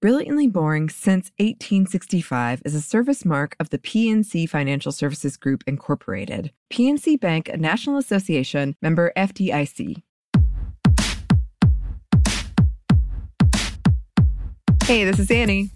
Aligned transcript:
Brilliantly 0.00 0.46
Boring 0.46 0.88
Since 0.88 1.30
1865 1.40 2.62
is 2.64 2.74
a 2.74 2.80
service 2.80 3.26
mark 3.26 3.54
of 3.60 3.68
the 3.68 3.76
PNC 3.76 4.48
Financial 4.48 4.92
Services 4.92 5.36
Group, 5.36 5.62
Incorporated. 5.66 6.52
PNC 6.72 7.20
Bank, 7.20 7.50
a 7.50 7.58
National 7.58 7.98
Association 7.98 8.76
member 8.80 9.12
FDIC. 9.14 10.02
Hey, 14.84 15.04
this 15.04 15.18
is 15.18 15.30
Annie. 15.30 15.68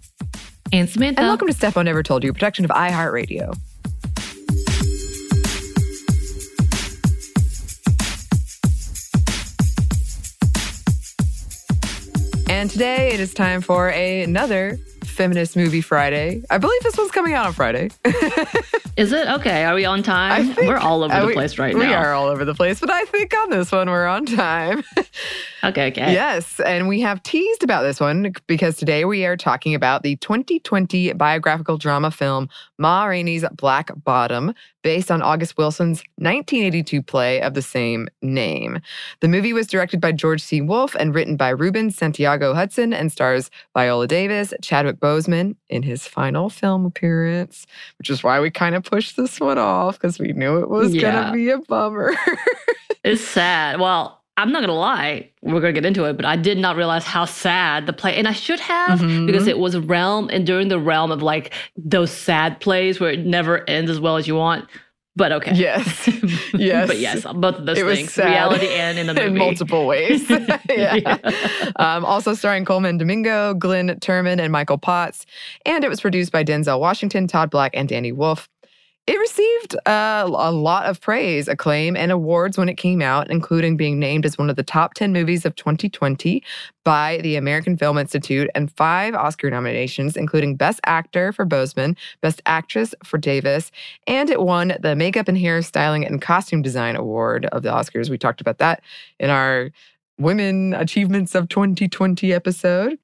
And 0.73 0.89
Samantha. 0.89 1.19
And 1.19 1.27
welcome 1.27 1.47
to 1.47 1.53
Stuff 1.53 1.75
Mom 1.75 1.85
Never 1.85 2.01
Told 2.01 2.23
You, 2.23 2.31
a 2.31 2.33
production 2.33 2.65
of 2.65 2.71
iHeartRadio. 2.71 3.55
And 12.55 12.69
today 12.69 13.09
it 13.09 13.19
is 13.19 13.33
time 13.33 13.59
for 13.59 13.89
a, 13.89 14.21
another 14.23 14.77
Feminist 15.03 15.57
Movie 15.57 15.81
Friday. 15.81 16.41
I 16.49 16.57
believe 16.57 16.81
this 16.83 16.97
one's 16.97 17.11
coming 17.11 17.33
out 17.33 17.45
on 17.45 17.51
Friday. 17.51 17.89
Is 18.95 19.11
it? 19.11 19.27
Okay. 19.27 19.65
Are 19.65 19.75
we 19.75 19.83
on 19.83 20.01
time? 20.01 20.53
think- 20.53 20.69
we're 20.69 20.77
all 20.77 21.03
over 21.03 21.19
the 21.19 21.27
we- 21.27 21.33
place 21.33 21.59
right 21.59 21.75
we 21.75 21.81
now. 21.81 21.87
We 21.89 21.93
are 21.93 22.13
all 22.13 22.27
over 22.27 22.45
the 22.45 22.53
place, 22.55 22.79
but 22.79 22.89
I 22.89 23.03
think 23.03 23.33
on 23.37 23.49
this 23.49 23.73
one 23.73 23.89
we're 23.89 24.07
on 24.07 24.25
time. 24.25 24.83
Okay, 25.63 25.87
okay. 25.87 26.13
Yes, 26.13 26.59
and 26.59 26.87
we 26.87 27.01
have 27.01 27.23
teased 27.23 27.63
about 27.63 27.81
this 27.81 27.99
one 27.99 28.35
because 28.45 28.77
today 28.77 29.03
we 29.03 29.25
are 29.25 29.35
talking 29.35 29.73
about 29.73 30.03
the 30.03 30.15
2020 30.17 31.13
biographical 31.13 31.79
drama 31.79 32.11
film 32.11 32.49
Ma 32.77 33.05
Rainey's 33.05 33.43
Black 33.51 33.89
Bottom, 34.03 34.53
based 34.85 35.09
on 35.09 35.19
August 35.23 35.57
Wilson's 35.57 36.03
1982 36.17 37.01
play 37.01 37.41
of 37.41 37.55
the 37.55 37.61
same 37.63 38.07
name. 38.21 38.79
The 39.19 39.27
movie 39.27 39.51
was 39.51 39.65
directed 39.65 39.99
by 39.99 40.11
George 40.11 40.43
C. 40.43 40.61
Wolfe 40.61 40.93
and 40.99 41.15
written 41.15 41.35
by 41.37 41.49
Ruben 41.49 41.89
Santiago 41.89 42.53
Hudson 42.53 42.93
and 42.93 43.11
stars 43.11 43.49
Viola 43.73 44.05
Davis, 44.05 44.53
Chadwick 44.61 44.97
Boseman 44.99 45.55
in 45.69 45.81
his 45.81 46.07
final 46.07 46.51
film 46.51 46.85
appearance, 46.85 47.65
which 47.97 48.11
is 48.11 48.23
why 48.23 48.39
we 48.39 48.51
kind 48.51 48.75
of 48.75 48.83
pushed 48.83 49.17
this 49.17 49.39
one 49.39 49.57
off 49.57 49.95
because 49.99 50.19
we 50.19 50.33
knew 50.33 50.59
it 50.59 50.69
was 50.69 50.93
Yeah. 50.93 51.11
going 51.11 51.25
to 51.25 51.31
be 51.33 51.49
a 51.49 51.57
bummer. 51.57 52.13
It's 53.03 53.21
sad. 53.23 53.79
Well, 53.79 54.19
I'm 54.37 54.51
not 54.51 54.61
gonna 54.61 54.73
lie. 54.73 55.29
We're 55.41 55.61
gonna 55.61 55.71
get 55.73 55.85
into 55.85 56.03
it, 56.05 56.17
but 56.17 56.25
I 56.25 56.35
did 56.35 56.57
not 56.57 56.75
realize 56.75 57.05
how 57.05 57.25
sad 57.25 57.85
the 57.85 57.93
play, 57.93 58.15
and 58.17 58.27
I 58.27 58.33
should 58.33 58.59
have 58.59 58.99
Mhm. 58.99 59.25
because 59.27 59.47
it 59.47 59.57
was 59.59 59.75
a 59.75 59.81
realm 59.81 60.29
and 60.31 60.45
during 60.45 60.67
the 60.67 60.79
realm 60.79 61.11
of 61.11 61.21
like 61.21 61.53
those 61.77 62.11
sad 62.11 62.59
plays 62.59 62.99
where 62.99 63.11
it 63.11 63.25
never 63.25 63.63
ends 63.69 63.89
as 63.89 63.99
well 63.99 64.17
as 64.17 64.27
you 64.27 64.35
want. 64.35 64.65
But 65.17 65.31
okay. 65.31 65.53
Yes. 65.53 66.09
Yes. 66.53 66.87
but 66.87 66.99
yes, 66.99 67.23
both 67.35 67.55
of 67.59 67.65
those 67.65 67.77
It 67.77 67.85
things, 67.85 68.17
reality 68.17 68.67
and 68.67 68.97
in 68.97 69.07
the 69.07 69.13
movie. 69.15 69.27
in 69.27 69.37
multiple 69.37 69.85
ways. 69.87 70.29
yeah. 70.69 70.95
Yeah. 70.95 71.17
Um, 71.77 72.03
also 72.03 72.33
starring 72.33 72.65
Colman 72.65 72.97
Domingo, 72.97 73.53
Glenn 73.53 73.87
Turman, 74.01 74.39
and 74.41 74.51
Michael 74.51 74.77
Potts. 74.77 75.25
And 75.65 75.83
it 75.85 75.89
was 75.89 76.01
produced 76.01 76.31
by 76.33 76.43
Denzel 76.43 76.79
Washington, 76.81 77.27
Todd 77.27 77.49
Black, 77.49 77.71
and 77.73 77.87
Dany 77.87 78.13
Wolf. 78.13 78.49
It 79.07 79.19
received 79.19 79.75
uh, 79.85 80.23
a 80.25 80.51
lot 80.51 80.87
of 80.87 80.99
praise, 80.99 81.47
acclaim, 81.47 81.95
and 81.95 82.11
awards 82.11 82.57
when 82.57 82.69
it 82.69 82.73
came 82.73 83.03
out, 83.03 83.29
including 83.29 83.77
being 83.77 83.99
named 83.99 84.25
as 84.25 84.35
one 84.35 84.49
of 84.49 84.55
the 84.55 84.63
top 84.63 84.95
10 84.95 85.13
movies 85.13 85.45
of 85.45 85.55
2020 85.55 86.41
by 86.83 87.19
the 87.21 87.35
American 87.35 87.77
Film 87.77 87.99
Institute 87.99 88.49
and 88.55 88.71
five 88.71 89.13
Oscar 89.13 89.51
nominations, 89.51 90.17
including 90.17 90.55
Best 90.55 90.79
Actor 90.87 91.33
for 91.33 91.45
Boseman, 91.45 91.95
Best 92.21 92.41
Actress 92.47 92.95
for 93.03 93.19
Davis, 93.19 93.71
and 94.07 94.31
it 94.31 94.41
won 94.41 94.73
the 94.79 94.95
Makeup 94.95 95.27
and 95.27 95.37
Hair 95.37 95.61
Styling 95.61 96.03
and 96.03 96.19
Costume 96.19 96.63
Design 96.63 96.95
Award 96.95 97.45
of 97.47 97.61
the 97.61 97.69
Oscars. 97.69 98.09
We 98.09 98.17
talked 98.17 98.41
about 98.41 98.57
that 98.57 98.81
in 99.19 99.29
our 99.29 99.69
Women 100.17 100.73
Achievements 100.73 101.35
of 101.35 101.47
2020 101.49 102.33
episode. 102.33 102.97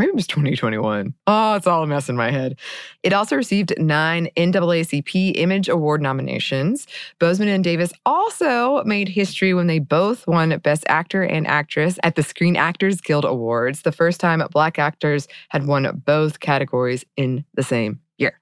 Maybe 0.00 0.12
it 0.12 0.14
was 0.14 0.26
2021. 0.28 1.12
Oh, 1.26 1.54
it's 1.56 1.66
all 1.66 1.82
a 1.82 1.86
mess 1.86 2.08
in 2.08 2.16
my 2.16 2.30
head. 2.30 2.58
It 3.02 3.12
also 3.12 3.36
received 3.36 3.74
nine 3.76 4.30
NAACP 4.34 5.32
Image 5.36 5.68
Award 5.68 6.00
nominations. 6.00 6.86
Boseman 7.20 7.54
and 7.54 7.62
Davis 7.62 7.92
also 8.06 8.82
made 8.84 9.10
history 9.10 9.52
when 9.52 9.66
they 9.66 9.78
both 9.78 10.26
won 10.26 10.56
Best 10.60 10.84
Actor 10.88 11.24
and 11.24 11.46
Actress 11.46 11.98
at 12.02 12.14
the 12.14 12.22
Screen 12.22 12.56
Actors 12.56 13.02
Guild 13.02 13.26
Awards, 13.26 13.82
the 13.82 13.92
first 13.92 14.20
time 14.20 14.42
Black 14.50 14.78
actors 14.78 15.28
had 15.50 15.66
won 15.66 16.02
both 16.06 16.40
categories 16.40 17.04
in 17.18 17.44
the 17.52 17.62
same 17.62 18.00
year. 18.16 18.40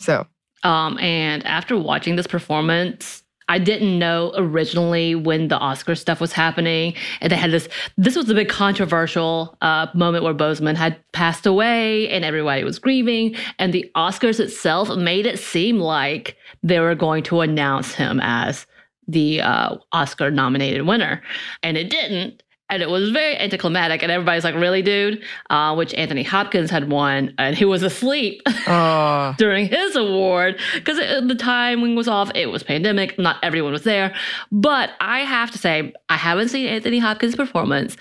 So, 0.00 0.26
Um, 0.62 0.98
and 1.00 1.44
after 1.44 1.76
watching 1.76 2.16
this 2.16 2.26
performance, 2.26 3.24
I 3.48 3.58
didn't 3.58 3.98
know 3.98 4.32
originally 4.36 5.14
when 5.14 5.48
the 5.48 5.58
Oscar 5.58 5.94
stuff 5.94 6.20
was 6.20 6.32
happening, 6.32 6.94
and 7.20 7.32
they 7.32 7.36
had 7.36 7.50
this. 7.50 7.68
This 7.96 8.16
was 8.16 8.28
a 8.28 8.34
big 8.34 8.48
controversial 8.48 9.56
uh, 9.62 9.86
moment 9.94 10.24
where 10.24 10.34
Boseman 10.34 10.76
had 10.76 10.96
passed 11.12 11.46
away, 11.46 12.08
and 12.10 12.24
everybody 12.24 12.64
was 12.64 12.78
grieving. 12.78 13.34
And 13.58 13.72
the 13.72 13.90
Oscars 13.96 14.40
itself 14.40 14.94
made 14.96 15.26
it 15.26 15.38
seem 15.38 15.78
like 15.78 16.36
they 16.62 16.80
were 16.80 16.94
going 16.94 17.22
to 17.24 17.40
announce 17.40 17.94
him 17.94 18.20
as 18.22 18.66
the 19.06 19.40
uh, 19.40 19.76
Oscar-nominated 19.92 20.86
winner, 20.86 21.22
and 21.62 21.76
it 21.76 21.88
didn't. 21.90 22.42
And 22.70 22.82
it 22.82 22.90
was 22.90 23.10
very 23.10 23.36
anticlimactic, 23.36 24.02
and 24.02 24.12
everybody's 24.12 24.44
like, 24.44 24.54
"Really, 24.54 24.82
dude?" 24.82 25.22
Uh, 25.48 25.74
which 25.74 25.94
Anthony 25.94 26.22
Hopkins 26.22 26.70
had 26.70 26.90
won, 26.90 27.34
and 27.38 27.56
he 27.56 27.64
was 27.64 27.82
asleep 27.82 28.42
oh, 28.66 29.34
during 29.38 29.68
his 29.68 29.96
award 29.96 30.58
because 30.74 30.98
the 30.98 31.34
timing 31.34 31.96
was 31.96 32.08
off. 32.08 32.30
It 32.34 32.46
was 32.46 32.62
pandemic. 32.62 33.18
Not 33.18 33.36
everyone 33.42 33.72
was 33.72 33.84
there. 33.84 34.14
But 34.52 34.90
I 35.00 35.20
have 35.20 35.50
to 35.52 35.58
say, 35.58 35.92
I 36.08 36.16
haven't 36.16 36.48
seen 36.48 36.66
Anthony 36.66 36.98
Hopkins' 36.98 37.36
performance. 37.36 37.96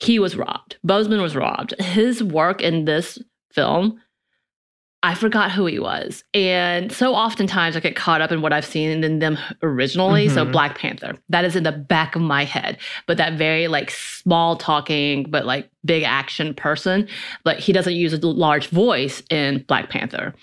He 0.00 0.18
was 0.18 0.36
robbed. 0.36 0.78
Boseman 0.84 1.22
was 1.22 1.36
robbed. 1.36 1.80
His 1.80 2.24
work 2.24 2.60
in 2.60 2.86
this 2.86 3.18
film, 3.52 4.00
I 5.04 5.14
forgot 5.14 5.50
who 5.50 5.66
he 5.66 5.80
was. 5.80 6.22
And 6.32 6.92
so 6.92 7.14
oftentimes 7.14 7.76
I 7.76 7.80
get 7.80 7.96
caught 7.96 8.20
up 8.20 8.30
in 8.30 8.40
what 8.40 8.52
I've 8.52 8.64
seen 8.64 9.02
in 9.02 9.18
them 9.18 9.36
originally. 9.62 10.28
So 10.28 10.46
Mhm. 10.46 10.52
Black 10.52 10.78
Panther, 10.78 11.16
that 11.28 11.44
is 11.44 11.56
in 11.56 11.64
the 11.64 11.72
back 11.72 12.14
of 12.14 12.22
my 12.22 12.44
head. 12.44 12.78
But 13.06 13.16
that 13.16 13.32
very 13.32 13.66
like 13.66 13.90
small 13.90 14.56
talking, 14.56 15.24
but 15.28 15.44
like 15.44 15.68
big 15.84 16.04
action 16.04 16.54
person, 16.54 17.08
but 17.42 17.58
he 17.58 17.72
doesn't 17.72 17.94
use 17.94 18.12
a 18.12 18.18
large 18.26 18.68
voice 18.68 19.22
in 19.28 19.64
Black 19.66 19.90
Panther. 19.90 20.34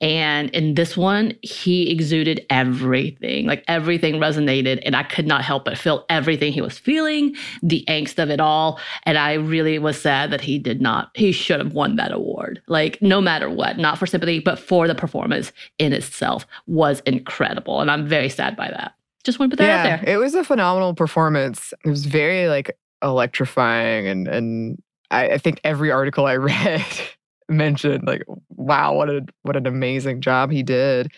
And 0.00 0.50
in 0.50 0.74
this 0.74 0.96
one, 0.96 1.34
he 1.42 1.90
exuded 1.90 2.44
everything. 2.50 3.46
Like 3.46 3.64
everything 3.66 4.16
resonated, 4.16 4.82
and 4.84 4.94
I 4.94 5.02
could 5.02 5.26
not 5.26 5.42
help 5.42 5.64
but 5.64 5.78
feel 5.78 6.04
everything 6.08 6.52
he 6.52 6.60
was 6.60 6.78
feeling, 6.78 7.34
the 7.62 7.84
angst 7.88 8.22
of 8.22 8.28
it 8.28 8.40
all. 8.40 8.78
And 9.04 9.16
I 9.16 9.34
really 9.34 9.78
was 9.78 10.00
sad 10.00 10.30
that 10.32 10.42
he 10.42 10.58
did 10.58 10.80
not, 10.80 11.10
he 11.14 11.32
should 11.32 11.60
have 11.60 11.72
won 11.72 11.96
that 11.96 12.12
award. 12.12 12.62
Like, 12.66 13.00
no 13.00 13.20
matter 13.20 13.48
what, 13.48 13.78
not 13.78 13.98
for 13.98 14.06
sympathy, 14.06 14.38
but 14.38 14.58
for 14.58 14.86
the 14.86 14.94
performance 14.94 15.52
in 15.78 15.92
itself 15.92 16.46
was 16.66 17.00
incredible. 17.00 17.80
And 17.80 17.90
I'm 17.90 18.06
very 18.06 18.28
sad 18.28 18.56
by 18.56 18.68
that. 18.68 18.94
Just 19.24 19.38
want 19.38 19.50
to 19.50 19.56
put 19.56 19.62
that 19.62 19.68
yeah, 19.68 19.94
out 19.94 20.04
there. 20.04 20.14
it 20.14 20.18
was 20.18 20.34
a 20.34 20.44
phenomenal 20.44 20.94
performance. 20.94 21.74
It 21.84 21.88
was 21.88 22.06
very 22.06 22.48
like 22.48 22.78
electrifying, 23.02 24.06
and 24.06 24.28
and 24.28 24.82
I, 25.10 25.30
I 25.30 25.38
think 25.38 25.60
every 25.64 25.90
article 25.90 26.26
I 26.26 26.36
read 26.36 26.84
mentioned 27.48 28.06
like, 28.06 28.22
wow, 28.50 28.94
what 28.94 29.08
a 29.10 29.24
what 29.42 29.56
an 29.56 29.66
amazing 29.66 30.20
job 30.20 30.50
he 30.50 30.62
did. 30.62 31.10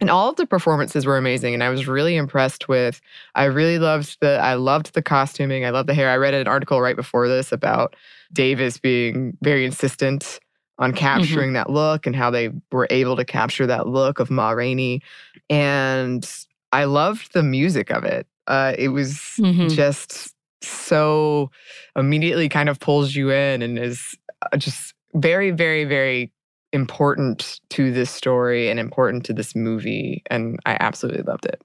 And 0.00 0.10
all 0.10 0.28
of 0.28 0.36
the 0.36 0.46
performances 0.46 1.06
were 1.06 1.16
amazing, 1.16 1.54
and 1.54 1.62
I 1.62 1.70
was 1.70 1.86
really 1.86 2.16
impressed 2.16 2.68
with. 2.68 3.00
I 3.36 3.44
really 3.44 3.78
loved 3.78 4.18
the. 4.20 4.38
I 4.42 4.54
loved 4.54 4.94
the 4.94 5.02
costuming. 5.02 5.64
I 5.64 5.70
loved 5.70 5.88
the 5.88 5.94
hair. 5.94 6.10
I 6.10 6.16
read 6.16 6.34
an 6.34 6.48
article 6.48 6.80
right 6.80 6.96
before 6.96 7.28
this 7.28 7.52
about 7.52 7.94
Davis 8.32 8.76
being 8.78 9.36
very 9.42 9.64
insistent 9.64 10.40
on 10.78 10.92
capturing 10.92 11.52
that 11.52 11.70
look 11.70 12.06
and 12.06 12.16
how 12.16 12.30
they 12.30 12.50
were 12.72 12.88
able 12.90 13.14
to 13.16 13.24
capture 13.24 13.66
that 13.68 13.86
look 13.86 14.18
of 14.18 14.30
Ma 14.30 14.50
Rainey. 14.50 15.00
And 15.48 16.28
I 16.72 16.84
loved 16.84 17.32
the 17.32 17.42
music 17.44 17.90
of 17.90 18.04
it. 18.04 18.26
Uh, 18.48 18.74
it 18.76 18.88
was 18.88 19.18
Mhm. 19.38 19.72
just 19.74 20.34
so 20.62 21.50
immediately 21.96 22.48
kind 22.48 22.68
of 22.68 22.80
pulls 22.80 23.14
you 23.14 23.30
in 23.30 23.62
and 23.62 23.78
is 23.78 24.16
uh, 24.52 24.56
just 24.56 24.93
very, 25.14 25.50
very, 25.50 25.84
very 25.84 26.32
important 26.72 27.60
to 27.70 27.92
this 27.92 28.10
story 28.10 28.68
and 28.68 28.80
important 28.80 29.24
to 29.26 29.32
this 29.32 29.54
movie. 29.54 30.22
And 30.30 30.58
I 30.66 30.76
absolutely 30.80 31.22
loved 31.22 31.46
it. 31.46 31.62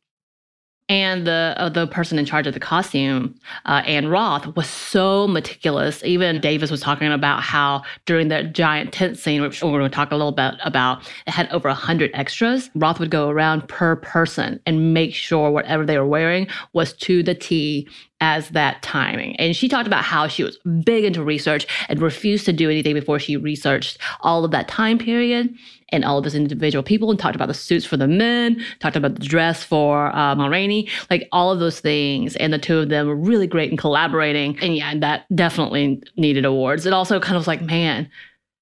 and 0.90 1.28
the 1.28 1.54
uh, 1.58 1.70
the 1.70 1.86
person 1.88 2.18
in 2.18 2.26
charge 2.26 2.48
of 2.48 2.56
the 2.56 2.60
costume, 2.60 3.36
uh, 3.66 3.84
Anne 3.86 4.08
Roth, 4.08 4.48
was 4.56 4.68
so 4.68 5.28
meticulous. 5.28 6.04
Even 6.04 6.42
Davis 6.42 6.72
was 6.72 6.82
talking 6.82 7.12
about 7.12 7.44
how 7.44 7.84
during 8.06 8.28
the 8.30 8.44
giant 8.44 8.92
tent 8.92 9.18
scene, 9.18 9.42
which 9.44 9.62
we're 9.64 9.70
going 9.70 9.84
to 9.84 9.96
talk 9.96 10.12
a 10.12 10.16
little 10.16 10.32
bit 10.32 10.56
about, 10.64 11.04
it 11.28 11.32
had 11.32 11.48
over 11.52 11.70
hundred 11.70 12.10
extras. 12.16 12.72
Roth 12.74 13.00
would 13.00 13.12
go 13.12 13.30
around 13.30 13.68
per 13.68 13.98
person 13.98 14.60
and 14.66 14.94
make 14.94 15.14
sure 15.14 15.52
whatever 15.52 15.86
they 15.86 15.98
were 16.00 16.08
wearing 16.08 16.48
was 16.74 16.94
to 16.94 17.22
the 17.22 17.36
T 17.36 17.88
as 18.22 18.50
that 18.50 18.82
timing. 18.82 19.36
And 19.38 19.56
she 19.56 19.70
talked 19.70 19.88
about 19.88 20.04
how 20.04 20.28
she 20.28 20.44
was 20.44 20.58
big 20.84 21.06
into 21.06 21.24
research 21.24 21.66
and 21.88 22.02
refused 22.02 22.46
to 22.46 22.54
do 22.54 22.70
anything 22.70 22.94
before 22.94 23.20
she 23.20 23.38
researched 23.38 23.98
all 24.22 24.44
of 24.44 24.52
that 24.52 24.68
time 24.68 24.98
period 24.98 25.54
and 25.92 26.06
all 26.06 26.18
of 26.18 26.24
those 26.24 26.36
individual 26.36 26.84
people 26.84 27.10
and 27.10 27.20
talked 27.20 27.36
about 27.36 27.48
the 27.48 27.54
suits 27.54 27.86
for 27.86 27.98
the 27.98 28.08
men, 28.08 28.64
talked 28.80 28.96
about 28.96 29.16
the 29.16 29.26
dress 29.26 29.64
for 29.64 30.16
uh, 30.16 30.36
Ma 30.36 30.48
Rainey, 30.48 30.88
like 31.10 31.28
all 31.32 31.52
of 31.52 31.60
those 31.60 31.80
things. 31.80 32.36
And 32.36 32.54
the 32.54 32.60
two 32.60 32.80
of 32.80 32.90
them 32.90 33.08
were 33.08 33.16
really 33.16 33.48
great 33.48 33.72
in 33.72 33.78
collaborating. 33.78 34.60
And 34.60 34.76
yeah, 34.76 34.98
that 35.00 35.26
definitely 35.34 36.02
needed 36.18 36.46
awards. 36.46 36.86
It 36.86 36.94
also 36.94 37.20
kind 37.20 37.36
of 37.36 37.42
was 37.42 37.48
like, 37.48 37.62
man, 37.62 38.10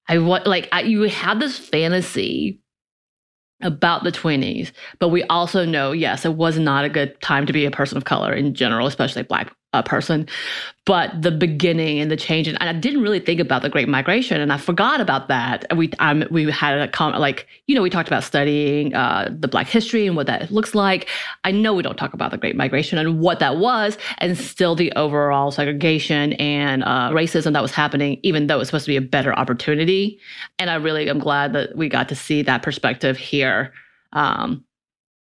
I 0.08 0.18
what 0.18 0.46
like 0.46 0.68
I, 0.72 0.82
you 0.82 1.02
had 1.02 1.40
this 1.40 1.58
fantasy 1.58 2.60
about 3.60 4.04
the 4.04 4.12
20s, 4.12 4.72
but 4.98 5.08
we 5.08 5.22
also 5.24 5.64
know, 5.64 5.92
yes, 5.92 6.24
it 6.24 6.34
was 6.34 6.58
not 6.58 6.84
a 6.84 6.88
good 6.88 7.20
time 7.20 7.46
to 7.46 7.52
be 7.52 7.64
a 7.64 7.70
person 7.70 7.96
of 7.96 8.04
color 8.04 8.32
in 8.32 8.54
general, 8.54 8.86
especially 8.86 9.22
black 9.22 9.54
uh, 9.72 9.82
person. 9.82 10.26
But 10.86 11.20
the 11.20 11.30
beginning 11.30 11.98
and 11.98 12.10
the 12.10 12.16
change, 12.16 12.48
and 12.48 12.56
I 12.58 12.72
didn't 12.72 13.02
really 13.02 13.20
think 13.20 13.40
about 13.40 13.60
the 13.60 13.68
Great 13.68 13.88
Migration, 13.88 14.40
and 14.40 14.50
I 14.50 14.56
forgot 14.56 15.02
about 15.02 15.28
that. 15.28 15.66
We 15.76 15.92
um, 15.98 16.24
we 16.30 16.50
had 16.50 16.78
a 16.78 16.88
comment 16.88 17.20
like 17.20 17.46
you 17.66 17.74
know 17.74 17.82
we 17.82 17.90
talked 17.90 18.08
about 18.08 18.24
studying 18.24 18.94
uh, 18.94 19.28
the 19.30 19.48
Black 19.48 19.66
history 19.66 20.06
and 20.06 20.16
what 20.16 20.26
that 20.28 20.50
looks 20.50 20.74
like. 20.74 21.08
I 21.44 21.50
know 21.50 21.74
we 21.74 21.82
don't 21.82 21.98
talk 21.98 22.14
about 22.14 22.30
the 22.30 22.38
Great 22.38 22.56
Migration 22.56 22.96
and 22.96 23.20
what 23.20 23.38
that 23.40 23.58
was, 23.58 23.98
and 24.18 24.38
still 24.38 24.74
the 24.74 24.90
overall 24.92 25.50
segregation 25.50 26.32
and 26.34 26.82
uh, 26.84 27.10
racism 27.10 27.52
that 27.52 27.62
was 27.62 27.72
happening, 27.72 28.18
even 28.22 28.46
though 28.46 28.60
it's 28.60 28.70
supposed 28.70 28.86
to 28.86 28.92
be 28.92 28.96
a 28.96 29.02
better 29.02 29.34
opportunity. 29.34 30.18
And 30.58 30.70
I 30.70 30.76
really 30.76 31.10
am 31.10 31.18
glad 31.18 31.52
that 31.52 31.76
we 31.76 31.90
got 31.90 32.08
to 32.08 32.14
see 32.14 32.40
that 32.42 32.62
perspective 32.62 33.18
here 33.18 33.74
um, 34.14 34.64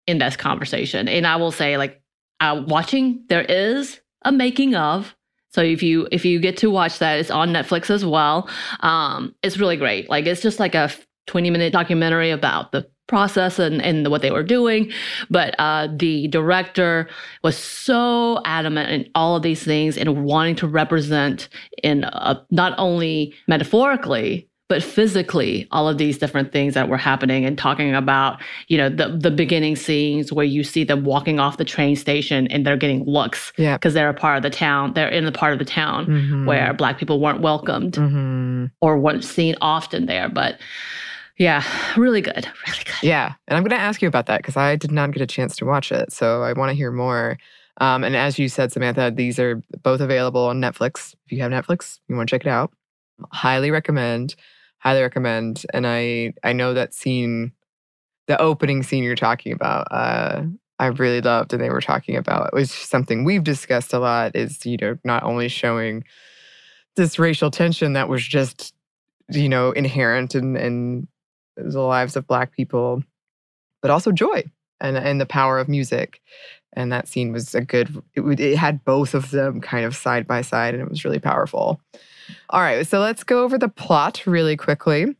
in 0.05 0.19
this 0.19 0.35
conversation. 0.35 1.07
And 1.07 1.25
I 1.25 1.37
will 1.37 1.51
say, 1.51 1.77
like, 1.77 1.99
uh, 2.39 2.63
watching 2.67 3.23
there 3.29 3.41
is 3.41 3.99
a 4.27 4.31
making 4.31 4.75
of. 4.75 5.15
So 5.49 5.61
if 5.61 5.81
you 5.81 6.07
if 6.11 6.25
you 6.25 6.39
get 6.39 6.57
to 6.57 6.69
watch 6.69 6.99
that, 6.99 7.17
it's 7.17 7.31
on 7.31 7.49
Netflix 7.49 7.89
as 7.89 8.05
well. 8.05 8.49
Um, 8.81 9.33
it's 9.41 9.57
really 9.57 9.77
great. 9.77 10.09
Like 10.09 10.25
it's 10.25 10.41
just 10.41 10.59
like 10.59 10.75
a 10.75 10.91
20 11.27 11.49
minute 11.49 11.73
documentary 11.73 12.29
about 12.29 12.71
the 12.71 12.87
process 13.07 13.57
and, 13.57 13.81
and 13.81 14.09
what 14.09 14.21
they 14.21 14.31
were 14.31 14.43
doing. 14.43 14.91
But 15.29 15.55
uh, 15.59 15.87
the 15.95 16.27
director 16.27 17.07
was 17.41 17.57
so 17.57 18.41
adamant 18.43 18.91
in 18.91 19.09
all 19.15 19.37
of 19.37 19.43
these 19.43 19.63
things 19.63 19.97
and 19.97 20.25
wanting 20.25 20.57
to 20.57 20.67
represent 20.67 21.47
in 21.83 22.03
uh, 22.03 22.43
not 22.51 22.73
only 22.77 23.33
metaphorically 23.47 24.46
but 24.69 24.83
physically 24.83 25.67
all 25.71 25.87
of 25.87 25.97
these 25.97 26.17
different 26.17 26.51
things 26.51 26.73
that 26.73 26.89
were 26.89 26.97
happening 26.97 27.45
and 27.45 27.57
talking 27.57 27.93
about 27.95 28.41
you 28.67 28.77
know 28.77 28.89
the 28.89 29.07
the 29.09 29.31
beginning 29.31 29.75
scenes 29.75 30.31
where 30.33 30.45
you 30.45 30.63
see 30.63 30.83
them 30.83 31.03
walking 31.05 31.39
off 31.39 31.57
the 31.57 31.65
train 31.65 31.95
station 31.95 32.47
and 32.47 32.65
they're 32.65 32.77
getting 32.77 33.03
looks 33.05 33.53
Yeah. 33.57 33.77
because 33.77 33.93
they're 33.93 34.09
a 34.09 34.13
part 34.13 34.37
of 34.37 34.43
the 34.43 34.49
town 34.49 34.93
they're 34.93 35.07
in 35.09 35.25
the 35.25 35.31
part 35.31 35.53
of 35.53 35.59
the 35.59 35.65
town 35.65 36.05
Mhm. 36.07 36.45
where 36.45 36.73
black 36.73 36.97
people 36.97 37.19
weren't 37.19 37.41
welcomed 37.41 37.93
Mhm. 37.93 38.71
or 38.81 38.97
weren't 38.99 39.23
seen 39.23 39.55
often 39.61 40.05
there 40.05 40.27
but 40.29 40.59
yeah 41.37 41.63
really 41.95 42.21
good 42.21 42.45
really 42.67 42.83
good 42.83 42.95
Yeah. 43.03 43.33
And 43.47 43.55
I'm 43.55 43.63
going 43.63 43.77
to 43.79 43.83
ask 43.85 44.01
you 44.01 44.07
about 44.07 44.25
that 44.25 44.39
because 44.41 44.57
I 44.57 44.75
did 44.75 44.91
not 44.91 45.11
get 45.11 45.21
a 45.21 45.27
chance 45.27 45.55
to 45.57 45.65
watch 45.65 45.91
it. 45.91 46.11
So 46.11 46.41
I 46.41 46.53
want 46.53 46.71
to 46.71 46.75
hear 46.75 46.91
more. 46.91 47.37
Um, 47.79 48.03
and 48.03 48.15
as 48.15 48.39
you 48.39 48.49
said, 48.49 48.71
Samantha, 48.71 49.11
these 49.15 49.37
are 49.37 49.61
both 49.83 50.01
available 50.01 50.45
on 50.47 50.59
Netflix. 50.59 51.13
If 51.27 51.31
you 51.31 51.41
have 51.43 51.51
Netflix, 51.51 51.99
you 52.07 52.15
want 52.15 52.27
to 52.27 52.33
check 52.35 52.41
it 52.43 52.49
out. 52.49 52.71
Highly 53.31 53.69
recommend. 53.69 54.35
Highly 54.87 55.01
recommend. 55.01 55.65
And 55.73 55.85
I 55.85 56.33
I 56.45 56.53
know 56.53 56.73
that 56.73 56.93
scene, 56.93 57.51
the 58.27 58.41
opening 58.41 58.83
scene 58.83 59.03
you're 59.03 59.17
talking 59.17 59.51
about, 59.51 59.85
uh, 59.91 60.43
I 60.79 60.85
really 60.85 61.19
loved 61.19 61.51
and 61.51 61.61
they 61.61 61.69
were 61.69 61.81
talking 61.81 62.15
about. 62.15 62.47
It 62.47 62.55
was 62.55 62.71
something 62.71 63.25
we've 63.25 63.43
discussed 63.43 63.91
a 63.91 63.99
lot 63.99 64.33
is, 64.33 64.65
you 64.65 64.77
know, 64.77 64.97
not 65.03 65.23
only 65.23 65.49
showing 65.49 66.05
this 66.95 67.19
racial 67.19 67.51
tension 67.51 67.91
that 67.93 68.07
was 68.07 68.25
just, 68.25 68.73
you 69.29 69.49
know, 69.49 69.71
inherent 69.71 70.35
in, 70.35 70.55
in 70.55 71.09
the 71.57 71.81
lives 71.81 72.15
of 72.15 72.25
Black 72.25 72.53
people, 72.53 73.03
but 73.81 73.91
also 73.91 74.13
joy 74.13 74.41
and, 74.79 74.95
and 74.95 75.19
the 75.19 75.25
power 75.25 75.59
of 75.59 75.67
music. 75.67 76.21
And 76.71 76.93
that 76.93 77.09
scene 77.09 77.33
was 77.33 77.53
a 77.53 77.59
good, 77.59 78.01
it, 78.15 78.21
it 78.39 78.55
had 78.55 78.85
both 78.85 79.13
of 79.13 79.31
them 79.31 79.59
kind 79.59 79.83
of 79.83 79.97
side 79.97 80.27
by 80.27 80.43
side 80.43 80.75
and 80.75 80.81
it 80.81 80.89
was 80.89 81.03
really 81.03 81.19
powerful. 81.19 81.81
All 82.49 82.61
right, 82.61 82.85
so 82.85 82.99
let's 82.99 83.23
go 83.23 83.43
over 83.43 83.57
the 83.57 83.69
plot 83.69 84.25
really 84.25 84.57
quickly. 84.57 85.15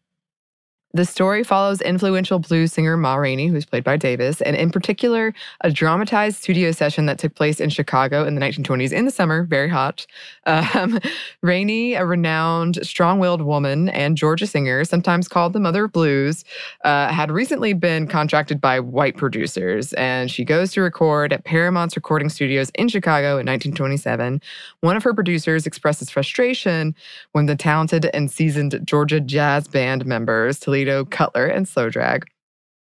The 0.97 1.06
story 1.06 1.44
follows 1.44 1.80
influential 1.80 2.39
blues 2.39 2.73
singer 2.73 2.97
Ma 2.97 3.18
Rainey, 3.18 3.45
who's 3.49 3.66
played 3.68 3.83
by 3.83 3.97
Davis, 3.97 4.42
and 4.42 4.56
in 4.56 4.71
particular, 4.71 5.31
a 5.61 5.69
dramatized 5.69 6.42
studio 6.42 6.71
session 6.71 7.06
that 7.06 7.19
took 7.19 7.35
place 7.35 7.59
in 7.59 7.69
Chicago 7.69 8.25
in 8.25 8.33
the 8.33 8.42
1920s 8.42 8.92
in 8.92 9.06
the 9.06 9.11
summer, 9.11 9.44
very 9.44 9.69
hot. 9.69 10.07
Um, 10.47 10.99
Rainey, 11.44 11.94
a 11.94 12.04
renowned, 12.04 12.80
strong 12.81 13.19
willed 13.19 13.44
woman 13.44 13.89
and 13.89 14.18
Georgia 14.18 14.47
singer, 14.47 14.83
sometimes 14.85 15.27
called 15.27 15.54
the 15.54 15.59
mother 15.59 15.85
of 15.85 15.92
blues, 15.92 16.44
uh, 16.83 17.09
had 17.13 17.30
recently 17.30 17.73
been 17.73 18.07
contracted 18.07 18.59
by 18.59 18.80
white 18.80 19.18
producers, 19.18 19.94
and 19.94 20.31
she 20.31 20.44
goes 20.44 20.71
to 20.71 20.81
record 20.81 21.31
at 21.31 21.44
Paramount's 21.44 21.95
recording 21.95 22.30
studios 22.30 22.71
in 22.73 22.87
Chicago 22.87 23.37
in 23.37 23.45
1927. 23.45 24.42
One 24.80 24.97
of 24.97 25.04
her 25.04 25.13
producers 25.13 25.68
expresses 25.68 26.09
frustration 26.09 26.95
when 27.33 27.45
the 27.45 27.56
talented 27.56 28.09
and 28.16 28.31
seasoned 28.31 28.80
Georgia 28.83 29.19
jazz 29.19 29.68
band 29.68 30.04
members, 30.04 30.59
Toledo, 30.59 30.86
Cutler, 31.09 31.45
and 31.45 31.67
Slow 31.67 31.89
Drag, 31.89 32.25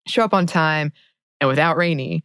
show 0.07 0.23
up 0.23 0.33
on 0.33 0.45
time 0.45 0.91
and 1.39 1.47
without 1.47 1.77
Rainey. 1.77 2.23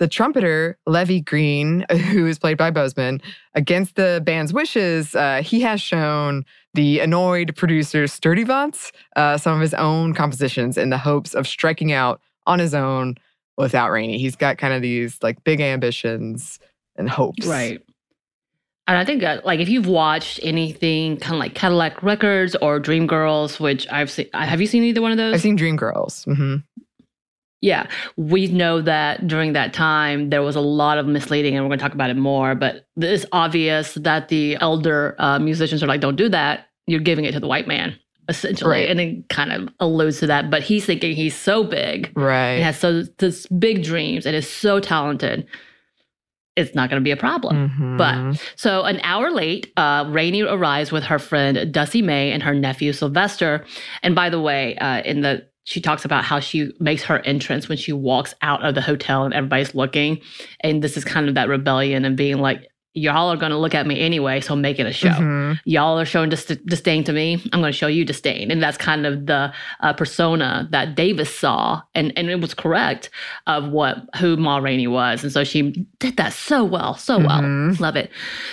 The 0.00 0.08
trumpeter, 0.08 0.76
Levee 0.86 1.20
Green, 1.20 1.86
who 1.90 2.26
is 2.26 2.38
played 2.38 2.58
by 2.58 2.70
Boseman, 2.70 3.22
against 3.54 3.96
the 3.96 4.22
band's 4.24 4.52
wishes, 4.52 5.14
uh, 5.14 5.42
he 5.42 5.60
has 5.60 5.80
shown 5.80 6.44
the 6.74 6.98
annoyed 7.00 7.54
producer 7.56 8.04
Sturdyvant 8.04 8.90
uh, 9.16 9.38
some 9.38 9.54
of 9.54 9.60
his 9.60 9.74
own 9.74 10.12
compositions 10.12 10.76
in 10.76 10.90
the 10.90 10.98
hopes 10.98 11.34
of 11.34 11.46
striking 11.46 11.92
out 11.92 12.20
on 12.46 12.58
his 12.58 12.74
own 12.74 13.16
without 13.56 13.90
Rainey. 13.90 14.18
He's 14.18 14.36
got 14.36 14.58
kind 14.58 14.74
of 14.74 14.82
these 14.82 15.18
like 15.22 15.42
big 15.44 15.60
ambitions 15.60 16.58
and 16.96 17.08
hopes. 17.08 17.46
Right. 17.46 17.80
And 18.86 18.98
I 18.98 19.04
think 19.04 19.22
that, 19.22 19.46
like, 19.46 19.60
if 19.60 19.68
you've 19.68 19.86
watched 19.86 20.40
anything 20.42 21.16
kind 21.16 21.34
of 21.34 21.38
like 21.38 21.54
Cadillac 21.54 22.02
Records 22.02 22.54
or 22.60 22.78
Dreamgirls, 22.80 23.58
which 23.58 23.86
I've 23.90 24.10
seen, 24.10 24.26
have 24.34 24.60
you 24.60 24.66
seen 24.66 24.82
either 24.84 25.00
one 25.00 25.10
of 25.10 25.16
those? 25.16 25.34
I've 25.34 25.40
seen 25.40 25.56
Dreamgirls. 25.56 26.24
hmm 26.26 26.56
Yeah, 27.62 27.86
we 28.16 28.48
know 28.48 28.82
that 28.82 29.26
during 29.26 29.54
that 29.54 29.72
time 29.72 30.28
there 30.28 30.42
was 30.42 30.54
a 30.54 30.60
lot 30.60 30.98
of 30.98 31.06
misleading, 31.06 31.54
and 31.56 31.64
we're 31.64 31.68
going 31.70 31.78
to 31.78 31.82
talk 31.82 31.94
about 31.94 32.10
it 32.10 32.16
more. 32.18 32.54
But 32.54 32.86
it's 32.98 33.24
obvious 33.32 33.94
that 33.94 34.28
the 34.28 34.56
elder 34.60 35.14
uh, 35.18 35.38
musicians 35.38 35.82
are 35.82 35.86
like, 35.86 36.00
"Don't 36.00 36.16
do 36.16 36.28
that." 36.30 36.66
you're 36.86 37.00
giving 37.00 37.24
it 37.24 37.32
to 37.32 37.40
the 37.40 37.46
white 37.46 37.66
man 37.66 37.98
essentially 38.28 38.70
Right. 38.70 38.90
and 38.90 39.00
it 39.00 39.26
kind 39.30 39.50
of 39.52 39.70
alludes 39.80 40.20
to 40.20 40.26
that 40.26 40.50
but 40.50 40.62
he's 40.62 40.84
thinking 40.84 41.16
he's 41.16 41.34
so 41.34 41.64
big 41.64 42.12
Right. 42.14 42.56
and 42.56 42.62
has 42.64 42.78
so 42.78 43.04
this 43.16 43.46
big 43.46 43.82
dreams 43.82 44.26
and 44.26 44.36
is 44.36 44.46
so 44.46 44.80
talented 44.80 45.46
it's 46.56 46.74
not 46.74 46.88
going 46.90 47.00
to 47.00 47.04
be 47.04 47.10
a 47.10 47.16
problem 47.16 47.70
Mhm. 47.70 47.98
but 47.98 48.42
so 48.56 48.82
an 48.82 49.00
hour 49.02 49.30
late, 49.30 49.72
uh, 49.76 50.04
Rainey 50.08 50.42
arrives 50.42 50.92
with 50.92 51.04
her 51.04 51.18
friend 51.18 51.72
Dussie 51.72 52.02
Mae 52.02 52.30
and 52.32 52.42
her 52.42 52.54
nephew 52.54 52.92
Sylvester. 52.92 53.64
And 54.02 54.14
by 54.14 54.30
the 54.30 54.40
way, 54.40 54.76
uh, 54.76 55.02
in 55.02 55.20
the 55.22 55.44
she 55.66 55.80
talks 55.80 56.04
about 56.04 56.24
how 56.24 56.40
she 56.40 56.70
makes 56.78 57.02
her 57.04 57.20
entrance 57.20 57.70
when 57.70 57.78
she 57.78 57.90
walks 57.90 58.34
out 58.42 58.62
of 58.62 58.74
the 58.74 58.82
hotel 58.82 59.24
and 59.24 59.32
everybody's 59.32 59.74
looking. 59.74 60.20
And 60.60 60.82
this 60.82 60.96
is 60.98 61.04
kind 61.04 61.26
of 61.26 61.34
that 61.36 61.48
rebellion 61.48 62.04
and 62.04 62.16
being 62.18 62.38
like, 62.38 62.68
y'all 62.94 63.28
are 63.30 63.36
going 63.36 63.50
to 63.50 63.58
look 63.58 63.74
at 63.74 63.86
me 63.86 64.00
anyway, 64.00 64.40
so 64.40 64.54
make 64.54 64.78
it 64.78 64.86
a 64.86 64.92
show. 64.92 65.08
Mhm. 65.08 65.58
Y'all 65.64 65.98
are 65.98 66.04
showing 66.04 66.30
dis- 66.30 66.44
disdain 66.46 67.02
to 67.04 67.12
me. 67.12 67.34
I'm 67.52 67.60
going 67.60 67.72
to 67.72 67.76
show 67.76 67.88
you 67.88 68.04
disdain. 68.04 68.50
And 68.52 68.62
that's 68.62 68.76
kind 68.78 69.04
of 69.04 69.26
the 69.26 69.52
uh, 69.80 69.92
persona 69.94 70.68
that 70.70 70.94
Davis 70.94 71.34
saw. 71.34 71.82
And, 71.96 72.12
and 72.16 72.30
it 72.30 72.40
was 72.40 72.54
correct 72.54 73.10
of 73.48 73.68
what 73.68 73.96
who 74.18 74.36
Ma 74.36 74.58
Rainey 74.58 74.86
was. 74.86 75.24
And 75.24 75.32
so 75.32 75.42
she 75.42 75.86
did 75.98 76.16
that 76.18 76.32
so 76.32 76.62
well, 76.64 76.94
so 76.94 77.18
well. 77.18 77.40
Mhm. 77.42 77.80
Love 77.80 77.96
it. 77.96 78.10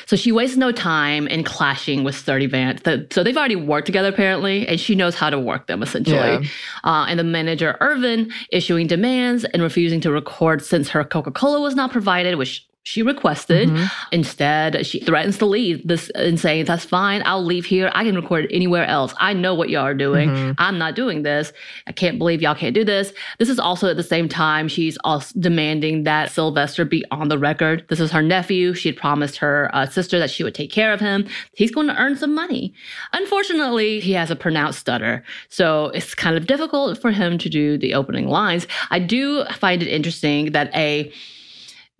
So 0.07 0.15
she 0.15 0.31
wastes 0.31 0.57
no 0.57 0.71
time 0.71 1.27
in 1.27 1.43
clashing 1.43 2.03
with 2.03 2.15
Sturdyvant. 2.15 2.81
The, 2.83 3.05
so 3.11 3.23
they've 3.23 3.37
already 3.37 3.55
worked 3.55 3.85
together 3.85 4.09
apparently, 4.09 4.67
and 4.67 4.79
she 4.79 4.95
knows 4.95 5.13
how 5.15 5.29
to 5.29 5.39
work 5.39 5.67
them 5.67 5.83
essentially. 5.83 6.15
Yeah. 6.17 6.39
Uh, 6.83 7.05
and 7.07 7.19
the 7.19 7.23
manager 7.23 7.77
Irvin 7.79 8.31
issuing 8.51 8.87
demands 8.87 9.43
and 9.45 9.61
refusing 9.61 10.01
to 10.01 10.11
record 10.11 10.63
since 10.63 10.89
her 10.89 11.03
Coca 11.03 11.29
Cola 11.31 11.61
was 11.61 11.75
not 11.75 11.91
provided, 11.91 12.35
which 12.35 12.65
she 12.83 13.03
requested. 13.03 13.69
Mhm. 13.69 13.91
Instead, 14.11 14.85
she 14.85 14.99
threatens 14.99 15.37
to 15.37 15.45
leave 15.45 15.87
this 15.87 16.09
and 16.11 16.39
saying, 16.39 16.65
That's 16.65 16.83
fine. 16.85 17.21
I'll 17.25 17.43
leave 17.43 17.65
here. 17.65 17.91
I 17.93 18.03
can 18.03 18.15
record 18.15 18.47
anywhere 18.49 18.85
else. 18.85 19.13
I 19.19 19.33
know 19.33 19.53
what 19.53 19.69
y'all 19.69 19.83
are 19.85 19.93
doing. 19.93 20.29
Mhm. 20.29 20.55
I'm 20.57 20.77
not 20.77 20.95
doing 20.95 21.21
this. 21.23 21.53
I 21.87 21.91
can't 21.91 22.17
believe 22.17 22.41
y'all 22.41 22.55
can't 22.55 22.73
do 22.73 22.83
this. 22.83 23.13
This 23.37 23.49
is 23.49 23.59
also 23.59 23.89
at 23.89 23.97
the 23.97 24.03
same 24.03 24.27
time, 24.27 24.67
she's 24.67 24.97
also 25.03 25.39
demanding 25.39 26.03
that 26.05 26.31
Sylvester 26.31 26.83
be 26.83 27.05
on 27.11 27.27
the 27.29 27.37
record. 27.37 27.85
This 27.87 27.99
is 27.99 28.11
her 28.11 28.21
nephew. 28.21 28.73
She 28.73 28.89
had 28.89 28.95
promised 28.97 29.37
her 29.37 29.69
uh, 29.73 29.85
sister 29.85 30.17
that 30.19 30.31
she 30.31 30.43
would 30.43 30.55
take 30.55 30.71
care 30.71 30.91
of 30.91 30.99
him. 30.99 31.27
He's 31.55 31.71
going 31.71 31.87
to 31.87 31.95
earn 32.01 32.15
some 32.17 32.33
money. 32.33 32.73
Unfortunately, 33.13 33.99
he 33.99 34.13
has 34.13 34.31
a 34.31 34.35
pronounced 34.35 34.79
stutter. 34.79 35.23
So 35.49 35.91
it's 35.93 36.15
kind 36.15 36.35
of 36.35 36.47
difficult 36.47 36.99
for 36.99 37.11
him 37.11 37.37
to 37.37 37.49
do 37.49 37.77
the 37.77 37.93
opening 37.93 38.27
lines. 38.27 38.65
I 38.89 38.99
do 38.99 39.45
find 39.53 39.81
it 39.83 39.87
interesting 39.87 40.51
that 40.53 40.73
a 40.75 41.11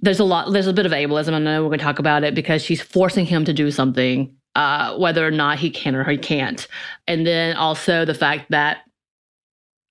there's 0.02 0.20
a 0.20 0.24
lot 0.24 0.52
there's 0.52 0.68
a 0.68 0.74
bit 0.74 0.86
of 0.86 0.92
ableism. 0.92 1.34
I 1.34 1.40
know 1.40 1.62
we're 1.64 1.70
going 1.70 1.80
to 1.80 1.86
talk 1.86 2.00
about 2.00 2.24
it 2.24 2.34
because 2.36 2.64
she's 2.64 2.82
forcing 2.82 3.26
him 3.26 3.46
to 3.46 3.54
do 3.54 3.70
something 3.72 4.36
uh, 4.56 4.98
whether 4.98 5.26
or 5.26 5.32
not 5.32 5.60
he 5.60 5.70
can 5.70 5.96
or 5.96 6.04
he 6.04 6.18
can't. 6.18 6.68
And 7.08 7.26
then 7.26 7.56
also 7.56 8.04
the 8.06 8.14
fact 8.14 8.52
that 8.52 8.80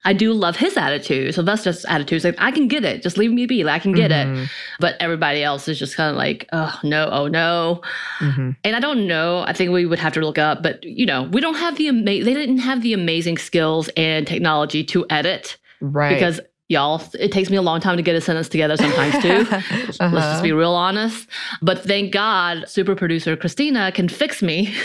I 0.03 0.15
do 0.15 0.33
love 0.33 0.57
his 0.57 0.79
attitude. 0.79 1.35
Sylvester's 1.35 1.85
attitude 1.85 2.17
is 2.17 2.25
like, 2.25 2.35
I 2.39 2.51
can 2.53 2.69
get 2.69 2.85
it. 2.87 3.03
Just 3.03 3.19
leave 3.19 3.31
me 3.33 3.45
be. 3.45 3.65
Like, 3.65 3.75
I 3.77 3.79
can 3.81 3.93
get 3.93 4.11
it. 4.11 4.27
Mhm. 4.27 4.49
But 4.79 4.97
everybody 4.99 5.43
else 5.45 5.69
is 5.69 5.79
just 5.79 5.95
kind 5.95 6.11
of 6.11 6.17
like, 6.17 6.49
oh, 6.53 6.79
no, 6.83 7.09
oh, 7.13 7.27
no. 7.29 7.83
Mhm. 8.19 8.57
And 8.65 8.77
I 8.77 8.81
don't 8.81 9.07
know. 9.07 9.45
I 9.47 9.53
think 9.53 9.73
we 9.73 9.85
would 9.85 9.99
have 9.99 10.15
to 10.15 10.21
look 10.21 10.39
up, 10.39 10.63
but 10.63 10.83
you 10.85 11.05
know, 11.05 11.25
we 11.25 11.43
don't 11.43 11.57
have 11.57 11.77
the 11.77 11.89
ama- 11.89 12.05
they 12.05 12.23
didn't 12.35 12.59
have 12.59 12.81
the 12.83 12.95
amazing 12.95 13.37
skills 13.37 13.89
and 13.95 14.27
technology 14.27 14.83
to 14.85 15.05
edit 15.11 15.59
Right. 15.83 16.15
because 16.15 16.41
y'all, 16.71 17.03
it 17.19 17.31
takes 17.33 17.51
me 17.51 17.57
a 17.59 17.63
long 17.63 17.81
time 17.81 17.97
to 17.99 18.03
get 18.03 18.17
a 18.17 18.21
sentence 18.23 18.49
together 18.49 18.77
sometimes 18.79 19.23
too. 19.23 19.29
Let's 19.51 20.01
Uh-huh. 20.01 20.17
just 20.17 20.43
be 20.43 20.53
real 20.53 20.73
honest. 20.73 21.29
But 21.61 21.81
thank 21.83 22.13
God, 22.13 22.67
super 22.69 22.95
producer 22.95 23.37
Christina 23.37 23.93
can 23.93 24.09
fix 24.09 24.41
me 24.41 24.75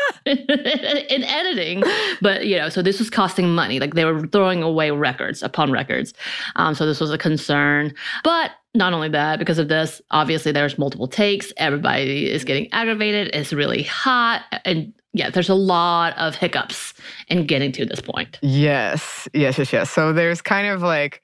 in 0.26 1.24
editing. 1.24 1.82
But 2.20 2.46
you 2.46 2.56
know, 2.56 2.68
so 2.68 2.82
this 2.82 2.98
was 2.98 3.10
costing 3.10 3.54
money. 3.54 3.78
Like 3.80 3.94
they 3.94 4.04
were 4.04 4.26
throwing 4.28 4.62
away 4.62 4.90
records 4.90 5.42
upon 5.42 5.70
records. 5.72 6.14
Um, 6.56 6.74
so 6.74 6.86
this 6.86 7.00
was 7.00 7.10
a 7.12 7.18
concern. 7.18 7.94
But 8.24 8.52
not 8.74 8.92
only 8.92 9.08
that, 9.10 9.38
because 9.38 9.58
of 9.58 9.68
this, 9.68 10.02
obviously 10.10 10.52
there's 10.52 10.78
multiple 10.78 11.08
takes. 11.08 11.52
Everybody 11.56 12.30
is 12.30 12.44
getting 12.44 12.68
aggravated. 12.72 13.30
It's 13.34 13.52
really 13.52 13.82
hot, 13.84 14.42
and 14.64 14.92
yeah, 15.16 15.30
there's 15.30 15.48
a 15.48 15.54
lot 15.54 16.16
of 16.18 16.34
hiccups 16.34 16.92
in 17.28 17.46
getting 17.46 17.72
to 17.72 17.86
this 17.86 18.02
point. 18.02 18.38
Yes, 18.42 19.26
yes, 19.32 19.56
yes, 19.56 19.72
yes. 19.72 19.90
So 19.90 20.12
there's 20.12 20.42
kind 20.42 20.66
of 20.66 20.82
like 20.82 21.22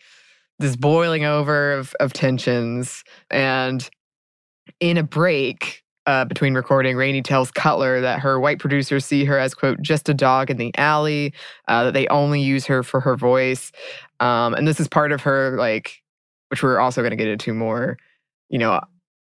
this 0.59 0.77
boiling 0.77 1.27
over 1.27 1.73
of, 1.73 1.95
of 2.01 2.15
tensions. 2.15 3.05
And 3.31 3.89
in 4.81 4.97
a 4.97 5.03
break 5.03 5.83
uh, 6.07 6.25
between 6.25 6.55
recording, 6.55 6.97
Rainey 6.97 7.21
tells 7.21 7.51
Cutler 7.51 8.01
that 8.01 8.21
her 8.21 8.41
white 8.41 8.59
producers 8.59 9.05
see 9.05 9.27
her 9.27 9.39
as, 9.39 9.53
quote, 9.53 9.83
just 9.83 10.09
a 10.09 10.15
dog 10.15 10.51
in 10.51 10.57
the 10.57 10.73
alley, 10.79 11.35
uh, 11.69 11.85
that 11.85 11.93
they 11.93 12.09
only 12.09 12.41
use 12.41 12.65
her 12.65 12.83
for 12.83 12.99
her 13.01 13.15
voice. 13.15 13.73
Um, 14.21 14.55
and 14.55 14.67
this 14.67 14.81
is 14.81 14.89
part 14.89 15.13
of 15.13 15.21
her, 15.21 15.59
like, 15.59 16.03
which 16.49 16.63
we're 16.63 16.81
also 16.81 17.03
going 17.03 17.11
to 17.11 17.17
get 17.17 17.29
into 17.29 17.53
more, 17.53 17.99
you 18.49 18.59
know, 18.59 18.81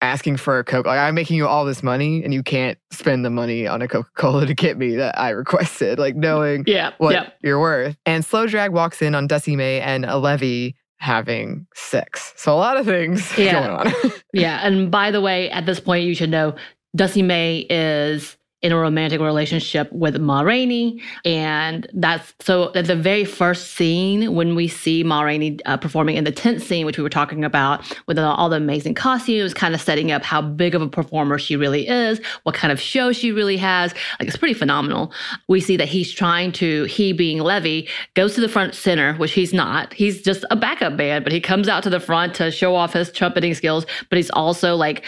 asking 0.01 0.37
for 0.37 0.59
a 0.59 0.63
Coke. 0.63 0.85
Like, 0.85 0.99
I'm 0.99 1.15
making 1.15 1.35
you 1.37 1.47
all 1.47 1.65
this 1.65 1.83
money 1.83 2.23
and 2.23 2.33
you 2.33 2.41
can't 2.43 2.77
spend 2.91 3.25
the 3.25 3.29
money 3.29 3.67
on 3.67 3.81
a 3.81 3.87
Coca 3.87 4.09
Cola 4.15 4.45
to 4.45 4.53
get 4.53 4.77
me 4.77 4.95
that 4.95 5.19
I 5.19 5.31
requested. 5.31 5.99
Like, 5.99 6.15
knowing 6.15 6.63
Yeah, 6.67 6.91
what 6.99 7.13
yeah. 7.13 7.29
you're 7.41 7.59
worth. 7.59 7.97
And 8.05 8.23
Slow 8.23 8.47
Drag 8.47 8.71
walks 8.71 9.01
in 9.01 9.13
on 9.15 9.27
Dussie 9.27 9.55
Mae 9.55 9.81
and 9.81 10.05
Levee 10.05 10.75
having 10.97 11.65
sex. 11.75 12.33
So 12.35 12.53
a 12.53 12.55
lot 12.57 12.77
of 12.77 12.85
things 12.85 13.37
Yeah. 13.37 13.53
going 13.53 13.87
on. 13.87 14.11
Yeah, 14.33 14.59
and 14.65 14.91
by 14.91 15.09
the 15.11 15.21
way, 15.21 15.49
at 15.49 15.65
this 15.65 15.79
point, 15.79 16.05
you 16.05 16.13
should 16.13 16.29
know 16.29 16.53
Dussie 16.95 17.23
Mae 17.23 17.65
is 17.69 18.37
in 18.61 18.73
a 18.73 18.77
romantic 18.77 19.21
relationship 19.21 19.89
with 19.91 20.19
Ma 20.19 20.41
Rainey, 20.41 21.01
and 21.23 21.87
that's 21.93 22.33
so. 22.39 22.73
At 22.73 22.87
the 22.87 22.95
very 22.95 23.23
first 23.23 23.71
scene, 23.71 24.35
when 24.35 24.53
we 24.53 24.67
see 24.67 25.01
Ma 25.03 25.21
Rainey 25.21 25.59
uh, 25.65 25.77
performing 25.77 26.17
in 26.17 26.25
the 26.25 26.31
tent 26.31 26.61
scene, 26.61 26.85
which 26.85 26.97
we 26.97 27.03
were 27.03 27.09
talking 27.09 27.45
about, 27.45 27.83
with 28.07 28.19
all, 28.19 28.49
the 28.49 28.57
amazing 28.57 28.95
costumes, 28.95 29.53
kind 29.53 29.73
of 29.73 29.81
setting 29.81 30.11
up 30.11 30.23
how 30.23 30.41
big 30.41 30.75
of 30.75 30.81
a 30.81 30.87
performer 30.87 31.39
she 31.39 31.55
really 31.55 31.87
is, 31.87 32.19
what 32.43 32.55
kind 32.55 32.71
of 32.71 32.81
show 32.81 33.11
she 33.13 33.31
really 33.31 33.57
has. 33.57 33.93
Like 34.19 34.27
it's 34.27 34.37
pretty 34.37 34.55
phenomenal. 34.55 35.13
We 35.47 35.61
see 35.61 35.77
that 35.77 35.87
he's 35.87 36.11
trying 36.11 36.51
to, 36.53 36.83
he 36.85 37.13
being 37.13 37.39
Levee, 37.39 37.87
goes 38.15 38.35
to 38.35 38.41
the 38.41 38.49
front 38.49 38.75
center, 38.75 39.13
which 39.15 39.31
he's 39.31 39.53
not. 39.53 39.93
He's 39.93 40.21
just 40.21 40.43
a 40.51 40.55
backup 40.55 40.97
band, 40.97 41.23
but 41.23 41.31
he 41.31 41.39
comes 41.39 41.69
out 41.69 41.83
to 41.83 41.89
the 41.89 41.99
front 41.99 42.33
to 42.35 42.51
show 42.51 42.75
off 42.75 42.93
his 42.93 43.11
trumpeting 43.11 43.53
skills. 43.53 43.85
But 44.09 44.17
he's 44.17 44.31
also 44.31 44.75
like 44.75 45.05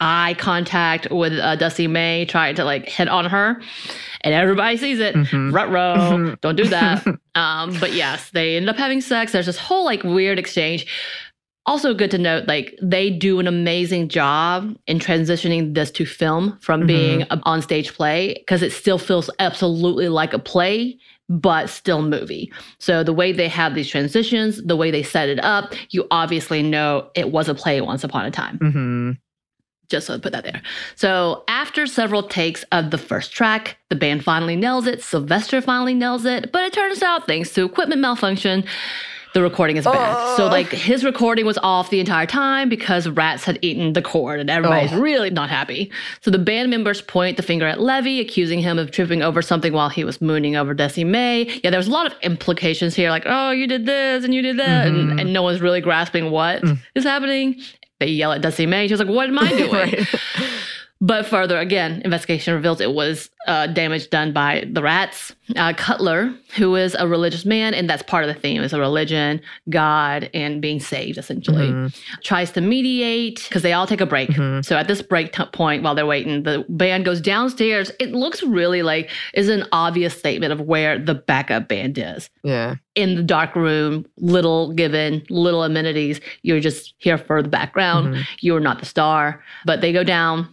eye 0.00 0.34
contact 0.38 1.08
with 1.10 1.32
uh, 1.34 1.56
Dussie 1.56 1.86
Mae, 1.88 2.24
trying 2.26 2.54
to 2.56 2.64
like 2.64 2.88
hit 2.88 3.08
on 3.08 3.24
her, 3.26 3.60
and 4.22 4.34
everybody 4.34 4.76
sees 4.76 4.98
it. 5.00 5.14
Mhm. 5.14 5.52
Rut 5.52 5.70
row, 5.70 5.94
Mhm. 6.18 6.40
don't 6.40 6.56
do 6.56 6.64
that. 6.68 7.06
um, 7.34 7.76
but 7.80 7.92
yes, 7.92 8.30
they 8.30 8.56
end 8.56 8.68
up 8.68 8.76
having 8.76 9.00
sex. 9.00 9.32
There's 9.32 9.46
this 9.46 9.58
whole 9.58 9.84
like 9.84 10.02
weird 10.04 10.38
exchange. 10.38 10.86
Also, 11.68 11.92
good 11.94 12.12
to 12.12 12.18
note, 12.18 12.46
like 12.46 12.78
they 12.80 13.10
do 13.10 13.40
an 13.40 13.48
amazing 13.48 14.08
job 14.08 14.76
in 14.86 15.00
transitioning 15.00 15.74
this 15.74 15.90
to 15.92 16.06
film 16.06 16.56
from 16.60 16.82
Mhm. 16.82 16.86
being 16.86 17.22
an 17.22 17.40
on-stage 17.44 17.92
play 17.94 18.34
because 18.34 18.62
it 18.62 18.70
still 18.72 18.98
feels 18.98 19.28
absolutely 19.40 20.08
like 20.08 20.32
a 20.32 20.38
play, 20.38 20.96
but 21.28 21.68
still 21.68 22.02
movie. 22.02 22.52
So 22.78 23.02
the 23.02 23.12
way 23.12 23.32
they 23.32 23.48
have 23.48 23.74
these 23.74 23.88
transitions, 23.88 24.62
the 24.64 24.76
way 24.76 24.92
they 24.92 25.02
set 25.02 25.28
it 25.28 25.42
up, 25.42 25.74
you 25.90 26.06
obviously 26.12 26.62
know 26.62 27.08
it 27.16 27.32
was 27.32 27.48
a 27.48 27.54
play 27.54 27.80
once 27.80 28.04
upon 28.04 28.26
a 28.26 28.30
time 28.30 28.58
hmm 28.58 29.10
just 29.88 30.06
so 30.06 30.14
I 30.14 30.18
put 30.18 30.32
that 30.32 30.44
there. 30.44 30.62
So 30.94 31.44
after 31.48 31.86
several 31.86 32.22
takes 32.22 32.64
of 32.72 32.90
the 32.90 32.98
first 32.98 33.32
track, 33.32 33.76
the 33.88 33.96
band 33.96 34.24
finally 34.24 34.56
nails 34.56 34.86
it. 34.86 35.02
Sylvester 35.02 35.60
finally 35.60 35.94
nails 35.94 36.24
it, 36.24 36.52
but 36.52 36.64
it 36.64 36.72
turns 36.72 37.02
out 37.02 37.26
thanks 37.26 37.52
to 37.54 37.64
equipment 37.64 38.00
malfunction, 38.00 38.64
the 39.34 39.42
recording 39.42 39.76
is 39.76 39.84
bad. 39.84 40.36
So 40.36 40.44
Oh. 40.46 40.48
like 40.48 40.70
his 40.70 41.04
recording 41.04 41.44
was 41.44 41.58
off 41.58 41.90
the 41.90 42.00
entire 42.00 42.24
time 42.24 42.70
because 42.70 43.06
rats 43.06 43.44
had 43.44 43.58
eaten 43.60 43.92
the 43.92 44.00
cord, 44.00 44.40
and 44.40 44.48
everybody's 44.48 44.94
Oh. 44.94 44.98
really 45.00 45.28
not 45.28 45.50
happy. 45.50 45.90
So 46.22 46.30
the 46.30 46.38
band 46.38 46.70
members 46.70 47.02
point 47.02 47.36
the 47.36 47.42
finger 47.42 47.66
at 47.66 47.78
Levee, 47.78 48.18
accusing 48.20 48.60
him 48.60 48.78
of 48.78 48.92
tripping 48.92 49.22
over 49.22 49.42
something 49.42 49.74
while 49.74 49.90
he 49.90 50.04
was 50.04 50.22
mooning 50.22 50.56
over 50.56 50.72
Dussie 50.72 51.04
Mae. 51.04 51.60
Yeah, 51.62 51.68
there 51.68 51.78
was 51.78 51.86
a 51.88 51.90
lot 51.92 52.06
of 52.06 52.14
implications 52.22 52.94
here, 52.94 53.10
like 53.10 53.24
oh 53.26 53.50
you 53.50 53.66
did 53.66 53.84
this 53.84 54.24
and 54.24 54.34
you 54.34 54.40
did 54.40 54.58
that, 54.58 54.86
Mhm. 54.86 55.10
and, 55.10 55.20
and 55.20 55.32
no 55.34 55.42
one's 55.42 55.60
really 55.60 55.82
grasping 55.82 56.30
what 56.30 56.64
is 56.94 57.04
Mm. 57.04 57.06
happening. 57.06 57.56
They 58.00 58.08
yell 58.08 58.32
at 58.32 58.42
Dussie 58.42 58.66
Mae. 58.66 58.86
She 58.88 58.92
was 58.92 59.00
like, 59.00 59.08
"What 59.08 59.28
am 59.28 59.38
I 59.38 59.48
doing?" 59.56 59.72
right. 59.72 60.06
But 61.00 61.26
further, 61.26 61.58
again, 61.58 62.00
investigation 62.06 62.54
reveals 62.54 62.80
it 62.80 62.94
was 62.94 63.28
uh, 63.46 63.66
damage 63.68 64.08
done 64.10 64.32
by 64.32 64.64
the 64.72 64.82
rats. 64.82 65.34
Uh, 65.54 65.72
Cutler, 65.76 66.34
who 66.56 66.74
is 66.74 66.96
a 66.98 67.06
religious 67.06 67.44
man, 67.44 67.74
and 67.74 67.88
that's 67.88 68.02
part 68.02 68.24
of 68.24 68.34
the 68.34 68.40
theme, 68.40 68.60
is 68.62 68.72
a 68.72 68.80
religion, 68.80 69.40
God, 69.70 70.28
and 70.34 70.60
being 70.60 70.80
saved, 70.80 71.16
essentially, 71.18 71.68
Mhm. 71.68 71.96
tries 72.24 72.50
to 72.52 72.60
mediate 72.60 73.44
because 73.48 73.62
they 73.62 73.72
all 73.74 73.86
take 73.86 74.00
a 74.00 74.06
break. 74.06 74.30
Mhm. 74.30 74.64
So 74.64 74.76
at 74.76 74.88
this 74.88 75.00
break 75.02 75.32
t- 75.32 75.44
point, 75.52 75.82
while 75.84 75.94
they're 75.94 76.06
waiting, 76.06 76.42
the 76.42 76.64
band 76.68 77.04
goes 77.04 77.20
downstairs. 77.20 77.92
It 78.00 78.12
looks 78.12 78.42
really 78.42 78.82
like 78.82 79.10
is 79.34 79.48
an 79.48 79.64
obvious 79.70 80.18
statement 80.18 80.52
of 80.52 80.60
where 80.62 80.98
the 80.98 81.14
backup 81.14 81.68
band 81.68 81.98
is 81.98 82.30
Yeah. 82.42 82.76
in 82.96 83.14
the 83.14 83.22
dark 83.22 83.54
room, 83.54 84.06
little 84.16 84.72
given, 84.72 85.22
little 85.30 85.62
amenities. 85.62 86.20
You're 86.42 86.58
just 86.60 86.94
here 86.98 87.18
for 87.18 87.42
the 87.42 87.48
background. 87.48 88.14
Mhm. 88.16 88.26
You're 88.40 88.60
not 88.60 88.80
the 88.80 88.86
star. 88.86 89.44
But 89.66 89.82
they 89.82 89.92
go 89.92 90.02
down. 90.02 90.48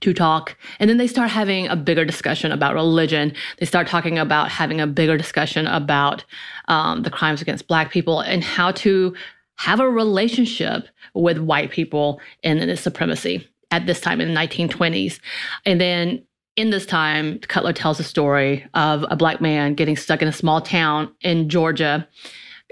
To 0.00 0.12
talk. 0.12 0.56
And 0.78 0.88
then 0.88 0.96
they 0.96 1.06
start 1.06 1.30
having 1.30 1.68
a 1.68 1.76
bigger 1.76 2.04
discussion 2.04 2.52
about 2.52 2.74
religion. 2.74 3.32
They 3.58 3.66
start 3.66 3.86
talking 3.86 4.18
about 4.18 4.50
having 4.50 4.80
a 4.80 4.86
bigger 4.86 5.16
discussion 5.16 5.66
about 5.66 6.24
um, 6.68 7.02
the 7.02 7.10
crimes 7.10 7.42
against 7.42 7.68
Black 7.68 7.90
people 7.90 8.20
and 8.20 8.42
how 8.42 8.72
to 8.72 9.14
have 9.56 9.80
a 9.80 9.88
relationship 9.88 10.86
with 11.14 11.38
white 11.38 11.70
people 11.70 12.20
in 12.42 12.58
this 12.58 12.80
supremacy 12.80 13.46
at 13.70 13.86
this 13.86 14.00
time 14.00 14.20
in 14.20 14.32
the 14.32 14.38
1920s. 14.38 15.18
And 15.64 15.80
then 15.80 16.22
in 16.56 16.70
this 16.70 16.86
time, 16.86 17.38
Cutler 17.40 17.72
tells 17.72 18.00
a 18.00 18.04
story 18.04 18.66
of 18.74 19.04
a 19.10 19.16
black 19.16 19.40
man 19.40 19.74
getting 19.74 19.96
stuck 19.96 20.22
in 20.22 20.28
a 20.28 20.32
small 20.32 20.60
town 20.60 21.12
in 21.20 21.48
Georgia. 21.48 22.08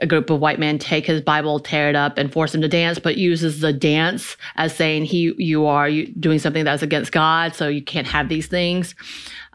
A 0.02 0.06
group 0.06 0.28
of 0.30 0.40
white 0.40 0.58
men 0.58 0.78
take 0.78 1.06
his 1.06 1.20
Bible, 1.20 1.60
tear 1.60 1.88
it 1.88 1.96
up, 1.96 2.18
and 2.18 2.32
force 2.32 2.54
him 2.54 2.60
to 2.62 2.68
dance, 2.68 2.98
but 2.98 3.16
uses 3.16 3.60
the 3.60 3.72
dance 3.72 4.36
as 4.56 4.74
saying 4.74 5.04
he 5.04 5.34
you 5.38 5.66
are 5.66 5.90
doing 6.18 6.38
something 6.38 6.64
that's 6.64 6.82
against 6.82 7.12
God, 7.12 7.54
so 7.54 7.68
you 7.68 7.82
can't 7.82 8.06
have 8.06 8.28
these 8.28 8.48
things. 8.48 8.94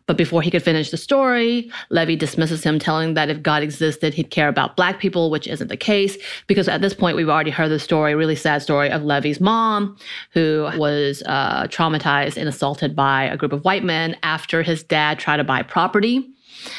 But 0.09 0.17
before 0.17 0.41
he 0.41 0.49
could 0.49 0.63
finish 0.63 0.89
the 0.89 0.97
story, 0.97 1.71
Levee 1.91 2.15
dismisses 2.15 2.63
him, 2.63 2.79
telling 2.79 3.13
that 3.13 3.29
if 3.29 3.43
God 3.43 3.61
existed, 3.61 4.15
he'd 4.15 4.31
care 4.31 4.47
about 4.47 4.75
black 4.75 4.99
people, 4.99 5.29
which 5.29 5.45
isn't 5.45 5.67
the 5.67 5.77
case. 5.77 6.17
Because 6.47 6.67
at 6.67 6.81
this 6.81 6.95
point, 6.95 7.15
we've 7.15 7.29
already 7.29 7.51
heard 7.51 7.69
the 7.69 7.77
story, 7.77 8.15
really 8.15 8.35
sad 8.35 8.63
story 8.63 8.89
of 8.89 9.03
Levee's 9.03 9.39
mom, 9.39 9.95
who 10.31 10.67
was 10.77 11.21
uh, 11.27 11.67
traumatized 11.67 12.37
and 12.37 12.49
assaulted 12.49 12.95
by 12.95 13.25
a 13.25 13.37
group 13.37 13.53
of 13.53 13.63
white 13.63 13.83
men 13.83 14.17
after 14.23 14.63
his 14.63 14.81
dad 14.81 15.19
tried 15.19 15.37
to 15.37 15.43
buy 15.43 15.61
property. 15.61 16.27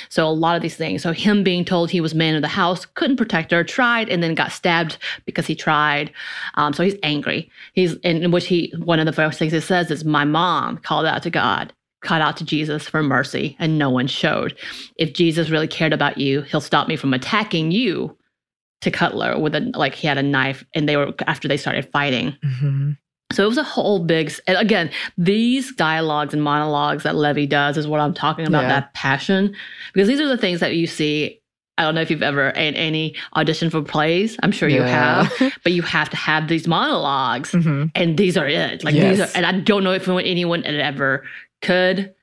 So 0.09 0.27
a 0.27 0.31
lot 0.31 0.57
of 0.57 0.63
these 0.63 0.77
things. 0.77 1.03
So 1.03 1.13
him 1.13 1.43
being 1.43 1.65
told 1.65 1.91
he 1.91 2.01
was 2.01 2.15
man 2.15 2.35
of 2.35 2.43
the 2.43 2.49
house, 2.49 2.87
couldn't 2.87 3.17
protect 3.17 3.51
her, 3.53 3.65
tried, 3.65 4.09
and 4.09 4.23
then 4.23 4.35
got 4.35 4.53
stabbed 4.53 4.99
because 5.25 5.47
he 5.47 5.55
tried. 5.55 6.13
Um, 6.55 6.73
so 6.73 6.83
he's 6.83 6.97
angry. 7.03 7.51
He's 7.75 7.95
in 7.97 8.31
which 8.31 8.47
he 8.47 8.73
one 8.79 9.01
of 9.01 9.07
the 9.07 9.13
first 9.13 9.39
things 9.39 9.53
he 9.53 9.61
says 9.61 9.91
is, 9.91 10.05
"My 10.05 10.25
mom 10.25 10.79
called 10.79 11.07
out 11.07 11.23
to 11.25 11.31
God." 11.31 11.73
cut 12.03 12.23
out 12.23 12.37
to 12.39 12.45
Jesus 12.45 12.89
for 12.89 13.03
mercy 13.03 13.57
and 13.59 13.79
no 13.79 13.91
one 13.91 14.07
showed. 14.07 14.57
If 14.97 15.13
Jesus 15.13 15.51
really 15.51 15.69
cared 15.69 15.93
about 15.93 16.19
you, 16.19 16.43
he'll 16.43 16.61
stop 16.61 16.89
me 16.89 16.97
from 16.97 17.13
attacking 17.13 17.73
you 17.73 18.17
to 18.81 18.91
Cutler 18.91 19.39
with 19.39 19.55
a 19.55 19.61
like 19.75 19.95
he 19.95 20.07
had 20.07 20.19
a 20.19 20.23
knife 20.23 20.65
and 20.75 20.89
they 20.89 20.97
were 20.97 21.13
after 21.27 21.49
they 21.49 21.57
started 21.57 21.91
fighting. 21.93 22.37
Mm-hmm. 22.45 22.93
So 23.33 23.45
it 23.45 23.49
was 23.49 23.59
a 23.59 23.63
whole 23.63 24.01
big 24.01 24.33
and 24.47 24.59
again, 24.59 24.91
these 25.17 25.75
dialogues 25.75 26.35
and 26.35 26.43
monologues 26.43 27.05
that 27.05 27.15
Levee 27.15 27.47
does 27.47 27.77
is 27.77 27.87
what 27.87 28.01
I'm 28.01 28.15
talking 28.15 28.47
about, 28.47 28.63
yeah. 28.63 28.69
that 28.69 28.95
passion. 28.95 29.55
Because 29.93 30.09
these 30.09 30.21
are 30.21 30.29
the 30.29 30.39
things 30.39 30.61
that 30.61 30.75
you 30.75 30.87
see. 30.87 31.41
I 31.79 31.85
don't 31.85 31.95
know 31.95 32.03
if 32.03 32.11
you've 32.11 32.23
ever 32.23 32.51
in 32.51 32.75
any 32.75 33.15
audition 33.37 33.71
for 33.71 33.81
plays. 33.81 34.37
I'm 34.43 34.53
sure 34.53 34.69
you 34.69 34.81
yeah. 34.81 35.25
have, 35.25 35.53
but 35.63 35.73
you 35.73 35.81
have 35.81 36.11
to 36.11 36.17
have 36.17 36.47
these 36.47 36.67
monologs 36.67 37.53
mm-hmm. 37.53 37.87
and 37.95 38.19
these 38.19 38.37
are 38.37 38.47
it. 38.47 38.85
Like 38.85 38.95
yes. 38.95 39.17
these 39.17 39.21
are, 39.27 39.31
and 39.35 39.47
I 39.47 39.61
don't 39.61 39.83
know 39.83 39.93
if 39.93 40.07
anyone 40.07 40.63
ever 40.65 41.25
could 41.63 42.15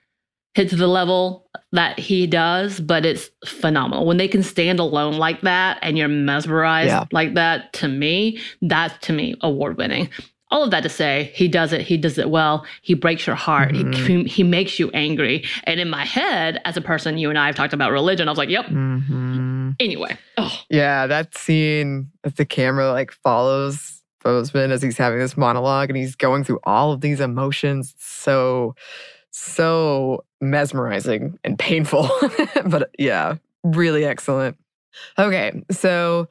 hit 0.54 0.70
to 0.70 0.76
the 0.76 0.88
level 0.88 1.50
that 1.72 1.98
he 1.98 2.28
does, 2.28 2.80
but 2.80 3.06
it's 3.06 3.32
phenomenal. 3.46 4.06
When 4.06 4.18
they 4.18 4.28
can 4.28 4.44
stand 4.44 4.80
alone 4.80 5.18
like 5.18 5.42
that 5.42 5.80
and 5.82 5.98
you're 5.98 6.08
mesmerized 6.08 6.90
yeah. 6.90 7.06
like 7.12 7.34
that, 7.34 7.74
to 7.74 7.88
me, 7.88 8.40
that's 8.62 9.08
to 9.08 9.14
me 9.14 9.36
award 9.42 9.78
winning. 9.78 10.10
All 10.50 10.64
of 10.64 10.72
that 10.72 10.82
to 10.84 10.90
say, 10.90 11.32
he 11.36 11.48
does 11.48 11.74
it. 11.74 11.82
He 11.82 11.98
does 11.98 12.18
it 12.18 12.30
well. 12.30 12.66
He 12.82 12.94
breaks 12.94 13.28
your 13.28 13.36
heart. 13.36 13.74
Mm-hmm. 13.74 14.06
He, 14.06 14.24
he 14.24 14.44
makes 14.44 14.80
you 14.80 14.90
angry. 14.92 15.44
And 15.66 15.80
in 15.80 15.90
my 15.90 16.06
head, 16.06 16.62
as 16.64 16.78
a 16.78 16.82
person, 16.82 17.18
you 17.18 17.30
and 17.30 17.38
I 17.38 17.48
have 17.48 17.56
talked 17.56 17.74
about 17.74 17.92
religion. 17.92 18.28
I 18.28 18.32
was 18.32 18.38
like, 18.38 18.50
"Yep." 18.50 18.68
Mm-hmm. 18.68 19.72
Anyway, 19.80 20.18
oh. 20.38 20.62
yeah, 20.70 21.08
that 21.08 21.38
scene 21.38 22.12
as 22.24 22.34
the 22.36 22.46
camera 22.46 22.92
like 22.92 23.12
follows 23.12 24.02
Boseman 24.24 24.72
as 24.72 24.82
he's 24.82 24.98
having 24.98 25.20
this 25.20 25.38
monologue 25.38 25.90
and 25.90 25.98
he's 25.98 26.16
going 26.16 26.44
through 26.44 26.60
all 26.64 26.92
of 26.92 27.02
these 27.02 27.20
emotions. 27.20 27.94
So 27.98 28.76
so 29.32 30.24
mesmerizing 30.42 31.38
and 31.44 31.60
painful. 31.60 32.10
but 32.66 32.90
yeah, 32.98 33.36
really 33.64 34.06
excellent. 34.06 34.58
Okay, 35.18 35.64
so 35.72 36.28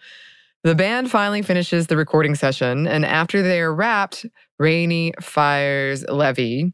the 0.66 0.74
band 0.74 1.12
finally 1.12 1.42
finishes 1.42 1.86
the 1.86 1.96
recording 1.96 2.34
session, 2.34 2.88
and 2.88 3.04
after 3.04 3.40
they're 3.40 3.72
wrapped, 3.72 4.26
Rainey 4.58 5.12
fires 5.20 6.04
Levee, 6.08 6.72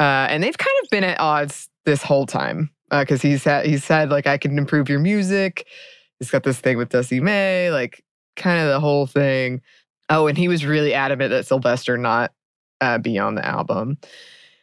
uh, 0.00 0.26
and 0.28 0.42
they've 0.42 0.58
kind 0.58 0.74
of 0.82 0.90
been 0.90 1.04
at 1.04 1.20
odds 1.20 1.68
this 1.84 2.02
whole 2.02 2.26
time 2.26 2.68
because 2.90 3.24
uh, 3.24 3.28
he's 3.28 3.44
he 3.64 3.78
said 3.78 4.10
like 4.10 4.26
I 4.26 4.38
can 4.38 4.58
improve 4.58 4.88
your 4.88 4.98
music. 4.98 5.68
He's 6.18 6.32
got 6.32 6.42
this 6.42 6.58
thing 6.58 6.78
with 6.78 6.88
Dussie 6.88 7.20
Mae, 7.20 7.70
like 7.70 8.02
kind 8.34 8.60
of 8.60 8.70
the 8.70 8.80
whole 8.80 9.06
thing. 9.06 9.60
Oh, 10.10 10.26
and 10.26 10.36
he 10.36 10.48
was 10.48 10.66
really 10.66 10.92
adamant 10.92 11.30
that 11.30 11.46
Sylvester 11.46 11.96
not 11.96 12.32
uh, 12.80 12.98
be 12.98 13.20
on 13.20 13.36
the 13.36 13.46
album. 13.46 13.98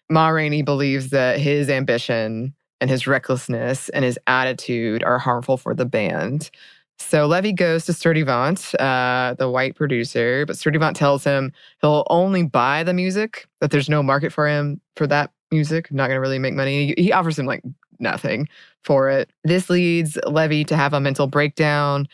Ma 0.10 0.28
Rainey 0.28 0.63
believes 0.63 1.12
that 1.12 1.39
his 1.39 1.69
ambition 1.69 2.54
and 2.82 2.89
his 2.89 3.08
recklessness 3.08 3.88
and 3.88 4.04
his 4.04 4.19
attitude 4.28 5.02
are 5.02 5.17
harmful 5.17 5.56
for 5.56 5.73
the 5.73 5.86
band. 5.86 6.52
So 6.97 7.27
Levee 7.27 7.53
goes 7.53 7.86
to 7.86 7.91
Sturdyvant, 7.91 8.73
uh, 8.79 9.34
the 9.36 9.49
white 9.49 9.75
producer, 9.75 10.45
but 10.45 10.55
Sturdyvant 10.55 10.95
tells 10.95 11.23
him 11.23 11.51
he'll 11.81 12.05
only 12.10 12.43
buy 12.43 12.84
the 12.84 12.93
music, 12.93 13.47
that 13.60 13.71
there's 13.71 13.89
no 13.89 14.01
market 14.01 14.31
for 14.31 14.47
him 14.47 14.79
for 14.95 15.05
that 15.08 15.31
music, 15.51 15.91
not 15.91 16.08
going 16.08 16.15
to 16.17 16.21
really 16.21 16.39
make 16.39 16.53
money. 16.53 16.93
He 16.97 17.12
offers 17.12 17.38
him 17.38 17.45
like 17.45 17.62
nothing 17.99 18.47
for 18.84 19.10
it. 19.10 19.29
This 19.43 19.69
leads 19.69 20.17
Levee 20.25 20.63
to 20.65 20.75
have 20.75 20.93
a 20.93 20.99
mental 20.99 21.27
breakdown. 21.27 22.08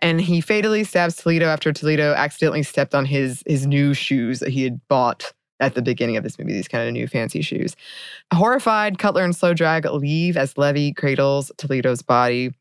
And 0.00 0.20
he 0.20 0.40
fatally 0.40 0.84
stabs 0.84 1.16
Toledo 1.16 1.46
after 1.46 1.72
Toledo 1.72 2.14
accidentally 2.14 2.62
stepped 2.62 2.94
on 2.94 3.04
his 3.04 3.42
his 3.46 3.66
new 3.66 3.92
shoes 3.92 4.40
that 4.40 4.48
he 4.48 4.62
had 4.64 4.80
bought 4.88 5.32
at 5.60 5.74
the 5.74 5.82
beginning 5.82 6.16
of 6.16 6.24
this 6.24 6.38
movie, 6.38 6.54
these 6.54 6.68
kind 6.68 6.88
of 6.88 6.92
new 6.94 7.06
fancy 7.06 7.42
shoes. 7.42 7.76
Horrified, 8.32 8.98
Cutler 8.98 9.22
and 9.22 9.36
Slow 9.36 9.52
Drag 9.52 9.84
leave 9.84 10.38
as 10.38 10.56
Levee 10.56 10.94
cradles 10.94 11.52
Toledo's 11.58 12.00
body. 12.00 12.52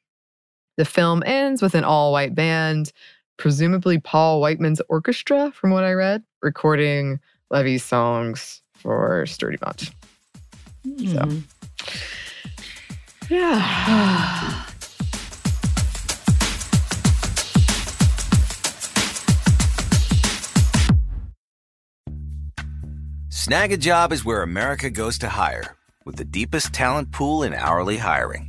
The 0.80 0.86
film 0.86 1.24
ends 1.26 1.62
with 1.62 1.76
an 1.76 1.84
all 1.84 2.14
white 2.14 2.34
band, 2.34 2.94
presumably 3.36 4.00
Paul 4.00 4.40
Whiteman's 4.40 4.80
orchestra, 4.88 5.52
from 5.52 5.72
what 5.72 5.84
I 5.84 5.92
read, 5.92 6.24
recording 6.42 7.20
Levee's 7.52 7.84
songs 7.84 8.62
for 8.76 9.26
Sturdyvant. 9.26 9.94
Mm-hmm. 10.88 11.40
So, 13.28 13.30
yeah. 13.36 14.64
Snagajob 23.30 24.14
is 24.14 24.24
where 24.24 24.44
America 24.44 24.90
goes 24.90 25.18
to 25.18 25.28
hire, 25.28 25.76
with 26.06 26.16
the 26.16 26.24
deepest 26.24 26.72
talent 26.72 27.12
pool 27.12 27.44
in 27.44 27.54
hourly 27.54 27.98
hiring. 27.98 28.49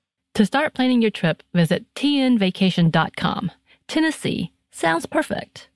To 0.35 0.45
start 0.45 0.73
planning 0.73 1.01
your 1.01 1.11
trip, 1.11 1.43
visit 1.53 1.85
tnvacation.com. 1.95 3.51
Tennessee 3.87 4.53
sounds 4.71 5.05
perfect. 5.05 5.67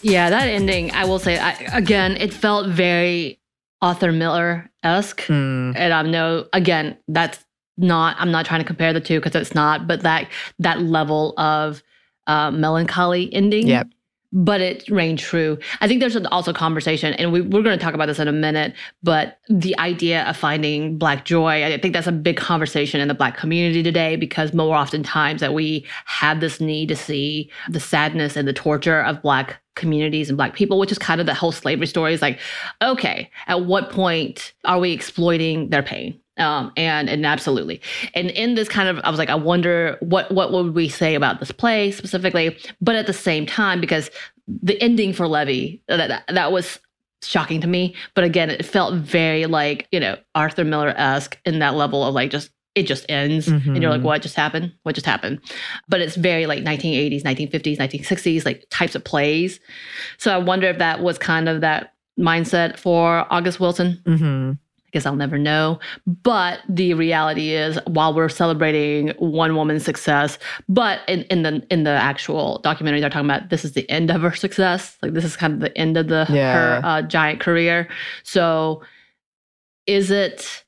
Yeah, 0.00 0.30
that 0.30 0.46
ending, 0.46 0.92
I 0.92 1.06
will 1.06 1.18
say, 1.18 1.38
I, 1.38 1.50
again, 1.72 2.16
it 2.18 2.32
felt 2.32 2.68
very 2.68 3.40
Arthur 3.82 4.12
Miller 4.12 4.70
esque. 4.84 5.22
Mm. 5.22 5.74
And 5.76 5.92
I'm 5.92 6.12
no, 6.12 6.46
again, 6.52 6.96
that's 7.08 7.44
not, 7.76 8.14
I'm 8.20 8.30
not 8.30 8.46
trying 8.46 8.60
to 8.60 8.64
compare 8.64 8.92
the 8.92 9.00
two 9.00 9.18
because 9.18 9.34
it's 9.34 9.56
not, 9.56 9.88
but 9.88 10.02
that, 10.02 10.28
that 10.60 10.80
level 10.82 11.34
of 11.36 11.82
uh, 12.28 12.52
melancholy 12.52 13.32
ending 13.34 13.66
Yep. 13.66 13.88
But 14.32 14.60
it 14.60 14.88
rang 14.90 15.16
true. 15.16 15.58
I 15.80 15.88
think 15.88 16.00
there's 16.00 16.16
also 16.16 16.52
conversation, 16.52 17.14
and 17.14 17.32
we, 17.32 17.40
we're 17.40 17.62
going 17.62 17.78
to 17.78 17.82
talk 17.82 17.94
about 17.94 18.06
this 18.06 18.18
in 18.18 18.28
a 18.28 18.32
minute. 18.32 18.74
But 19.02 19.38
the 19.48 19.78
idea 19.78 20.24
of 20.24 20.36
finding 20.36 20.98
Black 20.98 21.24
joy, 21.24 21.64
I 21.64 21.78
think 21.78 21.94
that's 21.94 22.06
a 22.06 22.12
big 22.12 22.36
conversation 22.36 23.00
in 23.00 23.08
the 23.08 23.14
Black 23.14 23.36
community 23.36 23.82
today 23.82 24.16
because 24.16 24.52
more 24.52 24.76
oftentimes 24.76 25.40
that 25.40 25.54
we 25.54 25.86
have 26.04 26.40
this 26.40 26.60
need 26.60 26.88
to 26.88 26.96
see 26.96 27.50
the 27.68 27.80
sadness 27.80 28.36
and 28.36 28.46
the 28.46 28.52
torture 28.52 29.00
of 29.00 29.22
Black 29.22 29.60
communities 29.74 30.28
and 30.28 30.36
Black 30.36 30.54
people, 30.54 30.78
which 30.78 30.92
is 30.92 30.98
kind 30.98 31.20
of 31.20 31.26
the 31.26 31.34
whole 31.34 31.52
slavery 31.52 31.86
story. 31.86 32.12
Is 32.12 32.22
like, 32.22 32.38
okay, 32.82 33.30
at 33.46 33.64
what 33.64 33.90
point 33.90 34.52
are 34.64 34.78
we 34.78 34.92
exploiting 34.92 35.70
their 35.70 35.82
pain? 35.82 36.20
Um, 36.38 36.72
and 36.76 37.08
and 37.10 37.26
absolutely, 37.26 37.80
and 38.14 38.30
in 38.30 38.54
this 38.54 38.68
kind 38.68 38.88
of, 38.88 39.00
I 39.04 39.10
was 39.10 39.18
like, 39.18 39.30
I 39.30 39.34
wonder 39.34 39.96
what 40.00 40.30
what 40.32 40.52
would 40.52 40.74
we 40.74 40.88
say 40.88 41.14
about 41.14 41.40
this 41.40 41.50
play 41.52 41.90
specifically, 41.90 42.56
but 42.80 42.94
at 42.94 43.06
the 43.06 43.12
same 43.12 43.44
time, 43.46 43.80
because 43.80 44.10
the 44.46 44.80
ending 44.80 45.12
for 45.12 45.26
Levee 45.26 45.82
that 45.88 46.06
that, 46.08 46.24
that 46.28 46.52
was 46.52 46.78
shocking 47.22 47.60
to 47.60 47.66
me, 47.66 47.94
but 48.14 48.22
again, 48.24 48.50
it 48.50 48.64
felt 48.64 48.94
very 48.94 49.46
like 49.46 49.88
you 49.90 49.98
know 50.00 50.16
Arthur 50.34 50.64
Miller 50.64 50.94
esque 50.96 51.38
in 51.44 51.58
that 51.58 51.74
level 51.74 52.04
of 52.04 52.14
like 52.14 52.30
just 52.30 52.50
it 52.74 52.86
just 52.86 53.04
ends, 53.08 53.48
and 53.48 53.82
you're 53.82 53.90
like, 53.90 54.02
Mhm. 54.02 54.04
what 54.04 54.22
just 54.22 54.36
happened? 54.36 54.72
What 54.84 54.94
just 54.94 55.06
happened? 55.06 55.40
But 55.88 56.00
it's 56.00 56.14
very 56.14 56.46
like 56.46 56.62
1980s, 56.62 57.24
1950s, 57.24 57.76
1960s 57.78 58.44
like 58.44 58.64
types 58.70 58.94
of 58.94 59.02
plays. 59.02 59.58
So 60.18 60.32
I 60.32 60.38
wonder 60.38 60.68
if 60.68 60.78
that 60.78 61.00
was 61.00 61.18
kind 61.18 61.48
of 61.48 61.60
that 61.62 61.94
mindset 62.16 62.78
for 62.78 63.26
August 63.32 63.58
Wilson. 63.58 64.00
hmm 64.06 64.52
I 64.88 64.90
guess 64.92 65.04
I'll 65.04 65.16
never 65.16 65.36
know. 65.36 65.78
But 66.06 66.60
the 66.66 66.94
reality 66.94 67.50
is, 67.50 67.78
while 67.86 68.14
we're 68.14 68.30
celebrating 68.30 69.08
one 69.18 69.54
woman's 69.54 69.84
success, 69.84 70.38
but 70.66 71.00
in, 71.06 71.24
in 71.24 71.42
the 71.42 71.62
in 71.70 71.84
the 71.84 71.90
actual 71.90 72.58
documentary, 72.60 73.00
they're 73.00 73.10
talking 73.10 73.28
about 73.28 73.50
this 73.50 73.66
is 73.66 73.72
the 73.72 73.88
end 73.90 74.10
of 74.10 74.22
her 74.22 74.34
success. 74.34 74.96
Like 75.02 75.12
this 75.12 75.24
is 75.24 75.36
kind 75.36 75.52
of 75.52 75.60
the 75.60 75.76
end 75.76 75.98
of 75.98 76.08
the 76.08 76.26
Yeah. 76.30 76.54
her 76.54 76.80
uh, 76.84 77.02
giant 77.02 77.40
career. 77.40 77.86
So, 78.22 78.82
is 79.86 80.10
it 80.10 80.64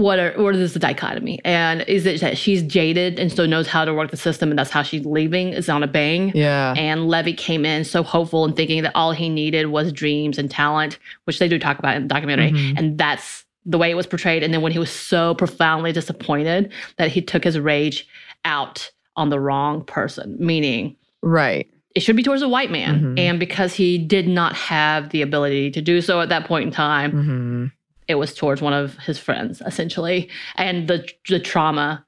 what 0.00 0.18
are 0.18 0.32
what 0.42 0.54
is 0.56 0.72
the 0.74 0.78
dichotomy? 0.80 1.38
And 1.44 1.82
is 1.82 2.06
it 2.06 2.20
that 2.20 2.36
she's 2.38 2.62
jaded 2.62 3.18
and 3.18 3.32
so 3.32 3.46
knows 3.46 3.66
how 3.66 3.84
to 3.84 3.92
work 3.94 4.10
the 4.10 4.16
system, 4.16 4.50
and 4.50 4.58
that's 4.58 4.70
how 4.70 4.82
she's 4.82 5.04
leaving? 5.04 5.48
Is 5.52 5.68
on 5.68 5.82
a 5.82 5.86
bang. 5.86 6.32
Yeah. 6.34 6.74
And 6.76 7.08
Levee 7.08 7.34
came 7.34 7.64
in 7.64 7.84
so 7.84 8.02
hopeful 8.02 8.44
and 8.44 8.56
thinking 8.56 8.82
that 8.82 8.92
all 8.94 9.12
he 9.12 9.28
needed 9.28 9.66
was 9.66 9.92
dreams 9.92 10.38
and 10.38 10.50
talent, 10.50 10.98
which 11.24 11.38
they 11.38 11.48
do 11.48 11.58
talk 11.58 11.78
about 11.78 11.96
in 11.96 12.02
the 12.02 12.08
documentary. 12.08 12.52
Mhm. 12.52 12.78
And 12.78 12.98
that's 12.98 13.44
the 13.66 13.78
way 13.78 13.90
it 13.90 13.94
was 13.94 14.06
portrayed. 14.06 14.42
And 14.42 14.52
then 14.54 14.62
when 14.62 14.72
he 14.72 14.78
was 14.78 14.90
so 14.90 15.34
profoundly 15.34 15.92
disappointed 15.92 16.72
that 16.96 17.10
he 17.10 17.20
took 17.20 17.44
his 17.44 17.58
rage 17.58 18.08
out 18.44 18.90
on 19.16 19.28
the 19.28 19.38
wrong 19.38 19.84
person, 19.84 20.36
meaning 20.40 20.96
Right. 21.22 21.66
it 21.94 22.00
should 22.00 22.16
be 22.16 22.22
towards 22.22 22.40
a 22.40 22.48
white 22.48 22.70
man. 22.70 23.16
Mhm. 23.16 23.18
And 23.20 23.38
because 23.38 23.74
he 23.74 23.98
did 23.98 24.26
not 24.26 24.54
have 24.54 25.10
the 25.10 25.20
ability 25.20 25.70
to 25.72 25.82
do 25.82 26.00
so 26.00 26.20
at 26.22 26.30
that 26.30 26.46
point 26.46 26.64
in 26.66 26.70
time, 26.72 27.10
hmm 27.10 27.66
it 28.10 28.16
was 28.16 28.34
towards 28.34 28.60
one 28.60 28.72
of 28.72 28.98
his 28.98 29.18
friends, 29.18 29.62
essentially. 29.64 30.28
And 30.56 30.88
the 30.88 31.08
the 31.28 31.38
trauma 31.38 32.04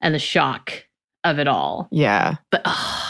and 0.00 0.14
the 0.14 0.18
shock 0.18 0.84
of 1.24 1.38
it 1.38 1.48
all. 1.48 1.88
Yeah. 1.90 2.36
But 2.50 2.62
uh, 2.66 3.02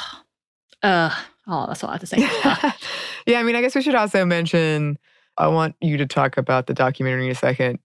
uh 0.82 1.14
oh, 1.48 1.66
that's 1.66 1.82
all 1.82 1.90
I 1.90 1.94
have 1.94 2.00
to 2.00 2.06
say. 2.06 2.16
Uh, 2.44 2.70
yeah, 3.26 3.40
I 3.40 3.42
mean, 3.42 3.56
I 3.56 3.60
guess 3.60 3.74
we 3.74 3.82
should 3.82 3.94
also 3.96 4.24
mention. 4.24 4.98
I 5.36 5.48
want 5.48 5.76
you 5.80 5.96
to 5.98 6.06
talk 6.06 6.36
about 6.36 6.66
the 6.66 6.74
documentary 6.74 7.24
in 7.26 7.30
a 7.30 7.34
second, 7.34 7.78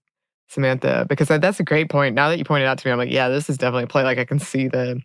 Samantha, 0.48 1.06
because 1.08 1.28
that's 1.28 1.60
a 1.60 1.64
great 1.64 1.88
point. 1.88 2.14
Now 2.14 2.28
that 2.28 2.38
you 2.38 2.44
pointed 2.44 2.66
out 2.66 2.78
to 2.78 2.88
me, 2.88 2.92
I'm 2.92 2.98
like, 2.98 3.12
yeah, 3.12 3.28
this 3.28 3.48
is 3.50 3.58
definitely 3.58 3.84
a 3.84 3.88
play. 3.88 4.02
Like 4.04 4.18
I 4.18 4.24
can 4.24 4.38
see 4.38 4.68
the. 4.68 5.00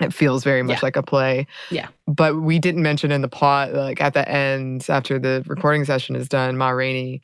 It 0.00 0.12
feels 0.14 0.44
very 0.44 0.62
much 0.62 0.76
Yeah. 0.76 0.80
like 0.84 0.96
a 0.96 1.02
play. 1.02 1.48
Yeah. 1.72 1.88
But 2.06 2.40
we 2.40 2.60
didn't 2.60 2.82
mention 2.82 3.10
in 3.10 3.20
the 3.20 3.28
plot, 3.28 3.74
like 3.74 4.00
at 4.00 4.14
the 4.14 4.28
end, 4.28 4.86
after 4.88 5.18
the 5.18 5.42
recording 5.48 5.84
session 5.84 6.14
is 6.14 6.28
done, 6.28 6.56
Ma 6.56 6.68
Rainey 6.68 7.20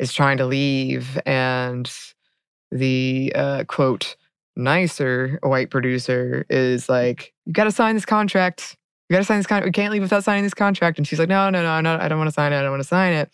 is 0.00 0.12
trying 0.12 0.38
to 0.38 0.46
leave, 0.46 1.20
and 1.26 1.88
the 2.72 3.32
uh, 3.34 3.64
quote 3.68 4.16
nicer 4.56 5.38
white 5.42 5.70
producer 5.70 6.44
is 6.50 6.88
like, 6.88 7.32
"You 7.46 7.52
got 7.52 7.64
to 7.64 7.70
sign 7.72 7.94
this 7.94 8.04
contract. 8.06 8.76
You 9.08 9.14
got 9.14 9.20
to 9.20 9.24
sign 9.24 9.38
this 9.38 9.46
contract. 9.46 9.66
We 9.66 9.72
can't 9.72 9.92
leave 9.92 10.02
without 10.02 10.24
signing 10.24 10.42
this 10.44 10.54
contract." 10.54 10.98
And 10.98 11.06
she's 11.06 11.18
like, 11.18 11.28
"No, 11.28 11.50
no, 11.50 11.62
no, 11.62 11.70
I'm 11.70 11.84
not, 11.84 12.00
I 12.00 12.08
don't 12.08 12.18
want 12.18 12.28
to 12.28 12.34
sign 12.34 12.52
it. 12.52 12.58
I 12.58 12.62
don't 12.62 12.70
want 12.70 12.82
to 12.82 12.88
sign 12.88 13.12
it." 13.12 13.30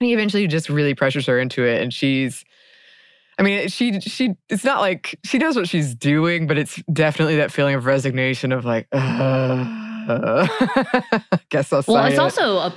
And 0.00 0.06
he 0.06 0.12
eventually 0.12 0.46
just 0.46 0.68
really 0.68 0.94
pressures 0.94 1.26
her 1.26 1.38
into 1.38 1.64
it, 1.64 1.80
and 1.80 1.92
she's. 1.92 2.44
I 3.38 3.42
mean, 3.42 3.68
she 3.68 4.00
she. 4.00 4.34
It's 4.50 4.64
not 4.64 4.80
like 4.80 5.18
she 5.24 5.38
knows 5.38 5.56
what 5.56 5.66
she's 5.68 5.94
doing, 5.94 6.46
but 6.46 6.58
it's 6.58 6.82
definitely 6.92 7.36
that 7.36 7.50
feeling 7.50 7.74
of 7.74 7.86
resignation 7.86 8.52
of 8.52 8.66
like, 8.66 8.86
uh, 8.92 10.46
guess 11.48 11.72
I'll 11.72 11.82
sign 11.82 11.94
Well, 11.94 12.04
it's 12.06 12.14
it. 12.14 12.18
also 12.18 12.58
a 12.58 12.74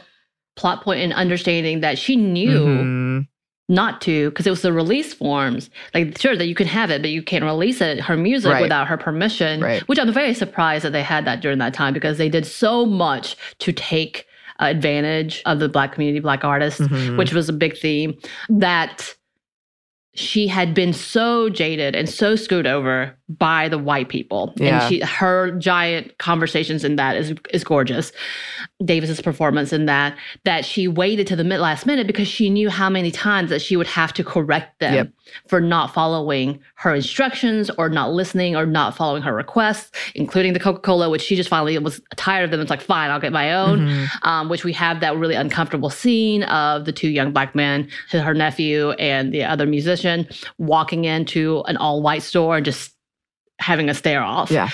plot 0.56 0.84
point 0.84 1.02
in 1.02 1.12
understanding 1.14 1.80
that 1.82 1.98
she 1.98 2.16
knew 2.16 2.60
Mhm. 2.66 3.28
not 3.70 4.02
to 4.02 4.30
because 4.30 4.46
it 4.46 4.50
was 4.52 4.62
the 4.62 4.74
release 4.74 5.14
forms. 5.14 5.70
Like, 5.94 6.18
sure 6.20 6.36
that 6.36 6.48
you 6.48 6.56
can 6.56 6.68
have 6.68 6.92
it, 6.92 7.02
but 7.02 7.12
you 7.12 7.24
can't 7.24 7.44
release 7.44 7.82
it, 7.82 8.00
her 8.02 8.18
music, 8.18 8.52
Right. 8.52 8.62
without 8.62 8.88
her 8.88 8.98
permission. 8.98 9.62
Right. 9.62 9.82
Which 9.84 9.98
I'm 10.00 10.12
very 10.14 10.34
surprised 10.34 10.86
that 10.86 10.92
they 10.92 11.02
had 11.04 11.26
that 11.26 11.42
during 11.42 11.58
that 11.60 11.74
time 11.74 11.94
because 11.94 12.18
they 12.18 12.30
did 12.30 12.46
so 12.46 12.86
much 12.86 13.36
to 13.60 13.72
take 13.72 14.26
uh, 14.60 14.66
advantage 14.66 15.42
of 15.48 15.58
the 15.58 15.68
Black 15.68 15.94
community, 15.94 16.20
Black 16.20 16.44
artists, 16.44 16.80
Mhm. 16.80 17.18
which 17.18 17.34
was 17.34 17.50
a 17.50 17.54
big 17.54 17.76
theme 17.76 18.14
that 18.50 19.16
she 20.14 20.46
had 20.48 20.76
been 20.76 20.94
so 20.94 21.50
jaded 21.50 21.96
and 21.96 22.08
so 22.08 22.36
screwed 22.36 22.68
over 22.68 23.18
by 23.40 23.70
the 23.70 23.78
white 23.78 24.10
people 24.10 24.54
Yeah. 24.58 24.80
and 24.82 24.90
she 24.90 25.00
her 25.02 25.52
giant 25.58 26.18
conversations 26.18 26.84
in 26.84 26.98
that 26.98 27.16
is 27.16 27.34
is 27.52 27.64
gorgeous 27.64 28.12
davis's 28.84 29.22
performance 29.22 29.72
in 29.72 29.86
that 29.86 30.18
that 30.44 30.66
she 30.66 30.88
waited 30.88 31.26
to 31.28 31.36
the 31.36 31.44
mid 31.44 31.60
last 31.60 31.86
minute 31.86 32.06
because 32.08 32.28
she 32.28 32.50
knew 32.50 32.70
how 32.70 32.90
many 32.90 33.12
times 33.12 33.50
that 33.50 33.62
she 33.62 33.76
would 33.78 33.88
have 33.88 34.14
to 34.14 34.24
correct 34.24 34.80
them 34.80 34.94
Yep. 34.94 35.10
for 35.48 35.62
not 35.62 35.94
following 35.94 36.60
her 36.76 36.94
instructions 36.94 37.70
or 37.78 37.88
not 37.90 38.12
listening 38.12 38.56
or 38.56 38.66
not 38.66 38.96
following 38.96 39.24
her 39.24 39.34
requests 39.34 39.92
including 40.16 40.54
the 40.54 40.60
coca-cola 40.60 41.10
which 41.10 41.22
she 41.22 41.36
just 41.36 41.50
finally 41.50 41.78
was 41.78 42.02
tired 42.16 42.44
of 42.46 42.52
them 42.52 42.60
it's 42.60 42.70
like 42.70 42.82
fine 42.82 43.10
i'll 43.10 43.20
get 43.22 43.32
my 43.32 43.54
own 43.54 43.88
Mhm. 43.88 44.08
um, 44.24 44.50
which 44.50 44.64
we 44.64 44.74
have 44.74 45.00
that 45.00 45.16
really 45.18 45.36
uncomfortable 45.36 45.90
scene 45.90 46.44
of 46.44 46.86
the 46.86 46.92
two 46.92 47.10
young 47.10 47.32
black 47.32 47.56
men, 47.56 47.88
her 48.12 48.34
nephew 48.34 48.92
and 48.92 49.34
the 49.34 49.44
other 49.44 49.66
musician, 49.66 50.28
walking 50.58 51.06
into 51.06 51.64
an 51.68 51.78
all 51.78 52.02
white 52.02 52.24
store 52.24 52.58
and 52.58 52.66
just 52.66 52.93
having 53.64 53.90
a 53.90 53.94
stare 53.94 54.22
off. 54.22 54.52
Yeah. 54.52 54.70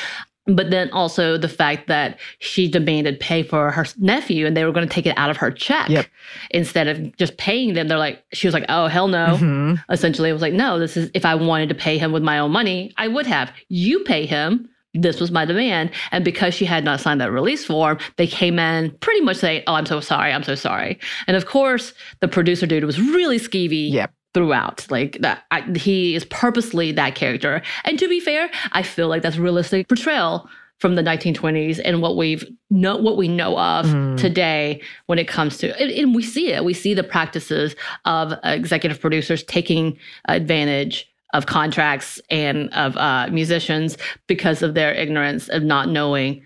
But 0.48 0.72
then 0.72 0.90
also 0.92 1.38
the 1.38 1.48
fact 1.48 1.88
that 1.88 2.20
she 2.40 2.68
demanded 2.68 3.20
pay 3.20 3.44
for 3.44 3.70
her 3.70 3.86
nephew 4.00 4.48
and 4.48 4.58
they 4.58 4.66
were 4.66 4.72
going 4.72 4.88
to 4.88 4.92
take 4.92 5.06
it 5.06 5.16
out 5.16 5.30
of 5.30 5.38
her 5.38 5.52
check 5.52 5.90
Yep. 5.90 6.08
instead 6.50 6.88
of 6.88 7.16
just 7.18 7.38
paying 7.38 7.76
them. 7.76 7.88
They're 7.88 8.00
like, 8.00 8.24
she 8.34 8.48
was 8.48 8.54
like, 8.56 8.66
oh, 8.68 8.88
hell 8.88 9.08
no. 9.08 9.38
Mhm. 9.40 9.84
Essentially, 9.92 10.28
it 10.30 10.34
was 10.34 10.42
like, 10.42 10.54
no, 10.54 10.80
this 10.80 10.98
is 10.98 11.12
if 11.14 11.24
I 11.24 11.36
wanted 11.36 11.70
to 11.70 11.76
pay 11.76 12.00
him 12.00 12.12
with 12.12 12.24
my 12.24 12.40
own 12.40 12.50
money, 12.52 12.92
I 12.98 13.08
would 13.08 13.28
have. 13.28 13.52
You 13.68 14.00
pay 14.06 14.26
him 14.26 14.68
this 14.96 15.20
was 15.20 15.30
my 15.30 15.46
demand. 15.46 15.92
And 16.12 16.26
because 16.26 16.56
she 16.56 16.66
had 16.66 16.84
not 16.84 17.00
signed 17.00 17.22
that 17.22 17.32
release 17.32 17.64
form, 17.64 18.00
they 18.18 18.26
came 18.26 18.58
in 18.58 18.90
pretty 19.02 19.22
much 19.22 19.38
saying, 19.38 19.62
Oh, 19.68 19.76
I'm 19.76 19.86
so 19.86 20.00
sorry. 20.00 20.34
I'm 20.34 20.42
so 20.42 20.56
sorry. 20.56 20.98
And 21.28 21.38
of 21.38 21.46
course, 21.46 21.94
the 22.22 22.28
producer 22.28 22.66
dude 22.66 22.84
was 22.86 23.00
really 23.00 23.38
skeevy. 23.38 23.92
Yep. 23.92 24.12
Throughout, 24.36 24.86
like 24.92 25.18
that, 25.22 25.44
I, 25.50 25.62
he 25.76 26.14
is 26.14 26.24
purposely 26.26 26.92
that 26.92 27.16
character. 27.16 27.64
And 27.84 27.98
to 27.98 28.08
be 28.08 28.20
fair, 28.20 28.50
I 28.74 28.84
feel 28.84 29.08
like 29.08 29.24
that's 29.24 29.38
realistic 29.38 29.88
portrayal 29.88 30.48
from 30.78 30.94
the 30.96 31.02
1920s 31.02 31.82
and 31.84 32.00
what 32.02 32.16
we've 32.16 32.46
know 32.70 32.96
what 32.96 33.18
we 33.18 33.28
know 33.28 33.58
of 33.58 33.88
Mhm. 33.88 34.18
today 34.18 34.82
when 35.08 35.18
it 35.20 35.28
comes 35.28 35.58
to 35.58 35.78
and, 35.82 35.92
and 35.92 36.16
we 36.16 36.22
see 36.24 36.54
it 36.54 36.64
we 36.64 36.74
see 36.74 36.94
the 36.94 37.04
practices 37.04 37.76
of 38.06 38.34
executive 38.46 39.02
producers 39.02 39.44
taking 39.44 39.98
advantage 40.30 41.10
of 41.34 41.48
contracts 41.48 42.22
and 42.30 42.70
of 42.74 42.96
uh, 42.98 43.28
musicians 43.32 43.98
because 44.28 44.62
of 44.62 44.74
their 44.74 44.94
ignorance 44.94 45.50
of 45.50 45.64
not 45.64 45.90
knowing 45.90 46.42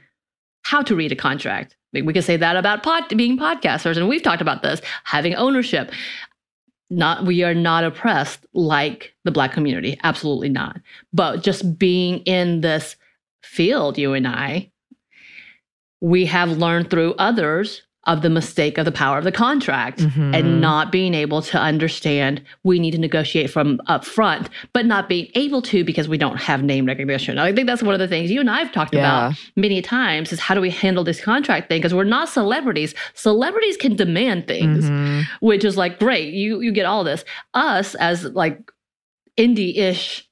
how 0.64 0.82
to 0.82 0.96
read 0.96 1.12
a 1.12 1.16
contract 1.16 1.76
we 1.94 2.12
could 2.12 2.24
say 2.24 2.36
that 2.38 2.56
about 2.56 2.82
pod, 2.82 3.04
being 3.16 3.38
podcasters 3.38 3.98
and 3.98 4.08
we've 4.10 4.24
talked 4.24 4.42
about 4.42 4.64
this 4.64 4.82
having 5.04 5.36
ownership 5.36 5.92
not 6.96 7.26
we 7.26 7.44
are 7.44 7.54
not 7.54 7.84
oppressed 7.84 8.46
like 8.54 9.14
the 9.24 9.32
black 9.32 9.52
community 9.52 10.00
absolutely 10.04 10.50
not. 10.50 10.80
But 11.12 11.44
just 11.44 11.78
being 11.78 12.20
in 12.20 12.62
this 12.62 12.96
field 13.44 13.98
you 13.98 14.14
and 14.14 14.28
i 14.28 14.72
we 16.02 16.26
have 16.26 16.58
learned 16.58 16.90
through 16.90 17.14
others 17.16 17.82
of 18.06 18.22
the 18.22 18.30
mistake 18.30 18.78
of 18.78 18.84
the 18.86 18.92
power 18.92 19.18
of 19.18 19.24
the 19.24 19.32
contract 19.32 20.00
Mhm. 20.00 20.36
and 20.38 20.60
not 20.60 20.92
being 20.92 21.14
able 21.14 21.42
to 21.44 21.58
understand 21.58 22.42
we 22.64 22.78
need 22.78 22.92
to 22.92 22.98
negotiate 22.98 23.50
from 23.50 23.80
up 23.88 24.04
front 24.04 24.50
but 24.74 24.86
not 24.86 25.08
being 25.08 25.28
able 25.36 25.62
to 25.62 25.84
because 25.86 26.08
we 26.10 26.18
don't 26.18 26.36
have 26.38 26.64
name 26.64 26.86
recognition 26.86 27.38
i 27.40 27.54
think 27.54 27.66
that's 27.66 27.82
one 27.82 27.94
of 27.94 28.00
the 28.00 28.08
things 28.08 28.30
you 28.30 28.42
and 28.42 28.50
i've 28.50 28.72
talked 28.74 28.94
Yeah. 28.94 29.28
about 29.28 29.38
many 29.56 29.82
times 29.82 30.34
is 30.34 30.40
how 30.42 30.54
do 30.54 30.60
we 30.60 30.70
handle 30.70 31.04
this 31.06 31.22
contract 31.22 31.70
thing 31.70 31.80
because 31.80 31.94
we're 31.94 32.04
not 32.04 32.28
celebrities 32.28 32.94
celebrities 33.14 33.78
can 33.78 33.96
demand 33.96 34.48
things 34.48 34.90
Mhm. 34.90 35.24
which 35.40 35.64
is 35.64 35.78
like 35.78 35.98
great 35.98 36.34
you 36.34 36.60
you 36.62 36.72
get 36.74 36.86
all 36.86 37.06
this 37.06 37.24
us 37.54 37.96
as 37.96 38.26
like 38.26 38.60
indie-ish 39.38 40.28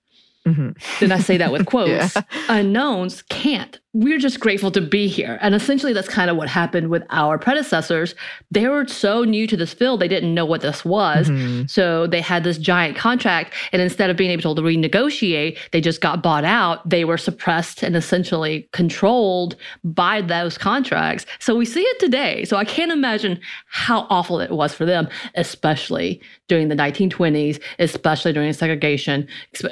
Mhm. 0.48 0.76
then 1.00 1.12
i 1.12 1.20
say 1.20 1.38
that 1.38 1.52
with 1.52 1.66
quotes 1.74 2.16
Yeah. 2.16 2.22
unknowns 2.50 3.22
can't 3.30 3.80
we're 3.94 4.20
just 4.20 4.40
grateful 4.40 4.72
to 4.72 4.80
be 4.82 5.08
here 5.08 5.38
and 5.42 5.54
essentially 5.54 5.92
that's 5.92 6.08
kind 6.08 6.30
of 6.30 6.38
what 6.38 6.48
happened 6.48 6.90
with 6.90 7.04
our 7.10 7.38
predecessors 7.38 8.16
they 8.50 8.68
were 8.68 8.88
so 8.88 9.24
new 9.26 9.46
to 9.46 9.58
this 9.58 9.74
field 9.74 10.00
they 10.00 10.08
didn't 10.08 10.34
know 10.34 10.46
what 10.46 10.62
this 10.62 10.86
was 10.86 11.28
Mhm. 11.30 11.70
so 11.70 12.08
they 12.08 12.22
had 12.22 12.44
this 12.44 12.58
giant 12.58 12.96
contract, 12.98 13.54
and 13.74 13.82
instead 13.82 14.10
of 14.10 14.16
being 14.18 14.32
able 14.32 14.56
to 14.56 14.62
renegotiate, 14.62 15.58
they 15.72 15.82
just 15.82 16.02
got 16.02 16.22
bought 16.24 16.44
out. 16.44 16.88
They 16.90 17.04
were 17.06 17.18
suppressed 17.18 17.84
and 17.84 17.96
essentially 17.96 18.68
controlled 18.72 19.56
by 19.84 20.22
those 20.22 20.58
contracts. 20.58 21.26
So 21.40 21.56
we 21.56 21.66
see 21.66 21.82
it 21.82 22.00
today. 22.00 22.46
So 22.46 22.58
I 22.58 22.66
can't 22.66 22.92
imagine 22.92 23.40
how 23.68 24.08
awful 24.10 24.40
it 24.40 24.52
was 24.52 24.74
for 24.74 24.86
them, 24.86 25.08
especially 25.36 26.22
during 26.48 26.68
the 26.70 26.76
1920s, 26.76 27.60
especially 27.80 28.34
during 28.34 28.54
segregation. 28.54 29.28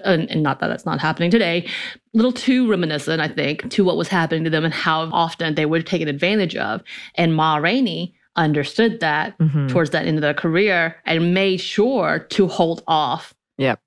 And 0.05 0.43
not 0.43 0.59
that 0.59 0.67
that's 0.67 0.85
not 0.85 0.99
happening 0.99 1.31
today. 1.31 1.67
Little 2.13 2.31
too 2.31 2.69
reminiscent, 2.69 3.21
I 3.21 3.27
think, 3.27 3.69
to 3.71 3.83
what 3.83 3.97
was 3.97 4.07
happening 4.07 4.43
to 4.45 4.49
them 4.49 4.65
and 4.65 4.73
how 4.73 5.09
often 5.11 5.55
they 5.55 5.65
were 5.65 5.81
taken 5.81 6.07
advantage 6.07 6.55
of. 6.55 6.81
And 7.15 7.35
Ma 7.35 7.57
Rainey 7.57 8.15
understood 8.35 8.99
that 9.01 9.37
Mhm. 9.37 9.69
towards 9.69 9.91
that 9.91 10.07
end 10.07 10.17
of 10.17 10.21
their 10.21 10.33
career 10.33 10.95
and 11.05 11.33
made 11.33 11.57
sure 11.61 12.19
to 12.31 12.47
hold 12.47 12.83
off. 12.87 13.33
Yep. 13.57 13.79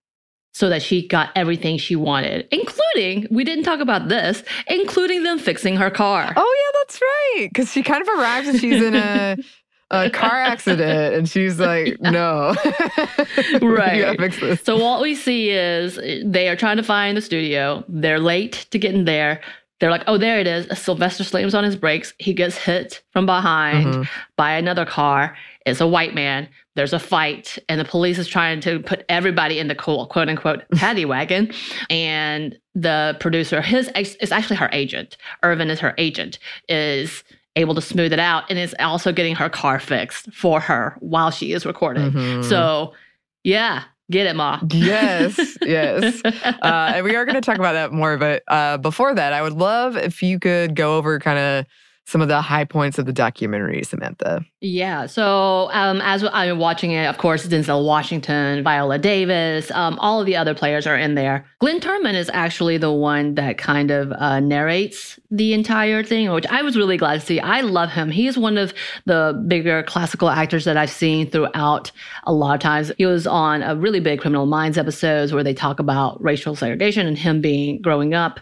So 0.55 0.69
that 0.69 0.83
she 0.83 1.09
got 1.09 1.31
everything 1.35 1.79
she 1.79 1.97
wanted, 1.97 2.47
including, 2.53 3.27
we 3.31 3.43
didn't 3.43 3.65
talk 3.65 3.81
about 3.81 4.09
this, 4.09 4.45
including 4.67 5.23
them 5.23 5.39
fixing 5.39 5.77
her 5.77 5.91
car. 5.91 6.33
Oh 6.37 6.57
yeah, 6.75 6.79
that's 6.81 7.01
right. 7.01 7.49
Because 7.49 7.73
she 7.73 7.83
kind 7.83 8.03
of 8.03 8.09
arrives 8.09 8.49
and 8.49 8.61
she's 8.61 8.83
in 8.83 8.95
a 8.95 9.37
a 9.93 10.11
car 10.21 10.35
accident, 10.37 11.15
and 11.15 11.29
she's 11.29 11.59
like, 11.61 12.01
"No, 12.01 12.55
Right. 13.61 13.97
you 13.97 14.03
gotta 14.03 14.17
fix 14.19 14.41
this." 14.41 14.63
So 14.63 14.77
what 14.77 15.01
we 15.01 15.15
see 15.15 15.51
is 15.51 15.97
they 16.25 16.49
are 16.49 16.57
trying 16.57 16.77
to 16.79 16.83
find 16.83 17.17
the 17.17 17.23
studio. 17.23 17.85
They're 17.89 18.19
late 18.21 18.67
to 18.71 18.79
get 18.79 18.95
in 18.95 19.05
there. 19.05 19.41
They're 19.81 19.91
like, 19.91 20.05
oh, 20.07 20.17
there 20.17 20.39
it 20.39 20.47
is. 20.47 20.79
Sylvester 20.79 21.25
slams 21.25 21.55
on 21.57 21.65
his 21.65 21.75
brakes. 21.75 22.15
He 22.21 22.33
gets 22.33 22.57
hit 22.57 23.03
from 23.13 23.27
behind 23.27 23.87
Mhm. 23.89 24.09
by 24.37 24.53
another 24.53 24.85
car. 24.87 25.37
It's 25.67 25.81
a 25.81 25.89
white 25.89 26.15
man. 26.15 26.49
There's 26.77 26.93
a 26.93 27.01
fight, 27.01 27.59
and 27.69 27.81
the 27.81 27.85
police 27.85 28.17
is 28.17 28.29
trying 28.29 28.61
to 28.61 28.79
put 28.79 29.05
everybody 29.09 29.59
in 29.59 29.67
the 29.67 29.75
cool, 29.75 30.07
quote 30.07 30.29
unquote 30.29 30.63
paddy 30.77 31.05
wagon. 31.05 31.51
And 31.91 32.57
the 32.77 33.17
producer, 33.19 33.61
his 33.61 33.91
it's 33.97 34.31
actually 34.31 34.57
her 34.57 34.71
agent. 34.73 35.17
Irvin 35.43 35.69
is 35.69 35.81
her 35.81 35.95
agent. 35.99 36.39
Is 36.69 37.25
able 37.57 37.75
to 37.75 37.81
smooth 37.83 38.13
it 38.13 38.19
out 38.19 38.45
and 38.49 38.59
is 38.59 38.75
also 38.81 39.13
getting 39.13 39.35
her 39.35 39.49
car 39.51 39.79
fixed 39.79 40.33
for 40.33 40.61
her 40.61 40.97
while 41.01 41.31
she 41.31 41.53
is 41.53 41.67
recording. 41.67 42.11
Mhm. 42.13 42.45
So, 42.45 42.95
yeah, 43.45 43.85
get 44.11 44.27
it, 44.27 44.35
Ma. 44.37 44.61
yes, 44.71 45.59
yes. 45.63 46.23
Uh, 46.25 46.93
and 46.97 47.05
we 47.05 47.15
are 47.17 47.25
going 47.25 47.35
to 47.35 47.41
talk 47.41 47.59
about 47.59 47.73
that 47.75 47.93
more. 47.93 48.17
But 48.17 48.43
uh, 48.49 48.79
before 48.79 49.15
that, 49.15 49.33
I 49.33 49.43
would 49.43 49.53
love 49.55 49.97
if 49.97 50.23
you 50.23 50.39
could 50.39 50.75
go 50.75 50.97
over 50.97 51.19
kind 51.19 51.39
of 51.39 51.67
some 52.05 52.21
of 52.21 52.29
the 52.29 52.41
high 52.43 52.65
points 52.65 52.99
of 52.99 53.07
the 53.07 53.13
documentary, 53.13 53.83
Samantha. 53.85 54.45
Yeah. 54.61 55.07
So 55.07 55.71
um, 55.73 56.01
as 56.03 56.25
I'm 56.33 56.59
watching 56.59 56.91
it, 56.91 57.07
of 57.07 57.19
course, 57.19 57.47
Denzel 57.47 57.87
Washington, 57.87 58.63
Viola 58.63 58.99
Davis, 58.99 59.71
um, 59.71 59.99
all 59.99 60.21
of 60.21 60.27
the 60.27 60.37
other 60.37 60.55
players 60.55 60.87
are 60.87 60.97
in 60.97 61.15
there. 61.15 61.47
Glenn 61.61 61.81
Turman 61.81 62.15
is 62.15 62.31
actually 62.35 62.77
the 62.77 62.93
one 62.93 63.37
that 63.37 63.57
kind 63.57 63.91
of 63.91 64.13
uh, 64.13 64.41
narrates 64.41 65.19
the 65.31 65.53
entire 65.55 66.03
thing, 66.03 66.31
which 66.33 66.47
I 66.47 66.63
was 66.63 66.77
really 66.77 66.97
glad 66.97 67.21
to 67.21 67.27
see. 67.27 67.41
I 67.41 67.61
love 67.61 67.91
him. 67.91 68.11
He 68.11 68.27
is 68.27 68.37
one 68.37 68.59
of 68.59 68.75
the 69.07 69.43
bigger 69.49 69.83
classical 69.85 70.29
actors 70.29 70.65
that 70.65 70.77
I've 70.77 70.91
seen 70.91 71.31
throughout 71.31 71.91
a 72.25 72.33
lot 72.33 72.55
of 72.55 72.61
times. 72.61 72.93
He 72.99 73.07
was 73.07 73.27
on 73.27 73.63
a 73.63 73.77
really 73.77 74.01
big 74.01 74.21
Criminal 74.21 74.47
Minds 74.47 74.77
episodes 74.77 75.33
where 75.33 75.45
they 75.45 75.55
talk 75.55 75.79
about 75.81 76.23
racial 76.23 76.57
segregation 76.57 77.07
and 77.07 77.17
him 77.17 77.41
being 77.41 77.81
growing 77.81 78.13
up 78.13 78.41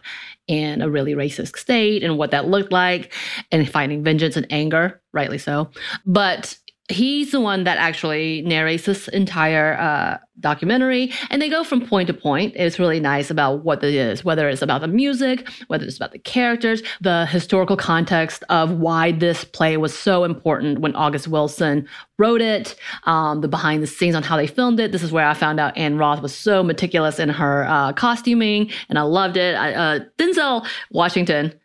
in 0.51 0.83
a 0.83 0.91
really 0.91 1.15
racist 1.15 1.57
state 1.57 2.03
and 2.03 2.19
what 2.19 2.33
that 2.33 2.49
looked 2.49 2.73
like 2.73 3.15
and 3.53 3.71
finding 3.71 4.03
vengeance 4.03 4.37
and 4.37 4.49
anger, 4.51 5.01
rightly 5.13 5.39
so. 5.39 5.71
But 6.05 6.59
he's 6.91 7.33
the 7.33 7.41
one 7.41 7.65
that 7.65 7.79
actually 7.79 8.43
narrates 8.43 8.85
this 8.85 9.09
entire 9.09 9.79
uh, 9.79 10.19
documentary, 10.41 11.13
and 11.31 11.41
they 11.41 11.49
go 11.49 11.63
from 11.63 11.87
point 11.87 12.07
to 12.07 12.15
point. 12.15 12.55
It's 12.57 12.79
really 12.79 13.01
nice 13.01 13.31
about 13.31 13.65
what 13.65 13.83
it 13.85 13.95
is, 13.95 14.25
whether 14.25 14.49
it's 14.49 14.63
about 14.63 14.81
the 14.81 14.89
music, 14.89 15.49
whether 15.69 15.85
it's 15.85 15.97
about 15.97 16.13
the 16.13 16.19
characters, 16.19 16.83
the 17.01 17.27
historical 17.27 17.77
context 17.77 18.43
of 18.49 18.73
why 18.73 19.13
this 19.13 19.45
play 19.45 19.77
was 19.77 19.97
so 19.97 20.25
important 20.25 20.81
when 20.81 20.95
August 20.97 21.29
Wilson 21.29 21.87
wrote 22.19 22.41
it, 22.41 22.77
um, 23.05 23.41
the 23.41 23.49
behind 23.49 23.83
the 23.83 23.87
scenes 23.87 24.15
on 24.15 24.23
how 24.23 24.37
they 24.37 24.47
filmed 24.47 24.81
it. 24.81 24.93
This 24.93 25.03
is 25.03 25.13
where 25.13 25.27
I 25.27 25.35
found 25.35 25.61
out 25.61 25.77
Anne 25.77 25.99
Roth 25.99 26.23
was 26.23 26.35
so 26.35 26.63
meticulous 26.63 27.19
in 27.19 27.29
her 27.29 27.65
uh, 27.65 27.93
costuming, 27.93 28.71
and 28.89 28.99
I 28.99 29.03
loved 29.03 29.37
it. 29.37 29.55
I, 29.55 29.75
uh, 29.75 29.99
Denzel 30.19 30.67
Washington. 30.91 31.60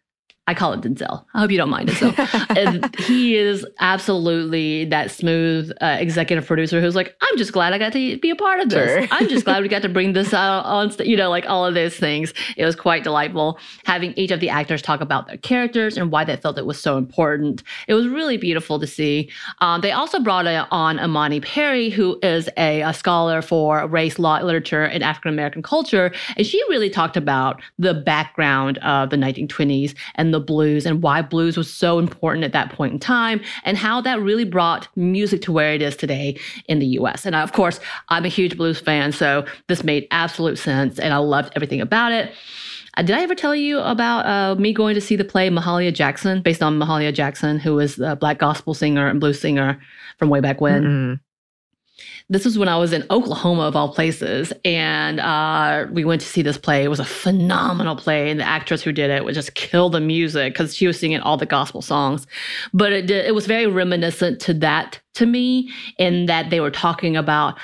I 0.47 0.53
call 0.53 0.73
it 0.73 0.81
Denzel. 0.81 1.25
I 1.33 1.39
hope 1.39 1.49
you 1.49 1.57
don't 1.57 1.69
mind 1.69 1.89
Denzel. 1.89 2.55
and 2.57 2.95
he 2.99 3.35
is 3.35 3.65
absolutely 3.79 4.85
that 4.85 5.09
smooth 5.09 5.71
uh, 5.81 5.97
executive 5.99 6.45
producer 6.45 6.79
who's 6.79 6.95
like, 6.95 7.15
I'm 7.21 7.37
just 7.37 7.51
glad 7.51 7.73
I 7.73 7.79
got 7.79 7.93
to 7.93 8.17
be 8.19 8.29
a 8.29 8.35
part 8.35 8.59
of 8.59 8.69
this. 8.69 9.07
Sure. 9.07 9.07
I'm 9.09 9.27
just 9.27 9.45
glad 9.45 9.63
we 9.63 9.69
got 9.69 9.81
to 9.81 9.89
bring 9.89 10.13
this 10.13 10.33
out 10.35 10.63
on, 10.65 10.91
st-, 10.91 11.09
you 11.09 11.17
know, 11.17 11.31
like 11.31 11.47
all 11.47 11.65
of 11.65 11.73
those 11.73 11.95
things. 11.95 12.33
It 12.57 12.65
was 12.65 12.75
quite 12.75 13.03
delightful 13.03 13.57
having 13.85 14.13
each 14.13 14.29
of 14.29 14.39
the 14.39 14.49
actors 14.49 14.83
talk 14.83 15.01
about 15.01 15.27
their 15.27 15.37
characters 15.37 15.97
and 15.97 16.11
why 16.11 16.23
they 16.23 16.35
felt 16.35 16.59
it 16.59 16.65
was 16.67 16.79
so 16.79 16.97
important. 16.97 17.63
It 17.87 17.95
was 17.95 18.07
really 18.07 18.37
beautiful 18.37 18.79
to 18.79 18.85
see. 18.85 19.31
Um, 19.61 19.81
they 19.81 19.91
also 19.91 20.19
brought 20.19 20.45
on 20.45 20.99
Imani 20.99 21.39
Perry, 21.39 21.89
who 21.89 22.19
is 22.21 22.49
a, 22.55 22.81
a 22.81 22.93
scholar 22.93 23.41
for 23.41 23.87
race, 23.87 24.19
law, 24.19 24.37
literature, 24.39 24.83
and 24.83 25.01
African 25.01 25.33
American 25.33 25.63
culture, 25.63 26.11
and 26.37 26.45
she 26.45 26.61
really 26.69 26.89
talked 26.89 27.17
about 27.17 27.61
the 27.79 27.93
background 27.95 28.77
of 28.79 29.09
the 29.09 29.15
1920s 29.15 29.95
and 30.15 30.34
the 30.35 30.39
blues 30.41 30.85
and 30.85 31.01
why 31.01 31.21
blues 31.21 31.55
was 31.55 31.71
so 31.71 31.97
important 31.97 32.43
at 32.43 32.51
that 32.51 32.71
point 32.73 32.91
in 32.93 32.99
time 32.99 33.39
and 33.63 33.77
how 33.77 34.01
that 34.01 34.19
really 34.19 34.43
brought 34.43 34.89
music 34.97 35.41
to 35.41 35.51
where 35.53 35.73
it 35.73 35.81
is 35.81 35.95
today 35.95 36.37
in 36.67 36.79
the 36.79 36.87
US. 36.99 37.25
And 37.25 37.35
of 37.35 37.53
course, 37.53 37.79
I'm 38.09 38.25
a 38.25 38.27
huge 38.27 38.57
blues 38.57 38.79
fan, 38.79 39.13
so 39.13 39.45
this 39.67 39.83
made 39.83 40.07
absolute 40.11 40.57
sense 40.57 40.99
and 40.99 41.13
I 41.13 41.17
loved 41.17 41.53
everything 41.55 41.79
about 41.79 42.11
it. 42.11 42.33
Uh, 42.97 43.01
did 43.01 43.15
I 43.15 43.23
ever 43.23 43.35
tell 43.35 43.55
you 43.55 43.79
about 43.79 44.25
uh, 44.25 44.55
me 44.55 44.73
going 44.73 44.95
to 44.95 45.01
see 45.01 45.15
the 45.15 45.25
play 45.25 45.49
Mahalia 45.49 45.93
Jackson, 45.93 46.41
based 46.41 46.63
on 46.63 46.79
Mahalia 46.79 47.13
Jackson, 47.13 47.59
who 47.59 47.75
was 47.75 47.99
a 47.99 48.15
black 48.15 48.37
gospel 48.39 48.73
singer 48.73 49.07
and 49.07 49.19
blues 49.19 49.39
singer 49.39 49.81
from 50.17 50.29
way 50.29 50.39
back 50.39 50.61
when? 50.61 50.83
Mm-mm. 50.83 51.19
This 52.27 52.43
was 52.43 52.57
when 52.57 52.67
I 52.67 52.77
was 52.77 52.91
in 52.91 53.05
Oklahoma, 53.11 53.63
of 53.63 53.75
all 53.75 53.93
places, 53.93 54.51
and 54.63 55.19
uh, 55.19 55.85
we 55.91 56.03
went 56.03 56.21
to 56.21 56.27
see 56.27 56.41
this 56.41 56.57
play. 56.57 56.83
It 56.83 56.87
was 56.87 56.99
a 56.99 57.05
phenomenal 57.05 57.95
play, 57.95 58.31
and 58.31 58.39
the 58.39 58.47
actress 58.47 58.81
who 58.81 58.91
did 58.91 59.11
it 59.11 59.23
would 59.23 59.35
just 59.35 59.53
kill 59.53 59.89
the 59.89 59.99
music 59.99 60.53
because 60.53 60.75
she 60.75 60.87
was 60.87 60.99
singing 60.99 61.19
all 61.19 61.37
the 61.37 61.45
gospel 61.45 61.83
songs. 61.83 62.25
But 62.73 62.93
it 62.93 63.05
did, 63.05 63.25
it 63.25 63.35
was 63.35 63.45
very 63.45 63.67
reminiscent 63.67 64.41
to 64.41 64.53
that 64.55 64.99
to 65.15 65.27
me, 65.27 65.71
in 65.99 66.25
that 66.25 66.49
they 66.49 66.59
were 66.59 66.71
talking 66.71 67.15
about 67.15 67.59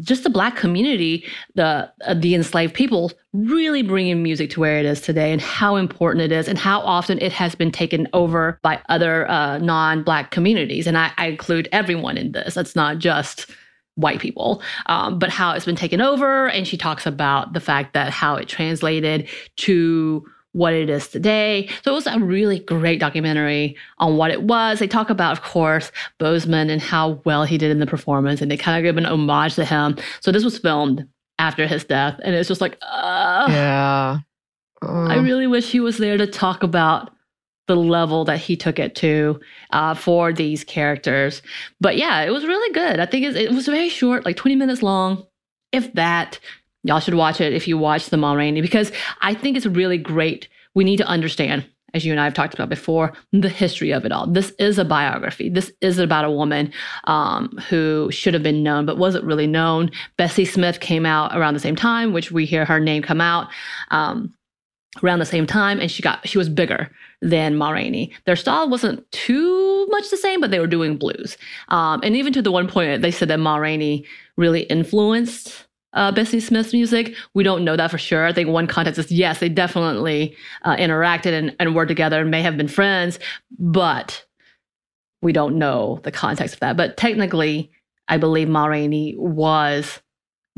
just 0.00 0.24
the 0.24 0.30
black 0.30 0.56
community, 0.56 1.24
the 1.54 1.90
uh, 2.04 2.14
the 2.14 2.34
enslaved 2.34 2.74
people, 2.74 3.12
really 3.32 3.82
bringing 3.82 4.24
music 4.24 4.50
to 4.50 4.60
where 4.60 4.78
it 4.78 4.86
is 4.86 5.00
today, 5.00 5.32
and 5.32 5.40
how 5.40 5.76
important 5.76 6.24
it 6.24 6.32
is, 6.32 6.48
and 6.48 6.58
how 6.58 6.80
often 6.80 7.18
it 7.20 7.32
has 7.32 7.54
been 7.54 7.70
taken 7.70 8.08
over 8.12 8.58
by 8.62 8.80
other 8.88 9.30
uh, 9.30 9.58
non-black 9.58 10.32
communities. 10.32 10.88
And 10.88 10.98
I, 10.98 11.12
I, 11.16 11.28
include 11.28 11.68
everyone 11.70 12.18
in 12.18 12.32
this. 12.32 12.56
It's 12.56 12.76
not 12.76 12.98
just 12.98 13.46
white 14.00 14.20
people, 14.20 14.62
um, 14.86 15.18
but 15.18 15.30
how 15.30 15.52
it's 15.52 15.64
been 15.64 15.76
taken 15.76 16.00
over. 16.00 16.48
And 16.48 16.66
she 16.66 16.76
talks 16.76 17.06
about 17.06 17.52
the 17.52 17.60
fact 17.60 17.94
that 17.94 18.10
how 18.10 18.36
it 18.36 18.48
translated 18.48 19.28
to 19.56 20.24
what 20.52 20.72
it 20.72 20.90
is 20.90 21.08
today. 21.08 21.68
So 21.84 21.92
it 21.92 21.94
was 21.94 22.06
a 22.06 22.18
really 22.18 22.58
great 22.58 22.98
documentary 22.98 23.76
on 23.98 24.16
what 24.16 24.30
it 24.30 24.42
was. 24.42 24.80
They 24.80 24.88
talk 24.88 25.10
about, 25.10 25.32
of 25.32 25.42
course, 25.42 25.92
Boseman 26.18 26.70
and 26.70 26.82
how 26.82 27.20
well 27.24 27.44
he 27.44 27.56
did 27.56 27.70
in 27.70 27.78
the 27.78 27.86
performance, 27.86 28.40
and 28.40 28.50
they 28.50 28.56
kind 28.56 28.76
of 28.76 28.88
give 28.88 28.96
an 28.96 29.06
homage 29.06 29.54
to 29.54 29.64
him. 29.64 29.96
So 30.20 30.32
this 30.32 30.44
was 30.44 30.58
filmed 30.58 31.06
after 31.38 31.66
his 31.66 31.84
death, 31.84 32.18
and 32.22 32.34
it's 32.34 32.48
just 32.48 32.60
like, 32.60 32.76
uh, 32.82 33.46
yeah. 33.48 34.18
Uh. 34.82 35.06
I 35.06 35.16
really 35.16 35.46
wish 35.46 35.70
he 35.70 35.80
was 35.80 35.98
there 35.98 36.16
to 36.16 36.26
talk 36.26 36.62
about 36.62 37.10
the 37.70 37.76
level 37.76 38.24
that 38.24 38.38
he 38.38 38.56
took 38.56 38.80
it 38.80 38.96
to 38.96 39.38
uh, 39.70 39.94
for 39.94 40.32
these 40.32 40.64
characters. 40.64 41.40
But 41.80 41.96
yeah, 41.96 42.22
it 42.22 42.30
was 42.30 42.44
really 42.44 42.74
good. 42.74 42.98
I 42.98 43.06
think 43.06 43.24
it 43.24 43.52
was 43.52 43.66
very 43.66 43.88
short, 43.88 44.24
like 44.24 44.36
20 44.36 44.56
minutes 44.56 44.82
long, 44.82 45.24
if 45.72 45.92
that. 45.94 46.38
Y'all 46.82 46.98
should 46.98 47.12
watch 47.12 47.42
it 47.42 47.52
if 47.52 47.68
you 47.68 47.76
watch 47.76 48.08
the 48.08 48.16
Rainey 48.18 48.62
because 48.62 48.90
I 49.20 49.34
think 49.34 49.54
it's 49.54 49.66
really 49.66 49.98
great. 49.98 50.48
We 50.74 50.82
need 50.82 50.96
to 50.96 51.06
understand, 51.06 51.66
as 51.92 52.06
you 52.06 52.10
and 52.10 52.18
I 52.18 52.24
have 52.24 52.32
talked 52.32 52.54
about 52.54 52.70
before, 52.70 53.12
the 53.32 53.50
history 53.50 53.90
of 53.90 54.06
it 54.06 54.12
all. 54.12 54.26
This 54.26 54.50
is 54.58 54.78
a 54.78 54.84
biography. 54.86 55.50
This 55.50 55.70
is 55.82 55.98
about 55.98 56.24
a 56.24 56.30
woman 56.30 56.72
um, 57.04 57.50
who 57.68 58.10
should 58.10 58.32
have 58.32 58.42
been 58.42 58.62
known 58.62 58.86
but 58.86 58.96
wasn't 58.96 59.26
really 59.26 59.46
known. 59.46 59.90
Bessie 60.16 60.46
Smith 60.46 60.80
came 60.80 61.04
out 61.04 61.36
around 61.36 61.52
the 61.52 61.60
same 61.60 61.76
time, 61.76 62.14
which 62.14 62.32
we 62.32 62.46
hear 62.46 62.64
her 62.64 62.80
name 62.80 63.02
come 63.02 63.20
out. 63.20 63.48
Um, 63.90 64.32
around 65.02 65.20
the 65.20 65.26
same 65.26 65.46
time 65.46 65.80
and 65.80 65.90
she 65.90 66.02
got 66.02 66.26
she 66.28 66.38
was 66.38 66.48
bigger 66.48 66.90
than 67.22 67.56
Ma 67.56 67.70
Rainey. 67.70 68.12
Their 68.26 68.36
style 68.36 68.68
wasn't 68.68 69.10
too 69.12 69.86
much 69.86 70.10
the 70.10 70.16
same, 70.16 70.40
but 70.40 70.50
they 70.50 70.58
were 70.58 70.66
doing 70.66 70.96
blues. 70.96 71.36
Um, 71.68 72.00
and 72.02 72.16
even 72.16 72.32
to 72.32 72.42
the 72.42 72.52
one 72.52 72.68
point 72.68 73.02
they 73.02 73.10
said 73.10 73.28
that 73.28 73.38
Ma 73.38 73.56
Rainey 73.56 74.04
really 74.36 74.62
influenced 74.62 75.66
uh, 75.92 76.12
Bessie 76.12 76.40
Smith's 76.40 76.72
music. 76.72 77.14
We 77.34 77.42
don't 77.42 77.64
know 77.64 77.76
that 77.76 77.90
for 77.90 77.98
sure. 77.98 78.26
I 78.26 78.32
think 78.32 78.48
one 78.48 78.66
context 78.66 78.98
is 78.98 79.10
yes, 79.10 79.40
they 79.40 79.48
definitely 79.48 80.36
uh, 80.62 80.76
interacted 80.76 81.32
and, 81.32 81.54
and 81.58 81.74
were 81.74 81.86
together 81.86 82.20
and 82.20 82.30
may 82.30 82.42
have 82.42 82.56
been 82.56 82.68
friends, 82.68 83.18
but 83.58 84.24
we 85.22 85.32
don't 85.32 85.58
know 85.58 86.00
the 86.02 86.12
context 86.12 86.54
of 86.54 86.60
that. 86.60 86.76
But 86.76 86.96
technically, 86.96 87.70
I 88.08 88.18
believe 88.18 88.48
Ma 88.48 88.66
Rainey 88.66 89.14
was 89.18 90.00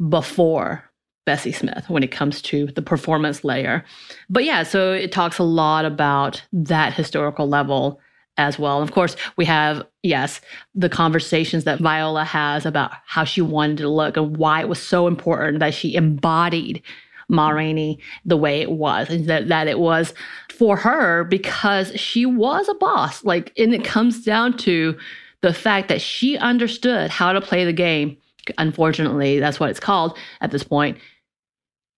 before 0.09 0.91
Bessie 1.25 1.53
Smith 1.53 1.89
when 1.89 2.03
it 2.03 2.11
comes 2.11 2.43
to 2.43 2.67
the 2.67 2.83
performance 2.83 3.45
layer. 3.45 3.85
But 4.29 4.45
yeah, 4.45 4.63
so 4.63 4.93
it 4.93 5.13
talks 5.13 5.39
a 5.39 5.45
lot 5.45 5.85
about 5.85 6.43
that 6.53 6.95
historical 6.95 7.49
level 7.49 8.01
as 8.39 8.59
well. 8.59 8.81
And 8.81 8.89
of 8.89 8.95
course, 8.95 9.15
we 9.37 9.45
have, 9.45 9.87
yes, 10.03 10.41
the 10.75 10.89
conversations 10.89 11.65
that 11.65 11.81
Viola 11.81 12.25
has 12.25 12.67
about 12.67 12.93
how 13.07 13.25
she 13.25 13.41
wanted 13.41 13.79
to 13.79 13.89
look 13.89 14.17
and 14.17 14.37
why 14.37 14.61
it 14.61 14.69
was 14.69 14.83
so 14.83 15.07
important 15.07 15.61
that 15.61 15.75
she 15.75 15.95
embodied 15.95 16.83
Ma 17.29 17.51
Rainey 17.51 17.99
the 18.25 18.37
way 18.37 18.61
it 18.61 18.73
was, 18.73 19.09
and 19.09 19.27
that, 19.27 19.49
that 19.49 19.69
it 19.69 19.79
was 19.79 20.13
for 20.51 20.77
her 20.77 21.25
because 21.25 21.93
she 21.99 22.27
was 22.27 22.69
a 22.69 22.75
boss. 22.75 23.25
Like, 23.25 23.53
and 23.57 23.75
it 23.75 23.85
comes 23.85 24.25
down 24.25 24.57
to 24.59 24.99
the 25.41 25.55
fact 25.55 25.89
that 25.89 26.01
she 26.01 26.37
understood 26.39 27.11
how 27.11 27.33
to 27.33 27.41
play 27.41 27.65
the 27.65 27.73
game. 27.73 28.17
Unfortunately, 28.59 29.39
that's 29.39 29.61
what 29.61 29.71
it's 29.71 29.81
called 29.81 30.19
at 30.41 30.51
this 30.51 30.65
point 30.65 30.99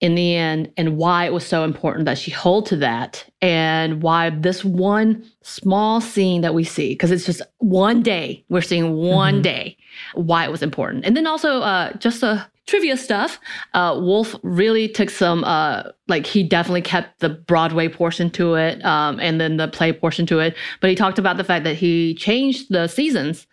in 0.01 0.15
the 0.15 0.35
end 0.35 0.71
and 0.77 0.97
why 0.97 1.25
it 1.25 1.33
was 1.33 1.47
so 1.47 1.65
important 1.65 2.05
that 2.05 2.19
she 2.19 2.31
hold 2.31 2.67
to 2.67 2.77
that 2.77 3.25
and 3.41 4.03
why 4.03 4.31
this 4.31 4.65
one 4.65 5.25
small 5.43 6.01
scene 6.01 6.41
that 6.43 6.55
we 6.55 6.65
see 6.65 6.91
because 6.91 7.11
it's 7.11 7.25
just 7.25 7.43
one 7.59 8.03
day 8.03 8.45
we're 8.49 8.61
seeing 8.61 8.95
one 8.95 9.35
mm-hmm. 9.35 9.43
day 9.43 9.77
why 10.15 10.45
it 10.45 10.51
was 10.51 10.63
important 10.63 11.05
and 11.05 11.17
then 11.17 11.27
also 11.27 11.61
uh, 11.61 11.93
just 11.95 12.23
a 12.23 12.47
trivia 12.67 12.97
stuff 12.97 13.39
uh, 13.75 13.97
wolf 13.99 14.35
really 14.43 14.89
took 14.89 15.11
some 15.11 15.45
uh, 15.45 15.85
like 16.09 16.27
he 16.27 16.43
definitely 16.43 16.83
kept 16.83 17.21
the 17.21 17.29
broadway 17.29 17.89
portion 17.89 18.29
to 18.29 18.55
it 18.55 18.85
um, 18.85 19.21
and 19.21 19.41
then 19.41 19.59
the 19.59 19.69
play 19.69 19.93
portion 19.93 20.27
to 20.27 20.41
it 20.41 20.57
but 20.81 20.91
he 20.91 20.97
talked 20.97 21.19
about 21.19 21.37
the 21.37 21.45
fact 21.45 21.65
that 21.65 21.77
he 21.77 22.15
changed 22.15 22.67
the 22.71 22.89
seasons 22.89 23.47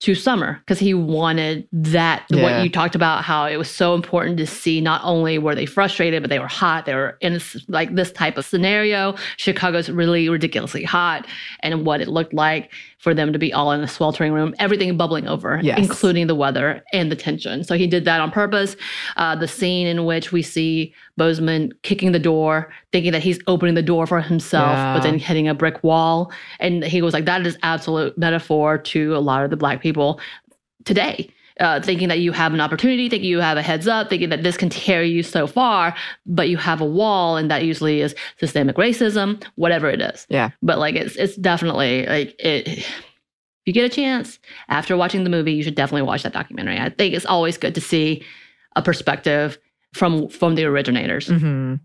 to 0.00 0.14
summer 0.14 0.58
because 0.58 0.78
he 0.78 0.92
wanted 0.92 1.66
that 1.72 2.24
yeah. 2.28 2.42
what 2.42 2.62
you 2.62 2.68
talked 2.68 2.94
about 2.94 3.24
how 3.24 3.46
it 3.46 3.56
was 3.56 3.70
so 3.70 3.94
important 3.94 4.36
to 4.36 4.46
see 4.46 4.80
not 4.80 5.00
only 5.04 5.38
were 5.38 5.54
they 5.54 5.66
frustrated 5.66 6.22
but 6.22 6.28
they 6.28 6.38
were 6.38 6.48
hot 6.48 6.84
they 6.84 6.94
were 6.94 7.16
in 7.20 7.40
like 7.68 7.94
this 7.94 8.12
type 8.12 8.36
of 8.36 8.44
scenario 8.44 9.14
chicago's 9.36 9.88
really 9.88 10.28
ridiculously 10.28 10.82
hot 10.82 11.26
and 11.60 11.86
what 11.86 12.00
it 12.00 12.08
looked 12.08 12.34
like 12.34 12.70
for 13.04 13.12
them 13.12 13.34
to 13.34 13.38
be 13.38 13.52
all 13.52 13.70
in 13.70 13.82
a 13.82 13.86
sweltering 13.86 14.32
room, 14.32 14.54
everything 14.58 14.96
bubbling 14.96 15.28
over, 15.28 15.60
yes. 15.62 15.78
including 15.78 16.26
the 16.26 16.34
weather 16.34 16.82
and 16.94 17.12
the 17.12 17.16
tension. 17.16 17.62
So 17.62 17.76
he 17.76 17.86
did 17.86 18.06
that 18.06 18.18
on 18.18 18.30
purpose. 18.30 18.76
Uh, 19.18 19.36
the 19.36 19.46
scene 19.46 19.86
in 19.86 20.06
which 20.06 20.32
we 20.32 20.40
see 20.40 20.94
Boseman 21.20 21.72
kicking 21.82 22.12
the 22.12 22.18
door, 22.18 22.72
thinking 22.92 23.12
that 23.12 23.22
he's 23.22 23.38
opening 23.46 23.74
the 23.74 23.82
door 23.82 24.06
for 24.06 24.22
himself, 24.22 24.72
yeah. 24.72 24.94
but 24.94 25.02
then 25.02 25.18
hitting 25.18 25.46
a 25.46 25.54
brick 25.54 25.84
wall. 25.84 26.32
And 26.60 26.82
he 26.82 27.02
was 27.02 27.12
like, 27.12 27.26
that 27.26 27.46
is 27.46 27.58
absolute 27.62 28.16
metaphor 28.16 28.78
to 28.78 29.14
a 29.14 29.20
lot 29.20 29.44
of 29.44 29.50
the 29.50 29.56
black 29.58 29.82
people 29.82 30.18
today. 30.86 31.28
Uh, 31.60 31.80
thinking 31.80 32.08
that 32.08 32.18
you 32.18 32.32
have 32.32 32.52
an 32.52 32.60
opportunity, 32.60 33.08
thinking 33.08 33.30
you 33.30 33.38
have 33.38 33.56
a 33.56 33.62
heads 33.62 33.86
up, 33.86 34.10
thinking 34.10 34.28
that 34.28 34.42
this 34.42 34.56
can 34.56 34.68
carry 34.68 35.08
you 35.08 35.22
so 35.22 35.46
far, 35.46 35.94
but 36.26 36.48
you 36.48 36.56
have 36.56 36.80
a 36.80 36.84
wall, 36.84 37.36
and 37.36 37.48
that 37.48 37.64
usually 37.64 38.00
is 38.00 38.12
systemic 38.40 38.74
racism, 38.74 39.40
whatever 39.54 39.88
it 39.88 40.00
is. 40.00 40.26
Yeah. 40.28 40.50
But 40.62 40.80
like 40.80 40.96
it's 40.96 41.14
it's 41.14 41.36
definitely 41.36 42.06
like 42.06 42.34
it. 42.40 42.66
If 42.68 42.88
you 43.66 43.72
get 43.72 43.84
a 43.84 43.94
chance 43.94 44.40
after 44.68 44.96
watching 44.96 45.22
the 45.22 45.30
movie, 45.30 45.52
you 45.52 45.62
should 45.62 45.76
definitely 45.76 46.02
watch 46.02 46.24
that 46.24 46.32
documentary. 46.32 46.76
I 46.76 46.90
think 46.90 47.14
it's 47.14 47.24
always 47.24 47.56
good 47.56 47.76
to 47.76 47.80
see 47.80 48.24
a 48.74 48.82
perspective 48.82 49.56
from 49.94 50.28
from 50.28 50.56
the 50.56 50.64
originators. 50.64 51.28
Mm-hmm. 51.28 51.76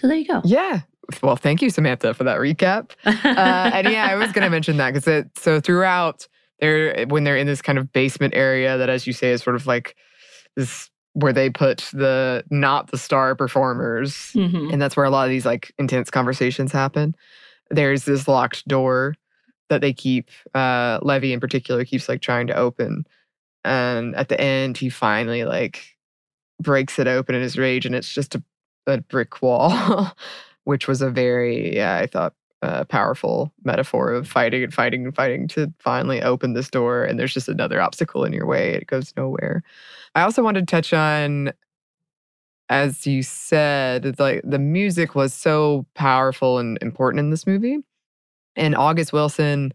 So 0.00 0.08
there 0.08 0.16
you 0.16 0.26
go. 0.26 0.40
Yeah. 0.44 0.80
Well, 1.22 1.36
thank 1.36 1.62
you, 1.62 1.70
Samantha, 1.70 2.14
for 2.14 2.24
that 2.24 2.38
recap. 2.38 2.92
uh, 3.04 3.70
and 3.72 3.88
yeah, 3.88 4.06
I 4.10 4.16
was 4.16 4.32
going 4.32 4.42
to 4.42 4.50
mention 4.50 4.76
that 4.78 4.92
because 4.92 5.06
it 5.06 5.38
so 5.38 5.60
throughout 5.60 6.26
they're 6.60 7.06
when 7.06 7.24
they're 7.24 7.36
in 7.36 7.46
this 7.46 7.62
kind 7.62 7.78
of 7.78 7.92
basement 7.92 8.34
area 8.34 8.78
that, 8.78 8.88
as 8.88 9.06
you 9.06 9.12
say, 9.12 9.30
is 9.30 9.42
sort 9.42 9.56
of 9.56 9.66
like 9.66 9.96
this 10.56 10.90
where 11.12 11.32
they 11.32 11.48
put 11.48 11.88
the 11.94 12.44
not 12.50 12.90
the 12.90 12.98
star 12.98 13.34
performers, 13.34 14.12
mm-hmm. 14.34 14.70
and 14.70 14.80
that's 14.80 14.96
where 14.96 15.06
a 15.06 15.10
lot 15.10 15.24
of 15.24 15.30
these 15.30 15.46
like 15.46 15.72
intense 15.78 16.10
conversations 16.10 16.72
happen. 16.72 17.14
There's 17.70 18.04
this 18.04 18.28
locked 18.28 18.66
door 18.68 19.14
that 19.68 19.80
they 19.80 19.92
keep. 19.92 20.30
Uh, 20.54 20.98
Levee 21.02 21.32
in 21.32 21.40
particular 21.40 21.84
keeps 21.84 22.08
like 22.08 22.20
trying 22.20 22.46
to 22.48 22.56
open, 22.56 23.06
and 23.64 24.14
at 24.14 24.28
the 24.28 24.40
end, 24.40 24.76
he 24.76 24.88
finally 24.88 25.44
like 25.44 25.96
breaks 26.60 26.98
it 26.98 27.06
open 27.06 27.34
in 27.34 27.42
his 27.42 27.58
rage, 27.58 27.86
and 27.86 27.94
it's 27.94 28.12
just 28.12 28.34
a, 28.34 28.42
a 28.86 28.98
brick 28.98 29.42
wall, 29.42 30.12
which 30.64 30.86
was 30.86 31.02
a 31.02 31.10
very 31.10 31.76
yeah, 31.76 31.96
I 31.96 32.06
thought 32.06 32.34
uh, 32.66 32.84
powerful 32.84 33.52
metaphor 33.62 34.12
of 34.12 34.26
fighting 34.26 34.64
and 34.64 34.74
fighting 34.74 35.04
and 35.04 35.14
fighting 35.14 35.46
to 35.46 35.72
finally 35.78 36.20
open 36.20 36.52
this 36.52 36.68
door 36.68 37.04
and 37.04 37.18
there's 37.18 37.32
just 37.32 37.48
another 37.48 37.80
obstacle 37.80 38.24
in 38.24 38.32
your 38.32 38.44
way 38.44 38.74
it 38.74 38.88
goes 38.88 39.14
nowhere. 39.16 39.62
I 40.16 40.22
also 40.22 40.42
wanted 40.42 40.66
to 40.66 40.66
touch 40.66 40.92
on 40.92 41.52
as 42.68 43.06
you 43.06 43.22
said 43.22 44.18
like 44.18 44.40
the 44.42 44.58
music 44.58 45.14
was 45.14 45.32
so 45.32 45.86
powerful 45.94 46.58
and 46.58 46.76
important 46.82 47.20
in 47.20 47.30
this 47.30 47.46
movie 47.46 47.78
and 48.56 48.74
august 48.74 49.12
wilson 49.12 49.72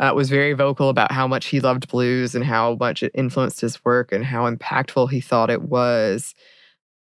uh, 0.00 0.12
was 0.14 0.28
very 0.28 0.52
vocal 0.52 0.90
about 0.90 1.10
how 1.12 1.26
much 1.26 1.46
he 1.46 1.60
loved 1.60 1.88
blues 1.88 2.34
and 2.34 2.44
how 2.44 2.76
much 2.78 3.02
it 3.02 3.10
influenced 3.14 3.62
his 3.62 3.82
work 3.86 4.12
and 4.12 4.26
how 4.26 4.50
impactful 4.50 5.10
he 5.10 5.22
thought 5.22 5.48
it 5.48 5.62
was 5.62 6.34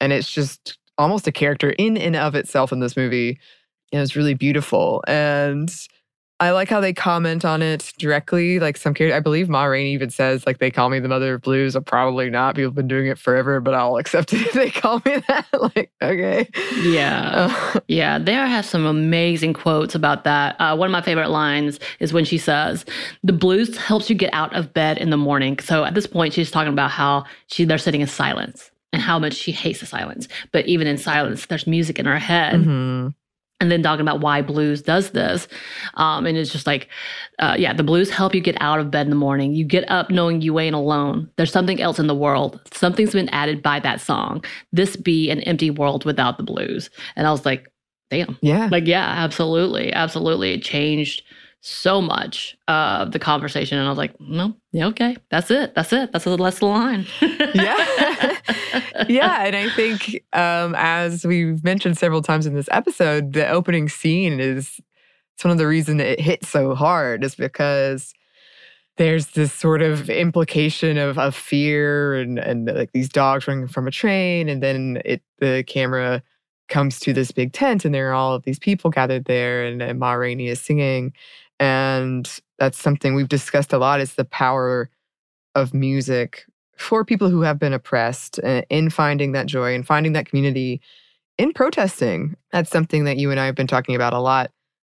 and 0.00 0.12
it's 0.12 0.32
just 0.32 0.78
almost 0.98 1.28
a 1.28 1.32
character 1.32 1.70
in 1.78 1.96
and 1.96 2.16
of 2.16 2.34
itself 2.34 2.72
in 2.72 2.80
this 2.80 2.96
movie 2.96 3.38
it 3.94 4.00
was 4.00 4.16
really 4.16 4.34
beautiful. 4.34 5.02
And 5.06 5.72
I 6.40 6.50
like 6.50 6.68
how 6.68 6.80
they 6.80 6.92
comment 6.92 7.44
on 7.44 7.62
it 7.62 7.92
directly. 7.96 8.58
Like 8.58 8.76
some 8.76 8.92
character, 8.92 9.16
I 9.16 9.20
believe 9.20 9.48
Ma 9.48 9.64
Rainey 9.64 9.92
even 9.92 10.10
says, 10.10 10.44
like, 10.46 10.58
they 10.58 10.70
call 10.70 10.88
me 10.90 10.98
the 10.98 11.08
mother 11.08 11.34
of 11.34 11.42
blues. 11.42 11.76
I'm 11.76 11.84
probably 11.84 12.28
not. 12.28 12.56
People 12.56 12.70
have 12.70 12.74
been 12.74 12.88
doing 12.88 13.06
it 13.06 13.18
forever, 13.18 13.60
but 13.60 13.72
I'll 13.72 13.98
accept 13.98 14.32
it 14.32 14.42
if 14.42 14.52
they 14.52 14.68
call 14.70 15.00
me 15.06 15.22
that. 15.28 15.46
like, 15.52 15.92
okay. 16.02 16.48
Yeah. 16.82 17.30
Uh, 17.74 17.80
yeah. 17.86 18.18
There 18.18 18.46
has 18.46 18.68
some 18.68 18.84
amazing 18.84 19.52
quotes 19.54 19.94
about 19.94 20.24
that. 20.24 20.60
Uh, 20.60 20.76
one 20.76 20.88
of 20.88 20.92
my 20.92 21.02
favorite 21.02 21.30
lines 21.30 21.78
is 22.00 22.12
when 22.12 22.24
she 22.24 22.36
says, 22.36 22.84
the 23.22 23.32
blues 23.32 23.76
helps 23.76 24.10
you 24.10 24.16
get 24.16 24.34
out 24.34 24.54
of 24.56 24.74
bed 24.74 24.98
in 24.98 25.10
the 25.10 25.16
morning. 25.16 25.60
So 25.60 25.84
at 25.84 25.94
this 25.94 26.08
point, 26.08 26.34
she's 26.34 26.50
talking 26.50 26.72
about 26.72 26.90
how 26.90 27.24
she 27.46 27.64
they're 27.64 27.78
sitting 27.78 28.00
in 28.00 28.08
silence 28.08 28.72
and 28.92 29.00
how 29.00 29.20
much 29.20 29.34
she 29.34 29.52
hates 29.52 29.80
the 29.80 29.86
silence. 29.86 30.26
But 30.50 30.66
even 30.66 30.88
in 30.88 30.98
silence, 30.98 31.46
there's 31.46 31.66
music 31.66 32.00
in 32.00 32.06
her 32.06 32.18
head. 32.18 32.56
Mm-hmm 32.56 33.08
and 33.64 33.72
then 33.72 33.82
talking 33.82 34.02
about 34.02 34.20
why 34.20 34.42
blues 34.42 34.82
does 34.82 35.10
this. 35.10 35.48
Um, 35.94 36.26
and 36.26 36.36
it's 36.36 36.52
just 36.52 36.66
like, 36.66 36.88
uh, 37.38 37.56
yeah, 37.58 37.72
the 37.72 37.82
blues 37.82 38.10
help 38.10 38.34
you 38.34 38.40
get 38.40 38.56
out 38.60 38.78
of 38.78 38.90
bed 38.90 39.06
in 39.06 39.10
the 39.10 39.16
morning. 39.16 39.54
You 39.54 39.64
get 39.64 39.90
up 39.90 40.10
knowing 40.10 40.42
you 40.42 40.58
ain't 40.58 40.74
alone. 40.74 41.30
There's 41.36 41.50
something 41.50 41.80
else 41.80 41.98
in 41.98 42.06
the 42.06 42.14
world. 42.14 42.60
Something's 42.72 43.12
been 43.12 43.30
added 43.30 43.62
by 43.62 43.80
that 43.80 44.00
song. 44.00 44.44
This 44.72 44.96
be 44.96 45.30
an 45.30 45.40
empty 45.40 45.70
world 45.70 46.04
without 46.04 46.36
the 46.36 46.44
blues. 46.44 46.90
And 47.16 47.26
I 47.26 47.30
was 47.30 47.44
like, 47.46 47.72
damn. 48.10 48.38
Yeah. 48.42 48.68
Like, 48.70 48.86
yeah, 48.86 49.06
absolutely. 49.06 49.92
Absolutely. 49.92 50.52
It 50.52 50.62
changed 50.62 51.22
so 51.66 52.02
much 52.02 52.56
of 52.68 53.12
the 53.12 53.18
conversation. 53.18 53.78
And 53.78 53.86
I 53.86 53.90
was 53.90 53.96
like, 53.96 54.20
no, 54.20 54.54
yeah, 54.72 54.88
okay. 54.88 55.16
That's 55.30 55.50
it. 55.50 55.74
That's 55.74 55.94
it. 55.94 56.12
That's 56.12 56.26
the, 56.26 56.36
that's 56.36 56.58
the 56.58 56.66
line. 56.66 57.06
yeah. 57.22 57.86
yeah. 59.08 59.44
And 59.44 59.56
I 59.56 59.68
think, 59.70 60.22
um, 60.32 60.74
as 60.76 61.24
we've 61.24 61.62
mentioned 61.64 61.98
several 61.98 62.22
times 62.22 62.46
in 62.46 62.54
this 62.54 62.68
episode, 62.70 63.32
the 63.32 63.48
opening 63.48 63.88
scene 63.88 64.40
is 64.40 64.80
it's 65.34 65.44
one 65.44 65.50
of 65.52 65.58
the 65.58 65.66
reasons 65.66 66.00
it 66.00 66.20
hits 66.20 66.48
so 66.48 66.74
hard 66.74 67.24
is 67.24 67.34
because 67.34 68.14
there's 68.96 69.28
this 69.28 69.52
sort 69.52 69.82
of 69.82 70.08
implication 70.08 70.96
of, 70.98 71.18
of 71.18 71.34
fear 71.34 72.14
and, 72.14 72.38
and 72.38 72.66
like 72.66 72.92
these 72.92 73.08
dogs 73.08 73.48
running 73.48 73.66
from 73.66 73.88
a 73.88 73.90
train. 73.90 74.48
And 74.48 74.62
then 74.62 75.02
it 75.04 75.22
the 75.38 75.64
camera 75.66 76.22
comes 76.68 76.98
to 77.00 77.12
this 77.12 77.30
big 77.30 77.52
tent 77.52 77.84
and 77.84 77.94
there 77.94 78.10
are 78.10 78.14
all 78.14 78.34
of 78.34 78.44
these 78.44 78.58
people 78.58 78.90
gathered 78.90 79.24
there 79.26 79.64
and, 79.64 79.82
and 79.82 79.98
Ma 79.98 80.12
Rainey 80.12 80.48
is 80.48 80.60
singing 80.60 81.12
and 81.60 82.40
that's 82.58 82.78
something 82.78 83.14
we've 83.14 83.28
discussed 83.28 83.72
a 83.72 83.78
lot 83.78 84.00
is 84.00 84.14
the 84.14 84.24
power 84.24 84.90
of 85.54 85.74
music 85.74 86.46
for 86.76 87.04
people 87.04 87.30
who 87.30 87.42
have 87.42 87.58
been 87.58 87.72
oppressed 87.72 88.40
uh, 88.42 88.62
in 88.68 88.90
finding 88.90 89.32
that 89.32 89.46
joy 89.46 89.74
and 89.74 89.86
finding 89.86 90.12
that 90.12 90.26
community 90.26 90.80
in 91.38 91.52
protesting. 91.52 92.36
That's 92.52 92.70
something 92.70 93.04
that 93.04 93.16
you 93.16 93.30
and 93.30 93.40
I 93.40 93.46
have 93.46 93.54
been 93.54 93.66
talking 93.66 93.94
about 93.94 94.12
a 94.12 94.20
lot 94.20 94.50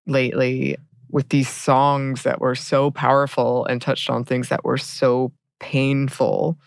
lately 0.08 0.78
with 1.10 1.30
these 1.30 1.50
songs 1.50 2.24
that 2.24 2.42
were 2.42 2.56
so 2.56 2.92
powerful 2.92 3.66
and 3.66 3.82
touched 3.82 4.10
on 4.10 4.24
things 4.24 4.50
that 4.50 4.66
were 4.66 4.78
so 4.78 5.32
painful. 5.60 6.58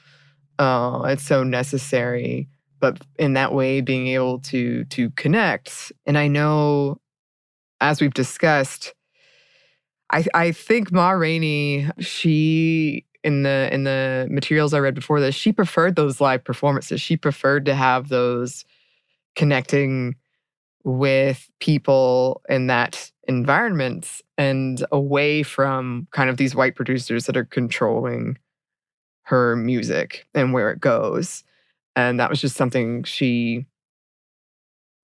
Uh, 0.59 1.03
it's 1.09 1.23
so 1.23 1.45
necessary, 1.45 2.49
but 2.81 2.99
in 3.19 3.35
that 3.35 3.53
way, 3.53 3.81
being 3.81 4.09
able 4.09 4.39
to 4.41 4.85
to 4.85 5.11
connect. 5.11 5.93
And 6.07 6.19
I 6.19 6.29
know, 6.29 6.99
as 7.81 8.01
we've 8.01 8.15
discussed, 8.15 8.95
I 10.11 10.25
I 10.35 10.53
think 10.53 10.91
Ma 10.91 11.11
Rainey, 11.11 11.89
she 11.99 13.05
in 13.25 13.43
the 13.43 13.69
in 13.73 13.85
the 13.85 14.27
materials 14.31 14.75
I 14.75 14.79
read 14.81 14.95
before 14.95 15.21
this, 15.21 15.35
she 15.35 15.53
preferred 15.53 15.97
those 15.97 16.21
live 16.21 16.45
performances. 16.45 17.01
She 17.01 17.17
preferred 17.17 17.65
to 17.67 17.75
have 17.75 18.09
those 18.09 18.65
connecting 19.35 20.17
with 20.85 21.49
people 21.61 22.43
in 22.49 22.67
that 22.69 23.11
environment 23.25 24.23
and 24.37 24.85
away 24.91 25.43
from 25.43 26.07
kind 26.13 26.31
of 26.31 26.37
these 26.37 26.55
white 26.55 26.77
producers 26.77 27.27
that 27.27 27.37
are 27.37 27.45
controlling 27.45 28.39
her 29.23 29.57
music 29.57 30.27
and 30.35 30.53
where 30.53 30.71
it 30.71 30.81
goes. 30.81 31.45
And 31.95 32.19
that 32.19 32.31
was 32.31 32.41
just 32.41 32.57
something 32.57 33.05
she 33.05 33.67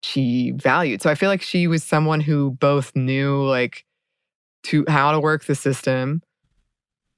she 0.03 0.53
valued. 0.53 1.03
So 1.03 1.11
I 1.11 1.15
feel 1.15 1.29
like 1.29 1.43
she 1.43 1.67
was 1.67 1.83
someone 1.83 2.21
who 2.21 2.53
both 2.53 2.95
knew 2.95 3.43
like 3.45 3.85
to 4.65 4.85
how 4.89 5.13
to 5.13 5.21
work 5.21 5.45
the 5.45 5.55
system, 5.55 6.23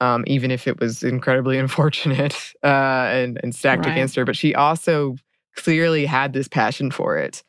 um, 0.01 0.25
even 0.27 0.51
if 0.51 0.67
it 0.67 0.79
was 0.81 1.03
incredibly 1.03 1.59
unfortunate 1.65 2.37
uh, 2.63 2.67
and, 3.11 3.41
and 3.43 3.55
stacked 3.55 3.85
Right. 3.87 3.93
against 3.93 4.17
her. 4.17 4.25
But 4.25 4.37
she 4.37 4.55
also 4.55 5.17
clearly 5.57 6.07
had 6.07 6.33
this 6.33 6.49
passion 6.49 6.91
for 6.91 7.17
it 7.17 7.43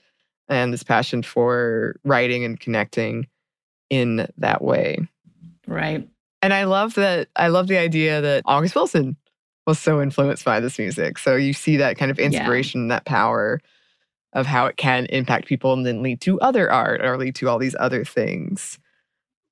and 0.50 0.72
this 0.74 0.84
passion 0.84 1.24
for 1.24 2.00
writing 2.06 2.44
and 2.46 2.60
connecting 2.60 3.28
in 3.90 4.28
that 4.38 4.62
way. 4.62 5.00
right. 5.68 6.08
And 6.42 6.54
I 6.54 6.66
love 6.66 6.94
that. 6.96 7.30
I 7.36 7.48
love 7.48 7.68
the 7.68 7.78
idea 7.80 8.22
that 8.22 8.44
August 8.46 8.76
Wilson 8.76 9.18
was 9.66 9.80
so 9.80 10.02
influenced 10.02 10.46
by 10.46 10.60
this 10.60 10.78
music. 10.80 11.18
So 11.18 11.36
you 11.36 11.52
see 11.52 11.78
that 11.78 11.98
kind 11.98 12.12
of 12.12 12.20
Yeah. 12.20 12.26
inspiration, 12.28 12.88
that 12.90 13.06
power 13.06 13.60
of 14.34 14.46
how 14.46 14.68
it 14.68 14.78
can 14.78 15.06
impact 15.08 15.48
people 15.48 15.74
and 15.74 15.86
then 15.86 16.04
lead 16.04 16.22
to 16.22 16.40
other 16.42 16.72
art 16.72 17.02
or 17.04 17.18
lead 17.18 17.36
to 17.36 17.50
all 17.50 17.58
these 17.58 17.76
other 17.80 18.06
things. 18.06 18.78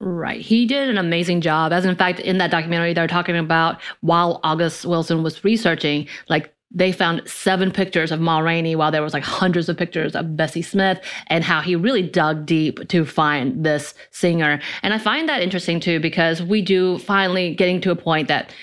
Right. 0.02 0.42
He 0.42 0.66
did 0.66 0.90
an 0.90 0.98
amazing 0.98 1.42
job. 1.42 1.72
As 1.72 1.86
in 1.86 1.96
fact, 1.96 2.20
in 2.20 2.38
that 2.40 2.52
documentary, 2.52 2.94
they're 2.94 3.08
talking 3.08 3.38
about 3.38 3.82
while 4.02 4.42
August 4.44 4.86
Wilson 4.86 5.24
was 5.24 5.44
researching, 5.44 6.08
like 6.28 6.54
they 6.70 6.92
found 6.92 7.22
seven 7.26 7.72
pictures 7.72 8.12
of 8.12 8.20
Ma 8.20 8.40
Rainey 8.40 8.76
while 8.76 8.92
there 8.92 9.02
was 9.02 9.14
like 9.14 9.24
hundreds 9.24 9.70
of 9.70 9.78
pictures 9.78 10.14
of 10.14 10.36
Bessie 10.36 10.62
Smith 10.62 11.00
and 11.28 11.44
how 11.44 11.62
he 11.62 11.76
really 11.76 12.02
dug 12.02 12.46
deep 12.46 12.86
to 12.90 13.06
find 13.06 13.66
this 13.66 13.94
singer. 14.12 14.60
And 14.84 14.94
I 14.94 14.98
find 14.98 15.30
that 15.30 15.42
interesting 15.42 15.80
too, 15.80 16.02
because 16.02 16.42
we 16.42 16.62
do 16.62 16.98
finally 17.00 17.56
getting 17.56 17.80
to 17.82 17.92
a 17.92 17.96
point 17.96 18.28
that 18.28 18.54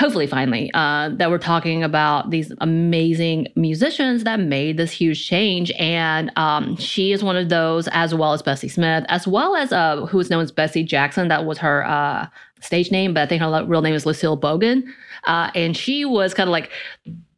hopefully 0.00 0.26
finally 0.26 0.70
uh, 0.72 1.10
that 1.10 1.30
we're 1.30 1.36
talking 1.36 1.82
about 1.82 2.30
these 2.30 2.50
amazing 2.62 3.46
musicians 3.54 4.24
that 4.24 4.40
made 4.40 4.78
this 4.78 4.90
huge 4.90 5.26
change. 5.26 5.70
And 5.72 6.32
um, 6.36 6.76
she 6.76 7.12
is 7.12 7.22
one 7.22 7.36
of 7.36 7.50
those 7.50 7.86
as 7.88 8.14
well 8.14 8.32
as 8.32 8.40
bessie 8.40 8.68
smith 8.68 9.04
as 9.10 9.28
well 9.28 9.54
as 9.54 9.72
uh, 9.72 10.06
who's 10.06 10.30
known 10.30 10.42
as 10.42 10.50
bessie 10.50 10.82
jackson. 10.82 11.28
That 11.28 11.44
was 11.44 11.58
her 11.58 11.86
uh, 11.86 12.26
stage 12.60 12.90
name 12.90 13.14
but 13.14 13.22
i 13.22 13.26
think 13.26 13.40
her 13.40 13.64
real 13.64 13.82
name 13.82 13.94
is 13.94 14.06
lucille 14.06 14.38
bogan. 14.38 14.84
Uh, 15.24 15.50
and 15.54 15.76
she 15.76 16.04
was 16.04 16.32
kind 16.32 16.48
of 16.48 16.52
like 16.52 16.70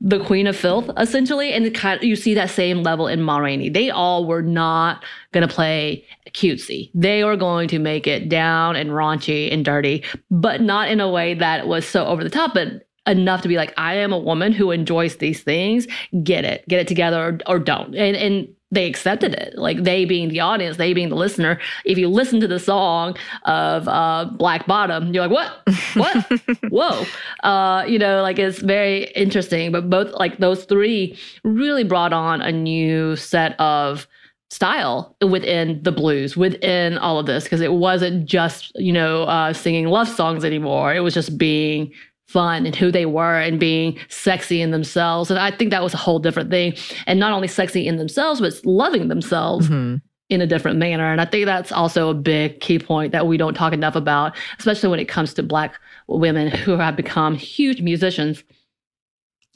the 0.00 0.24
queen 0.24 0.46
of 0.46 0.56
filth 0.56 0.88
essentially. 0.98 1.52
And 1.52 1.72
kind 1.74 1.98
of, 1.98 2.04
you 2.04 2.16
see 2.16 2.34
that 2.34 2.50
same 2.50 2.82
level 2.82 3.08
in 3.08 3.22
Ma 3.22 3.38
Rainey. 3.38 3.68
They 3.70 3.90
all 3.90 4.24
were 4.24 4.42
not 4.42 5.04
going 5.32 5.46
to 5.46 5.52
play 5.52 6.04
cutesy. 6.34 6.90
They 6.94 7.24
were 7.24 7.36
going 7.36 7.68
to 7.68 7.78
make 7.78 8.06
it 8.06 8.28
down 8.28 8.76
and 8.76 8.90
raunchy 8.90 9.52
and 9.52 9.64
dirty, 9.64 10.04
but 10.30 10.60
not 10.60 10.88
in 10.88 11.00
a 11.00 11.10
way 11.10 11.34
that 11.34 11.66
was 11.66 11.86
so 11.86 12.06
over 12.06 12.22
the 12.22 12.30
top, 12.30 12.54
but 12.54 12.86
enough 13.06 13.42
to 13.42 13.48
be 13.48 13.56
like, 13.56 13.74
I 13.76 13.94
am 13.94 14.12
a 14.12 14.18
woman 14.18 14.52
who 14.52 14.70
enjoys 14.70 15.16
these 15.16 15.42
things. 15.42 15.86
Get 16.22 16.44
it, 16.44 16.66
get 16.68 16.80
it 16.80 16.88
together 16.88 17.40
or, 17.46 17.54
or 17.54 17.58
don't. 17.58 17.94
And, 17.94 18.16
and 18.16 18.48
they 18.72 18.86
accepted 18.86 19.34
it. 19.34 19.56
Like 19.56 19.82
they 19.82 20.04
being 20.04 20.30
the 20.30 20.40
audience, 20.40 20.78
they 20.78 20.94
being 20.94 21.10
the 21.10 21.16
listener. 21.16 21.60
If 21.84 21.98
you 21.98 22.08
listen 22.08 22.40
to 22.40 22.48
the 22.48 22.58
song 22.58 23.16
of 23.44 23.86
uh, 23.86 24.30
Black 24.32 24.66
Bottom, 24.66 25.12
you're 25.12 25.26
like, 25.26 25.30
what? 25.30 25.62
What? 25.94 26.58
Whoa. 26.70 27.04
Uh, 27.46 27.84
you 27.86 27.98
know, 27.98 28.22
like 28.22 28.38
it's 28.38 28.60
very 28.60 29.04
interesting. 29.12 29.72
But 29.72 29.90
both 29.90 30.12
like 30.12 30.38
those 30.38 30.64
three 30.64 31.18
really 31.44 31.84
brought 31.84 32.14
on 32.14 32.40
a 32.40 32.50
new 32.50 33.14
set 33.16 33.60
of 33.60 34.08
style 34.52 35.16
within 35.26 35.82
the 35.82 35.90
blues, 35.90 36.36
within 36.36 36.98
all 36.98 37.18
of 37.18 37.24
this, 37.24 37.44
because 37.44 37.62
it 37.62 37.72
wasn't 37.72 38.26
just, 38.26 38.70
you 38.74 38.92
know, 38.92 39.22
uh, 39.22 39.50
singing 39.54 39.86
love 39.86 40.06
songs 40.06 40.44
anymore. 40.44 40.94
It 40.94 41.00
was 41.00 41.14
just 41.14 41.38
being 41.38 41.90
fun 42.26 42.66
and 42.66 42.76
who 42.76 42.90
they 42.92 43.06
were 43.06 43.40
and 43.40 43.58
being 43.58 43.98
sexy 44.10 44.60
in 44.60 44.70
themselves. 44.70 45.30
And 45.30 45.40
I 45.40 45.50
think 45.50 45.70
that 45.70 45.82
was 45.82 45.94
a 45.94 45.98
whole 45.98 46.18
different 46.18 46.50
thing. 46.50 46.74
And 47.06 47.18
not 47.18 47.32
only 47.32 47.48
sexy 47.48 47.86
in 47.86 47.96
themselves, 47.96 48.40
but 48.40 48.52
loving 48.66 49.08
themselves 49.08 49.70
Mhm. 49.70 50.02
in 50.28 50.40
a 50.42 50.46
different 50.46 50.78
manner. 50.78 51.10
And 51.10 51.20
I 51.20 51.24
think 51.24 51.46
that's 51.46 51.72
also 51.72 52.10
a 52.10 52.14
big 52.14 52.60
key 52.60 52.78
point 52.78 53.12
that 53.12 53.26
we 53.26 53.38
don't 53.38 53.54
talk 53.54 53.72
enough 53.72 53.96
about, 53.96 54.36
especially 54.58 54.90
when 54.90 55.00
it 55.00 55.08
comes 55.08 55.32
to 55.34 55.42
Black 55.42 55.80
women 56.08 56.48
who 56.48 56.76
have 56.76 56.94
become 56.94 57.36
huge 57.36 57.80
musicians. 57.80 58.44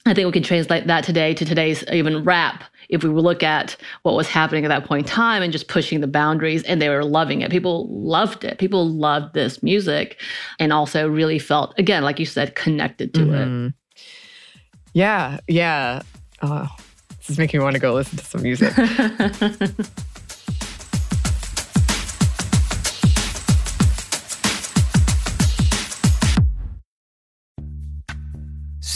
I 0.06 0.14
think 0.14 0.26
we 0.26 0.32
can 0.32 0.42
translate 0.42 0.86
that 0.86 1.04
today 1.04 1.34
to 1.34 1.44
today's 1.44 1.84
even 1.92 2.22
rap. 2.24 2.62
If 2.88 3.02
we 3.02 3.10
look 3.10 3.42
at 3.42 3.76
what 4.02 4.14
was 4.14 4.28
happening 4.28 4.64
at 4.64 4.68
that 4.68 4.84
point 4.84 5.06
in 5.06 5.12
time 5.12 5.42
and 5.42 5.52
just 5.52 5.66
pushing 5.66 6.00
the 6.00 6.06
boundaries, 6.06 6.62
and 6.62 6.80
they 6.80 6.88
were 6.88 7.04
loving 7.04 7.40
it. 7.40 7.50
People 7.50 7.88
loved 7.88 8.44
it. 8.44 8.58
People 8.58 8.88
loved 8.88 9.34
this 9.34 9.60
music 9.62 10.20
and 10.60 10.72
also 10.72 11.08
really 11.08 11.40
felt, 11.40 11.74
again, 11.78 12.04
like 12.04 12.20
you 12.20 12.26
said, 12.26 12.54
connected 12.54 13.12
to 13.14 13.22
it. 13.32 13.48
Mhm. 13.48 13.74
Yeah, 14.92 15.40
yeah. 15.48 16.02
Oh, 16.42 16.68
this 17.18 17.30
is 17.30 17.38
making 17.38 17.58
me 17.58 17.64
want 17.64 17.74
to 17.74 17.80
go 17.80 17.92
listen 17.92 18.18
to 18.18 18.24
some 18.24 18.42
music. 18.42 18.72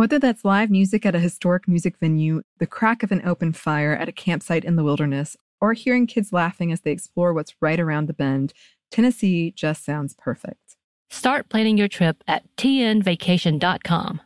Whether 0.00 0.18
that's 0.18 0.46
live 0.46 0.70
music 0.70 1.04
at 1.04 1.14
a 1.14 1.18
historic 1.18 1.68
music 1.68 1.98
venue, 1.98 2.40
the 2.56 2.66
crack 2.66 3.02
of 3.02 3.12
an 3.12 3.20
open 3.22 3.52
fire 3.52 3.92
at 3.92 4.08
a 4.08 4.12
campsite 4.12 4.64
in 4.64 4.76
the 4.76 4.82
wilderness, 4.82 5.36
or 5.60 5.74
hearing 5.74 6.06
kids 6.06 6.32
laughing 6.32 6.72
as 6.72 6.80
they 6.80 6.90
explore 6.90 7.34
what's 7.34 7.54
right 7.60 7.78
around 7.78 8.06
the 8.06 8.14
bend, 8.14 8.54
Tennessee 8.90 9.52
just 9.54 9.84
sounds 9.84 10.14
perfect. 10.14 10.78
Start 11.10 11.50
planning 11.50 11.76
your 11.76 11.86
trip 11.86 12.24
at 12.26 12.44
tnvacation.com. 12.56 14.22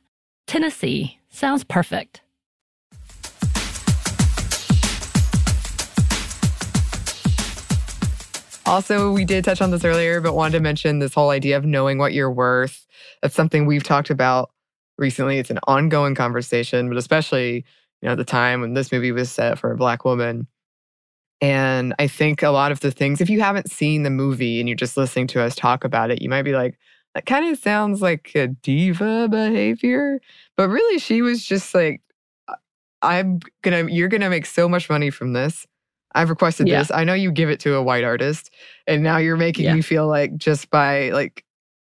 Tennessee 0.46 1.18
sounds 1.28 1.64
perfect. 1.64 2.20
Also, 8.64 9.10
we 9.10 9.24
did 9.24 9.42
touch 9.42 9.60
on 9.60 9.72
this 9.72 9.84
earlier, 9.84 10.20
but 10.20 10.36
wanted 10.36 10.52
to 10.52 10.60
mention 10.60 11.00
this 11.00 11.14
whole 11.14 11.30
idea 11.30 11.56
of 11.56 11.64
knowing 11.64 11.98
what 11.98 12.12
you're 12.12 12.30
worth. 12.30 12.86
That's 13.22 13.34
something 13.34 13.66
we've 13.66 13.82
talked 13.82 14.10
about 14.10 14.53
recently. 14.98 15.38
It's 15.38 15.50
an 15.50 15.58
ongoing 15.66 16.14
conversation, 16.14 16.88
but 16.88 16.96
especially, 16.98 17.64
you 18.02 18.08
know, 18.08 18.14
the 18.14 18.24
time 18.24 18.60
when 18.60 18.74
this 18.74 18.92
movie 18.92 19.12
was 19.12 19.30
set 19.30 19.58
for 19.58 19.72
a 19.72 19.76
black 19.76 20.04
woman. 20.04 20.46
And 21.40 21.94
I 21.98 22.06
think 22.06 22.42
a 22.42 22.50
lot 22.50 22.72
of 22.72 22.80
the 22.80 22.90
things, 22.90 23.20
if 23.20 23.28
you 23.28 23.40
haven't 23.40 23.70
seen 23.70 24.02
the 24.02 24.10
movie 24.10 24.60
and 24.60 24.68
you're 24.68 24.76
just 24.76 24.96
listening 24.96 25.26
to 25.28 25.42
us 25.42 25.54
talk 25.54 25.84
about 25.84 26.10
it, 26.10 26.22
you 26.22 26.28
might 26.28 26.42
be 26.42 26.52
like, 26.52 26.78
that 27.14 27.26
kind 27.26 27.46
of 27.50 27.58
sounds 27.58 28.00
like 28.02 28.32
a 28.34 28.48
diva 28.48 29.28
behavior. 29.28 30.20
But 30.56 30.68
really, 30.68 30.98
she 30.98 31.22
was 31.22 31.44
just 31.44 31.74
like, 31.74 32.00
I'm 33.02 33.40
gonna, 33.62 33.86
you're 33.90 34.08
gonna 34.08 34.30
make 34.30 34.46
so 34.46 34.68
much 34.68 34.88
money 34.88 35.10
from 35.10 35.32
this. 35.32 35.66
I've 36.14 36.30
requested 36.30 36.68
Yeah. 36.68 36.78
this. 36.78 36.90
I 36.90 37.04
know 37.04 37.14
you 37.14 37.30
give 37.32 37.50
it 37.50 37.60
to 37.60 37.74
a 37.74 37.82
white 37.82 38.04
artist, 38.04 38.50
and 38.86 39.02
now 39.02 39.18
you're 39.18 39.36
making 39.36 39.66
Yeah. 39.66 39.74
me 39.74 39.82
feel 39.82 40.06
like 40.06 40.36
just 40.36 40.70
by 40.70 41.10
like 41.10 41.43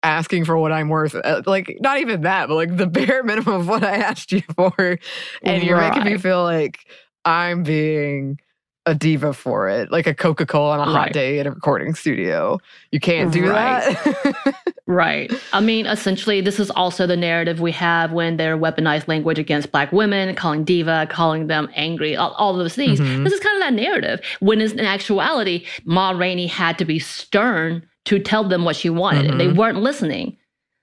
asking 0.06 0.44
for 0.44 0.56
what 0.56 0.72
I'm 0.72 0.88
worth, 0.88 1.14
uh, 1.14 1.42
like 1.46 1.76
not 1.80 1.98
even 1.98 2.22
that, 2.22 2.48
but 2.48 2.54
like 2.54 2.76
the 2.76 2.86
bare 2.98 3.22
minimum 3.22 3.54
of 3.54 3.68
what 3.68 3.82
I 3.84 3.96
asked 3.96 4.32
you 4.32 4.42
for, 4.54 4.98
and 5.42 5.62
you're 5.62 5.78
making 5.78 6.04
me 6.04 6.16
feel 6.16 6.42
like 6.42 6.78
I'm 7.24 7.62
being 7.62 8.38
a 8.88 8.94
diva 8.94 9.32
for 9.32 9.68
it, 9.68 9.90
like 9.90 10.06
a 10.06 10.14
Coca 10.14 10.46
Cola 10.46 10.78
on 10.78 10.88
a 10.88 10.92
hot 10.92 11.12
day 11.12 11.40
in 11.40 11.46
a 11.48 11.50
recording 11.50 11.92
studio. 11.96 12.58
You 12.92 13.00
can't 13.00 13.32
do 13.32 13.50
Right. 13.50 13.82
that. 14.04 14.54
Right. 14.88 15.32
I 15.52 15.58
mean, 15.60 15.84
essentially, 15.86 16.40
this 16.40 16.60
is 16.60 16.70
also 16.70 17.08
the 17.08 17.16
narrative 17.16 17.58
we 17.60 17.72
have 17.72 18.12
when 18.12 18.36
they're 18.36 18.56
weaponized 18.56 19.08
language 19.08 19.36
against 19.36 19.72
black 19.72 19.90
women, 19.90 20.32
calling 20.36 20.62
diva, 20.62 21.08
calling 21.10 21.48
them 21.48 21.68
angry, 21.74 22.14
all, 22.14 22.30
all 22.34 22.56
those 22.56 22.76
things. 22.76 23.00
Mhm. 23.00 23.24
This 23.24 23.32
is 23.32 23.40
kind 23.40 23.56
of 23.56 23.62
that 23.62 23.72
narrative. 23.74 24.20
When 24.38 24.60
in 24.60 24.78
actuality, 24.78 25.66
Ma 25.84 26.10
Rainey 26.10 26.46
had 26.46 26.78
to 26.78 26.84
be 26.84 27.00
stern 27.00 27.84
to 28.06 28.18
tell 28.18 28.44
them 28.44 28.64
what 28.64 28.76
she 28.76 28.90
wanted, 28.90 29.26
and 29.26 29.38
they 29.40 29.48
Mhm. 29.48 29.56
weren't 29.56 29.80
listening. 29.82 30.36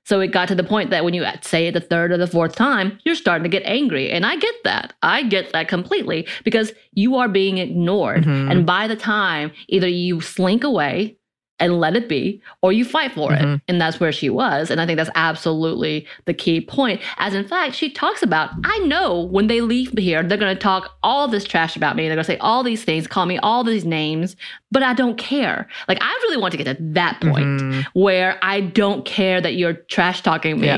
So 0.06 0.20
it 0.20 0.28
got 0.32 0.50
to 0.50 0.56
the 0.56 0.64
point 0.66 0.90
that 0.90 1.06
when 1.06 1.14
you 1.14 1.26
say 1.42 1.68
it 1.68 1.74
the 1.74 1.80
third 1.80 2.12
or 2.12 2.18
the 2.18 2.28
fourth 2.28 2.56
time, 2.56 2.98
you're 3.06 3.16
starting 3.16 3.44
to 3.44 3.50
get 3.50 3.64
angry. 3.66 4.12
And 4.12 4.26
I 4.26 4.36
get 4.36 4.54
that. 4.66 4.94
I 5.02 5.24
get 5.24 5.54
that 5.54 5.70
completely 5.70 6.28
because 6.44 6.74
you 6.92 7.16
are 7.16 7.30
being 7.30 7.58
ignored. 7.58 8.26
Mhm. 8.26 8.52
And 8.52 8.66
by 8.66 8.88
the 8.88 8.98
time 8.98 9.52
either 9.70 9.88
you 9.88 10.20
slink 10.20 10.66
away 10.66 11.16
and 11.64 11.80
let 11.80 11.96
it 11.96 12.10
be, 12.10 12.42
or 12.62 12.74
you 12.74 12.84
fight 12.84 13.14
for 13.14 13.30
Mhm. 13.32 13.56
it. 13.56 13.62
And 13.70 13.80
that's 13.80 13.98
where 14.00 14.12
she 14.12 14.30
was. 14.30 14.70
And 14.70 14.82
I 14.82 14.86
think 14.86 14.98
that's 14.98 15.10
absolutely 15.16 16.06
the 16.26 16.34
key 16.34 16.60
point. 16.60 17.00
As 17.18 17.34
in 17.34 17.48
fact, 17.48 17.74
she 17.76 17.90
talks 17.90 18.22
about, 18.22 18.50
I 18.66 18.78
know 18.80 19.22
when 19.32 19.48
they 19.48 19.62
leave 19.62 19.98
here, 19.98 20.22
they're 20.24 20.38
going 20.38 20.54
to 20.54 20.60
talk 20.62 20.92
all 21.04 21.28
this 21.30 21.46
trash 21.46 21.76
about 21.78 21.96
me. 21.96 22.04
They're 22.08 22.16
going 22.18 22.26
to 22.26 22.32
say 22.32 22.38
all 22.40 22.64
these 22.64 22.84
things, 22.84 23.08
call 23.08 23.26
me 23.26 23.38
all 23.40 23.64
these 23.64 23.86
names, 23.86 24.36
but 24.72 24.84
I 24.84 24.94
don't 24.94 25.18
care. 25.18 25.68
Like, 25.88 26.00
I 26.02 26.20
really 26.24 26.38
want 26.38 26.52
to 26.52 26.58
get 26.58 26.66
to 26.66 26.84
that 26.94 27.22
point 27.22 27.46
Mhm. 27.62 27.86
where 27.94 28.38
I 28.42 28.60
don't 28.60 29.06
care 29.06 29.40
that 29.40 29.56
you're 29.56 29.74
trash 29.74 30.22
talking 30.22 30.60
me. 30.60 30.68
Yeah. 30.68 30.78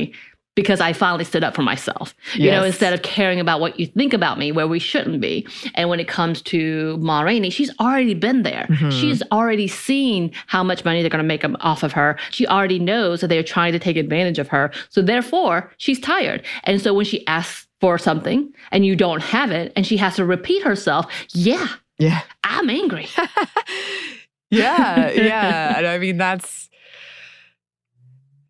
Because 0.56 0.80
I 0.80 0.92
finally 0.92 1.22
stood 1.24 1.44
up 1.44 1.54
for 1.54 1.62
myself, 1.62 2.14
you 2.34 2.50
know, 2.50 2.64
instead 2.64 2.92
of 2.92 3.02
caring 3.02 3.38
about 3.38 3.60
what 3.60 3.78
you 3.78 3.86
think 3.86 4.12
about 4.12 4.38
me, 4.38 4.50
where 4.50 4.66
we 4.66 4.78
shouldn't 4.80 5.20
be. 5.20 5.46
And 5.76 5.88
when 5.88 6.00
it 6.00 6.08
comes 6.08 6.42
to 6.42 6.96
Ma 6.96 7.20
Rainey, 7.20 7.50
she's 7.50 7.70
already 7.78 8.14
been 8.14 8.42
there. 8.42 8.66
Mhm. 8.70 8.90
She's 9.00 9.22
already 9.30 9.68
seen 9.68 10.32
how 10.48 10.64
much 10.64 10.84
money 10.84 11.02
they're 11.02 11.10
going 11.10 11.22
to 11.22 11.28
make 11.28 11.44
off 11.60 11.82
of 11.84 11.92
her. 11.92 12.18
She 12.30 12.46
already 12.46 12.78
knows 12.80 13.20
that 13.20 13.28
they're 13.28 13.42
trying 13.44 13.72
to 13.74 13.78
take 13.78 13.96
advantage 13.96 14.38
of 14.40 14.48
her. 14.48 14.72
So 14.88 15.02
therefore, 15.02 15.70
she's 15.76 16.00
tired. 16.00 16.42
And 16.64 16.80
so 16.80 16.92
when 16.94 17.04
she 17.04 17.24
asks 17.26 17.66
for 17.80 17.98
something 17.98 18.48
and 18.72 18.86
you 18.86 18.96
don't 18.96 19.20
have 19.22 19.50
it, 19.50 19.70
and 19.76 19.86
she 19.86 19.98
has 19.98 20.16
to 20.16 20.24
repeat 20.24 20.62
herself, 20.64 21.04
yeah, 21.34 21.68
Yeah. 21.98 22.22
I'm 22.44 22.70
angry. 22.70 23.08
yeah, 24.50 25.10
yeah. 25.10 25.76
And 25.78 25.86
I 25.86 25.98
mean, 25.98 26.16
that's 26.16 26.68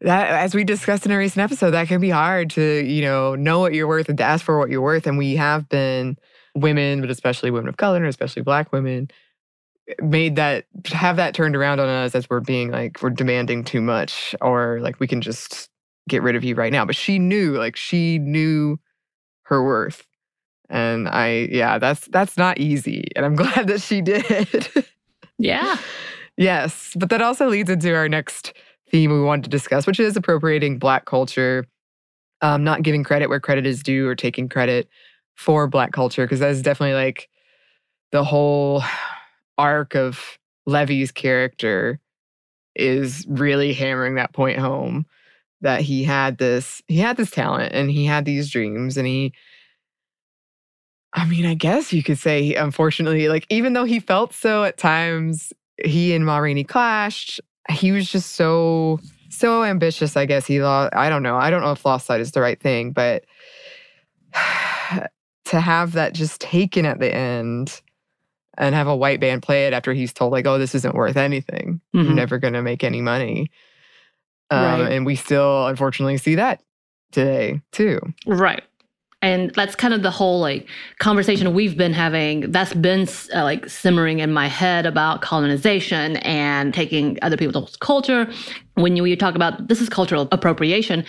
that 0.00 0.30
as 0.30 0.54
we 0.54 0.64
discussed 0.64 1.06
in 1.06 1.12
a 1.12 1.18
recent 1.18 1.42
episode, 1.42 1.70
that 1.70 1.88
can 1.88 2.00
be 2.00 2.10
hard 2.10 2.50
to, 2.50 2.84
you 2.84 3.02
know, 3.02 3.34
know 3.34 3.60
what 3.60 3.74
you're 3.74 3.88
worth 3.88 4.08
and 4.08 4.18
to 4.18 4.24
ask 4.24 4.44
for 4.44 4.58
what 4.58 4.70
you're 4.70 4.82
worth. 4.82 5.06
And 5.06 5.18
we 5.18 5.36
have 5.36 5.68
been 5.68 6.16
women, 6.54 7.00
but 7.00 7.10
especially 7.10 7.50
women 7.50 7.68
of 7.68 7.76
color 7.76 7.96
and 7.96 8.06
especially 8.06 8.42
black 8.42 8.72
women, 8.72 9.10
made 10.00 10.36
that 10.36 10.66
have 10.86 11.16
that 11.16 11.34
turned 11.34 11.54
around 11.54 11.80
on 11.80 11.88
us 11.88 12.14
as 12.14 12.28
we're 12.28 12.40
being 12.40 12.70
like 12.70 13.00
we're 13.02 13.10
demanding 13.10 13.62
too 13.62 13.80
much 13.80 14.34
or 14.40 14.80
like 14.80 14.98
we 14.98 15.06
can 15.06 15.20
just 15.20 15.70
get 16.08 16.22
rid 16.22 16.36
of 16.36 16.44
you 16.44 16.54
right 16.54 16.72
now. 16.72 16.84
But 16.84 16.96
she 16.96 17.18
knew, 17.18 17.52
like 17.52 17.76
she 17.76 18.18
knew 18.18 18.78
her 19.44 19.62
worth. 19.62 20.06
And 20.68 21.08
I 21.08 21.48
yeah, 21.50 21.78
that's 21.78 22.06
that's 22.08 22.36
not 22.36 22.58
easy. 22.58 23.08
And 23.14 23.24
I'm 23.24 23.36
glad 23.36 23.68
that 23.68 23.80
she 23.80 24.00
did. 24.00 24.84
yeah. 25.38 25.78
Yes, 26.36 26.92
but 26.98 27.08
that 27.08 27.22
also 27.22 27.48
leads 27.48 27.70
into 27.70 27.94
our 27.94 28.10
next 28.10 28.52
theme 28.90 29.12
we 29.12 29.20
wanted 29.20 29.44
to 29.44 29.50
discuss, 29.50 29.86
which 29.86 30.00
is 30.00 30.16
appropriating 30.16 30.78
Black 30.78 31.04
culture, 31.04 31.66
um, 32.40 32.64
not 32.64 32.82
giving 32.82 33.04
credit 33.04 33.28
where 33.28 33.40
credit 33.40 33.66
is 33.66 33.82
due, 33.82 34.06
or 34.06 34.14
taking 34.14 34.48
credit 34.48 34.88
for 35.34 35.66
Black 35.66 35.92
culture, 35.92 36.24
because 36.24 36.40
that 36.40 36.50
is 36.50 36.62
definitely 36.62 36.94
like 36.94 37.28
the 38.12 38.24
whole 38.24 38.82
arc 39.58 39.94
of 39.94 40.38
Levee's 40.66 41.12
character 41.12 42.00
is 42.74 43.24
really 43.28 43.72
hammering 43.72 44.16
that 44.16 44.32
point 44.32 44.58
home 44.58 45.06
that 45.62 45.80
he 45.80 46.04
had 46.04 46.36
this 46.36 46.82
he 46.88 46.98
had 46.98 47.16
this 47.16 47.30
talent 47.30 47.72
and 47.72 47.90
he 47.90 48.04
had 48.04 48.26
these 48.26 48.50
dreams 48.50 48.98
and 48.98 49.06
he 49.06 49.32
I 51.16 51.24
mean, 51.24 51.46
I 51.46 51.54
guess 51.54 51.94
you 51.94 52.02
could 52.02 52.18
say, 52.18 52.54
unfortunately, 52.54 53.28
like 53.28 53.46
even 53.48 53.72
though 53.72 53.84
he 53.84 54.00
felt 54.00 54.34
so 54.34 54.64
at 54.64 54.76
times, 54.76 55.50
he 55.82 56.14
and 56.14 56.26
Ma 56.26 56.36
Rainey 56.36 56.62
clashed. 56.62 57.40
He 57.70 57.92
was 57.92 58.08
just 58.10 58.32
so 58.36 59.00
so 59.28 59.64
ambitious. 59.64 60.16
I 60.16 60.24
guess 60.26 60.46
he 60.46 60.62
lost. 60.62 60.94
I 60.94 61.08
don't 61.08 61.22
know. 61.22 61.36
I 61.36 61.50
don't 61.50 61.60
know 61.62 61.72
if 61.72 61.84
lost 61.84 62.06
sight 62.06 62.20
is 62.20 62.32
the 62.32 62.40
right 62.40 62.60
thing, 62.60 62.92
but 62.92 63.24
to 65.46 65.60
have 65.60 65.92
that 65.92 66.12
just 66.12 66.40
taken 66.40 66.86
at 66.86 66.98
the 66.98 67.12
end 67.14 67.80
and 68.58 68.74
have 68.74 68.86
a 68.86 68.96
white 68.96 69.20
band 69.20 69.42
play 69.42 69.66
it 69.66 69.72
after 69.72 69.92
he's 69.92 70.12
told 70.12 70.32
like, 70.32 70.46
oh, 70.46 70.58
this 70.58 70.74
isn't 70.74 70.94
worth 70.94 71.16
anything. 71.16 71.80
You're 71.92 72.04
Mhm. 72.04 72.14
never 72.14 72.38
going 72.38 72.54
to 72.54 72.62
make 72.62 72.82
any 72.84 73.00
money. 73.02 73.50
Um, 74.50 74.62
Right. 74.64 74.92
And 74.92 75.04
we 75.04 75.16
still, 75.16 75.66
unfortunately, 75.66 76.16
see 76.18 76.36
that 76.36 76.62
today 77.12 77.60
too. 77.72 78.00
Right. 78.26 78.62
And 79.22 79.50
that's 79.54 79.74
kind 79.74 79.94
of 79.94 80.02
the 80.02 80.10
whole 80.10 80.40
like 80.40 80.68
conversation 80.98 81.54
we've 81.54 81.76
been 81.76 81.94
having. 81.94 82.50
That's 82.52 82.74
been 82.74 83.08
uh, 83.34 83.42
like 83.42 83.68
simmering 83.68 84.18
in 84.18 84.32
my 84.32 84.46
head 84.46 84.86
about 84.86 85.22
colonization 85.22 86.16
and 86.18 86.74
taking 86.74 87.18
other 87.22 87.36
people's 87.36 87.76
culture. 87.76 88.30
When 88.74 88.94
you, 88.94 89.04
you 89.06 89.16
talk 89.16 89.34
about 89.34 89.68
this 89.68 89.80
is 89.80 89.88
cultural 89.88 90.28
appropriation, 90.32 91.04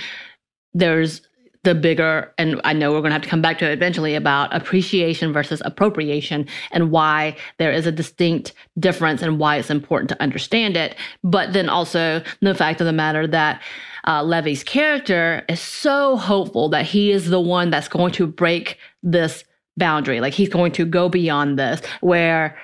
there's 0.73 1.26
the 1.67 1.75
bigger, 1.75 2.33
and 2.37 2.61
I 2.63 2.71
know 2.71 2.93
we're 2.93 3.01
going 3.01 3.09
to 3.09 3.15
have 3.15 3.23
to 3.23 3.27
come 3.27 3.41
back 3.41 3.59
to 3.59 3.69
it 3.69 3.73
eventually 3.73 4.15
about 4.15 4.55
appreciation 4.55 5.33
versus 5.33 5.61
appropriation 5.65 6.47
and 6.71 6.91
why 6.91 7.35
there 7.57 7.73
is 7.73 7.85
a 7.85 7.91
distinct 7.91 8.53
difference 8.79 9.21
and 9.21 9.37
why 9.37 9.57
it's 9.57 9.69
important 9.69 10.07
to 10.11 10.21
understand 10.21 10.77
it. 10.77 10.95
But 11.25 11.51
then 11.51 11.67
also 11.67 12.23
the 12.41 12.55
fact 12.55 12.79
of 12.79 12.87
the 12.87 12.93
matter 12.93 13.27
that 13.27 13.61
uh, 14.07 14.23
Levee's 14.23 14.63
character 14.63 15.43
is 15.49 15.59
so 15.59 16.15
hopeful 16.15 16.69
that 16.69 16.85
he 16.85 17.11
is 17.11 17.29
the 17.29 17.41
one 17.41 17.69
that's 17.69 17.89
going 17.89 18.13
to 18.13 18.25
break 18.25 18.77
this 19.03 19.43
boundary. 19.75 20.21
Like 20.21 20.33
he's 20.33 20.47
going 20.47 20.71
to 20.71 20.85
go 20.85 21.09
beyond 21.09 21.59
this, 21.59 21.81
where 21.99 22.57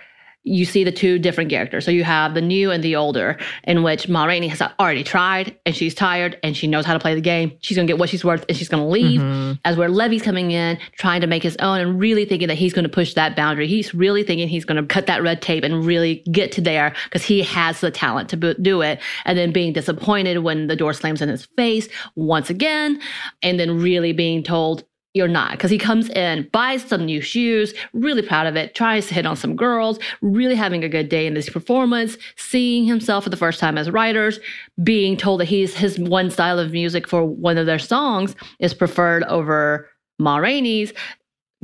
you 0.46 0.66
see 0.66 0.84
the 0.84 0.92
two 0.92 1.18
different 1.20 1.50
characters. 1.50 1.86
So 1.86 1.92
you 1.92 2.04
have 2.04 2.34
the 2.34 2.42
new 2.42 2.70
and 2.70 2.84
the 2.84 2.96
older, 2.98 3.38
in 3.64 3.82
which 3.82 4.10
Ma 4.10 4.26
Rainey 4.26 4.50
has 4.50 4.62
already 4.62 5.04
tried 5.04 5.58
and 5.66 5.74
she's 5.76 5.96
tired 5.96 6.38
and 6.44 6.56
she 6.56 6.68
knows 6.68 6.86
how 6.86 6.94
to 6.94 7.00
play 7.00 7.16
the 7.16 7.22
game. 7.22 7.54
She's 7.62 7.78
going 7.78 7.88
to 7.88 7.92
get 7.94 7.98
what 7.98 8.10
she's 8.10 8.26
worth 8.26 8.44
and 8.50 8.58
she's 8.58 8.68
going 8.68 8.84
to 8.84 8.90
leave. 8.90 9.22
Mhm. 9.22 9.60
As 9.64 9.78
where 9.78 9.88
Levee's 9.88 10.22
coming 10.22 10.52
in, 10.52 10.78
trying 10.98 11.22
to 11.22 11.28
make 11.28 11.44
his 11.44 11.56
own 11.58 11.80
and 11.80 11.98
really 12.00 12.26
thinking 12.26 12.50
that 12.50 12.58
he's 12.58 12.74
going 12.74 12.84
to 12.84 12.90
push 12.90 13.14
that 13.14 13.36
boundary. 13.36 13.68
He's 13.68 13.94
really 13.94 14.24
thinking 14.24 14.50
he's 14.50 14.66
going 14.66 14.82
to 14.82 14.86
cut 14.86 15.06
that 15.08 15.24
red 15.24 15.42
tape 15.42 15.64
and 15.64 15.86
really 15.86 16.24
get 16.32 16.52
to 16.54 16.62
there 16.62 16.94
because 17.06 17.24
he 17.24 17.42
has 17.44 17.80
the 17.80 17.90
talent 17.92 18.30
to 18.30 18.54
do 18.56 18.82
it. 18.82 19.00
And 19.26 19.38
then 19.38 19.52
being 19.54 19.72
disappointed 19.72 20.40
when 20.40 20.68
the 20.68 20.76
door 20.76 20.94
slams 20.94 21.22
in 21.22 21.30
his 21.30 21.46
face 21.56 21.88
once 22.16 22.50
again. 22.50 23.00
And 23.42 23.60
then 23.60 23.80
really 23.80 24.12
being 24.12 24.44
told, 24.44 24.84
you're 25.14 25.28
not. 25.28 25.52
Because 25.52 25.70
he 25.70 25.78
comes 25.78 26.10
in, 26.10 26.50
buys 26.52 26.84
some 26.84 27.06
new 27.06 27.22
shoes, 27.22 27.74
really 27.94 28.22
proud 28.22 28.48
of 28.48 28.56
it, 28.56 28.74
tries 28.76 29.08
to 29.08 29.14
hit 29.14 29.26
on 29.26 29.36
some 29.36 29.56
girls, 29.56 30.00
really 30.22 30.56
having 30.56 30.84
a 30.84 30.90
good 30.90 31.10
day 31.10 31.28
in 31.28 31.34
this 31.34 31.50
performance, 31.50 32.18
seeing 32.36 32.86
himself 32.86 33.24
for 33.24 33.30
the 33.30 33.38
first 33.38 33.60
time 33.60 33.78
as 33.78 33.92
writers, 33.92 34.40
being 34.84 35.16
told 35.16 35.40
that 35.40 35.46
he's 35.46 35.76
his 35.76 36.00
one 36.00 36.30
style 36.32 36.60
of 36.60 36.72
music 36.72 37.08
for 37.08 37.24
one 37.24 37.58
of 37.58 37.66
their 37.66 37.80
songs 37.80 38.36
is 38.60 38.74
preferred 38.74 39.24
over 39.26 39.88
Ma 40.20 40.38
Rainey's, 40.38 40.94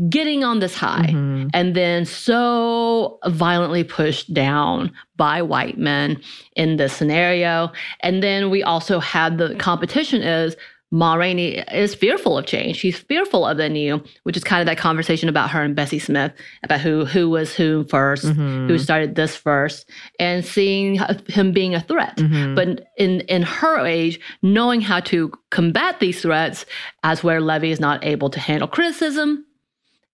getting 0.09 0.45
on 0.45 0.59
this 0.59 0.75
high 0.75 1.09
Mhm. 1.09 1.49
and 1.53 1.75
then 1.75 2.05
so 2.05 3.19
violently 3.27 3.83
pushed 3.83 4.33
down 4.33 4.91
by 5.17 5.41
white 5.41 5.77
men 5.77 6.17
in 6.55 6.77
this 6.77 6.93
scenario. 6.93 7.69
And 7.99 8.23
then 8.23 8.49
we 8.49 8.63
also 8.63 8.99
had 8.99 9.37
the 9.37 9.55
competition 9.55 10.21
is 10.21 10.55
Ma 10.91 11.13
Rainey 11.13 11.59
is 11.71 11.93
fearful 11.93 12.37
of 12.37 12.45
change. 12.47 12.77
She's 12.77 12.97
fearful 12.97 13.45
of 13.45 13.57
the 13.57 13.69
new, 13.69 14.03
which 14.23 14.35
is 14.35 14.43
kind 14.43 14.59
of 14.59 14.65
that 14.65 14.77
conversation 14.79 15.29
about 15.29 15.51
her 15.51 15.61
and 15.61 15.75
Bessie 15.75 15.99
Smith 15.99 16.31
about 16.63 16.79
who 16.81 17.05
who 17.05 17.29
was 17.29 17.53
who 17.53 17.83
1st 17.85 18.25
Mhm. 18.25 18.67
who 18.67 18.77
started 18.79 19.13
this 19.15 19.35
first, 19.35 19.87
and 20.19 20.43
seeing 20.43 20.99
him 21.27 21.51
being 21.51 21.75
a 21.75 21.79
threat. 21.81 22.17
Mhm. 22.17 22.55
But 22.55 22.87
in 22.97 23.21
in 23.21 23.43
her 23.43 23.85
age, 23.85 24.19
knowing 24.41 24.81
how 24.81 24.99
to 25.01 25.31
combat 25.51 25.99
these 25.99 26.21
threats, 26.21 26.65
as 27.03 27.23
where 27.23 27.39
Levee 27.39 27.71
is 27.71 27.79
not 27.79 28.03
able 28.03 28.29
to 28.31 28.39
handle 28.39 28.67
criticism 28.67 29.45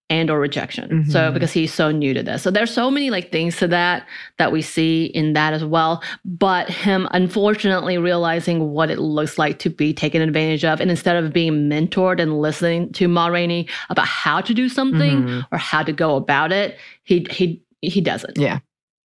and 0.10 0.30
or 0.30 0.39
rejection. 0.39 1.03
So 1.10 1.20
Mhm. 1.20 1.34
because 1.34 1.51
he's 1.51 1.74
so 1.74 1.89
new 1.91 2.14
to 2.14 2.22
this. 2.22 2.43
So 2.43 2.51
there's 2.51 2.70
so 2.72 2.91
many 2.91 3.10
like 3.10 3.32
things 3.32 3.58
to 3.58 3.68
that 3.70 4.06
that 4.38 4.51
we 4.51 4.62
see 4.62 5.06
in 5.06 5.34
that 5.34 5.53
as 5.53 5.66
well. 5.66 6.03
But 6.24 6.70
him 6.70 7.08
unfortunately 7.12 7.97
realizing 7.97 8.72
what 8.72 8.91
it 8.91 8.99
looks 8.99 9.39
like 9.39 9.58
to 9.60 9.70
be 9.72 9.93
taken 9.93 10.22
advantage 10.22 10.64
of. 10.64 10.80
And 10.80 10.91
instead 10.91 11.16
of 11.16 11.34
being 11.34 11.68
mentored 11.70 12.20
and 12.22 12.39
listening 12.39 12.91
to 12.93 13.08
Ma 13.08 13.28
Rainey 13.28 13.68
about 13.89 14.06
how 14.06 14.41
to 14.41 14.53
do 14.53 14.70
something 14.70 15.24
Mhm. 15.24 15.45
or 15.51 15.58
how 15.58 15.82
to 15.82 15.91
go 15.91 16.16
about 16.16 16.51
it, 16.51 16.78
he 17.03 17.26
he 17.32 17.62
he 17.82 17.99
doesn't. 18.01 18.38
Yeah. 18.38 18.60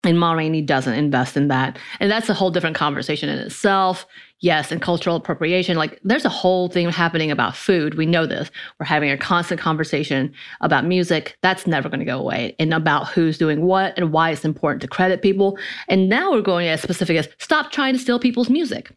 And 0.05 0.19
Ma 0.19 0.33
Rainey 0.33 0.63
doesn't 0.63 0.95
invest 0.95 1.37
in 1.37 1.49
that. 1.49 1.79
And 1.99 2.11
that's 2.11 2.29
a 2.31 2.35
whole 2.35 2.51
different 2.51 2.77
conversation 2.77 3.29
in 3.29 3.39
itself. 3.39 4.07
Yes, 4.43 4.73
and 4.73 4.81
cultural 4.81 5.17
appropriation. 5.17 5.77
Like 5.77 6.01
there's 6.03 6.25
a 6.25 6.31
whole 6.31 6.69
thing 6.69 6.89
happening 6.89 7.31
about 7.31 7.55
food. 7.55 7.95
We 7.95 8.07
know 8.07 8.27
this. 8.27 8.51
We're 8.79 8.87
having 8.87 9.11
a 9.11 9.19
constant 9.19 9.61
conversation 9.61 10.33
about 10.63 10.87
music. 10.87 11.37
That's 11.43 11.67
never 11.67 11.89
going 11.89 12.01
to 12.01 12.07
go 12.07 12.19
away. 12.19 12.57
And 12.59 12.73
about 12.73 13.09
who's 13.09 13.37
doing 13.37 13.63
what 13.63 13.93
and 13.99 14.13
why 14.13 14.31
it's 14.31 14.45
important 14.45 14.81
to 14.83 14.89
credit 14.89 15.21
people. 15.21 15.59
And 15.89 16.09
now 16.09 16.33
we're 16.33 16.41
going 16.41 16.69
as 16.69 16.81
specific 16.81 17.17
as 17.19 17.29
stop 17.39 17.71
trying 17.71 17.93
to 17.93 17.99
steal 17.99 18.19
people's 18.19 18.49
music. 18.49 18.91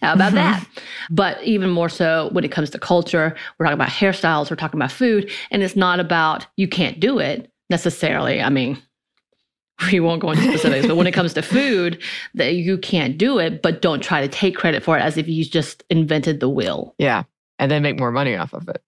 How 0.00 0.14
about 0.14 0.28
mm-hmm. 0.28 0.36
that? 0.36 0.66
But 1.10 1.42
even 1.42 1.70
more 1.70 1.88
so 1.88 2.28
when 2.32 2.44
it 2.44 2.52
comes 2.52 2.70
to 2.70 2.78
culture, 2.78 3.34
we're 3.58 3.66
talking 3.66 3.78
about 3.78 3.88
hairstyles, 3.88 4.50
we're 4.50 4.56
talking 4.56 4.78
about 4.78 4.92
food, 4.92 5.30
and 5.50 5.62
it's 5.62 5.76
not 5.76 6.00
about 6.00 6.46
you 6.56 6.68
can't 6.68 7.00
do 7.00 7.18
it 7.18 7.50
necessarily. 7.70 8.40
I 8.40 8.50
mean, 8.50 8.82
we 9.92 10.00
won't 10.00 10.20
go 10.20 10.30
into 10.30 10.42
specifics, 10.44 10.86
but 10.86 10.96
when 10.96 11.06
it 11.06 11.12
comes 11.12 11.34
to 11.34 11.42
food, 11.42 12.02
that 12.34 12.54
you 12.54 12.78
can't 12.78 13.18
do 13.18 13.38
it, 13.38 13.60
but 13.62 13.82
don't 13.82 14.02
try 14.02 14.20
to 14.20 14.28
take 14.28 14.56
credit 14.56 14.82
for 14.82 14.96
it 14.96 15.02
as 15.02 15.16
if 15.16 15.28
you 15.28 15.44
just 15.44 15.84
invented 15.90 16.40
the 16.40 16.48
wheel. 16.48 16.94
Yeah. 16.98 17.24
And 17.58 17.70
then 17.70 17.82
make 17.82 17.98
more 17.98 18.10
money 18.12 18.36
off 18.36 18.52
of 18.52 18.68
it. 18.68 18.82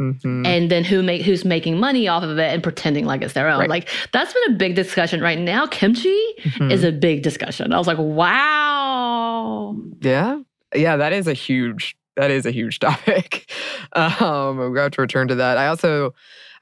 Mhm. 0.00 0.44
And 0.46 0.70
then 0.70 0.82
who 0.82 1.02
make 1.04 1.22
who's 1.22 1.44
making 1.44 1.78
money 1.78 2.08
off 2.08 2.24
of 2.24 2.36
it 2.38 2.52
and 2.52 2.62
pretending 2.62 3.04
like 3.04 3.22
it's 3.22 3.34
their 3.34 3.48
own. 3.48 3.60
Right. 3.60 3.68
Like 3.70 3.88
that's 4.12 4.32
been 4.34 4.54
a 4.54 4.56
big 4.56 4.74
discussion 4.74 5.20
right 5.20 5.38
now. 5.38 5.66
Kimchi 5.66 6.20
Mhm. 6.42 6.72
is 6.72 6.82
a 6.82 6.90
big 6.90 7.22
discussion. 7.22 7.72
I 7.72 7.78
was 7.78 7.86
like, 7.86 7.98
wow. 7.98 9.76
Yeah. 10.00 10.40
Yeah, 10.74 10.96
that 10.96 11.12
is 11.12 11.26
a 11.26 11.32
huge 11.32 11.96
that 12.16 12.30
is 12.30 12.46
a 12.46 12.50
huge 12.50 12.78
topic. 12.80 13.50
Um 13.92 14.72
we 14.72 14.78
have 14.78 14.90
to 14.92 15.00
return 15.00 15.28
to 15.28 15.36
that. 15.36 15.58
I 15.58 15.68
also 15.68 16.14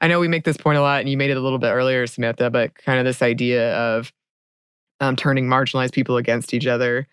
I 0.03 0.07
know 0.07 0.19
we 0.19 0.27
make 0.27 0.43
this 0.43 0.57
point 0.57 0.77
a 0.77 0.81
lot 0.81 0.99
and 0.99 1.07
you 1.09 1.15
made 1.15 1.31
it 1.31 1.37
a 1.37 1.39
little 1.39 1.59
bit 1.59 1.71
earlier, 1.71 2.05
Samantha, 2.07 2.49
but 2.49 2.75
kind 2.75 2.99
of 2.99 3.05
this 3.05 3.21
idea 3.21 3.73
of 3.75 4.11
um 4.99 5.15
turning 5.15 5.47
marginalized 5.47 5.93
people 5.93 6.17
against 6.17 6.53
each 6.53 6.67
other. 6.67 7.07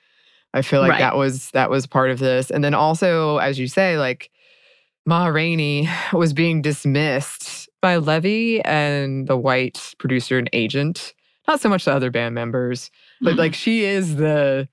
I 0.53 0.63
feel 0.63 0.81
like 0.81 0.91
Right. 0.91 0.99
that 0.99 1.17
was 1.17 1.51
that 1.53 1.71
was 1.71 1.87
part 1.87 2.11
of 2.11 2.19
this. 2.19 2.51
And 2.51 2.65
then 2.65 2.75
also, 2.75 3.39
as 3.39 3.59
you 3.61 3.69
say, 3.69 3.97
like 3.97 4.31
Ma 5.07 5.27
Rainey 5.29 5.89
was 6.13 6.33
being 6.33 6.63
dismissed 6.63 7.69
by 7.81 7.97
Levee 7.97 8.61
and 8.65 9.27
the 9.29 9.37
white 9.37 9.95
producer 9.99 10.37
and 10.37 10.51
agent. 10.53 11.15
Not 11.49 11.61
so 11.61 11.69
much 11.69 11.85
the 11.85 11.93
other 11.95 12.11
band 12.11 12.35
members, 12.35 12.91
but 13.21 13.35
Mhm. 13.35 13.39
like 13.39 13.55
she 13.55 13.85
is 13.85 14.17
the 14.17 14.69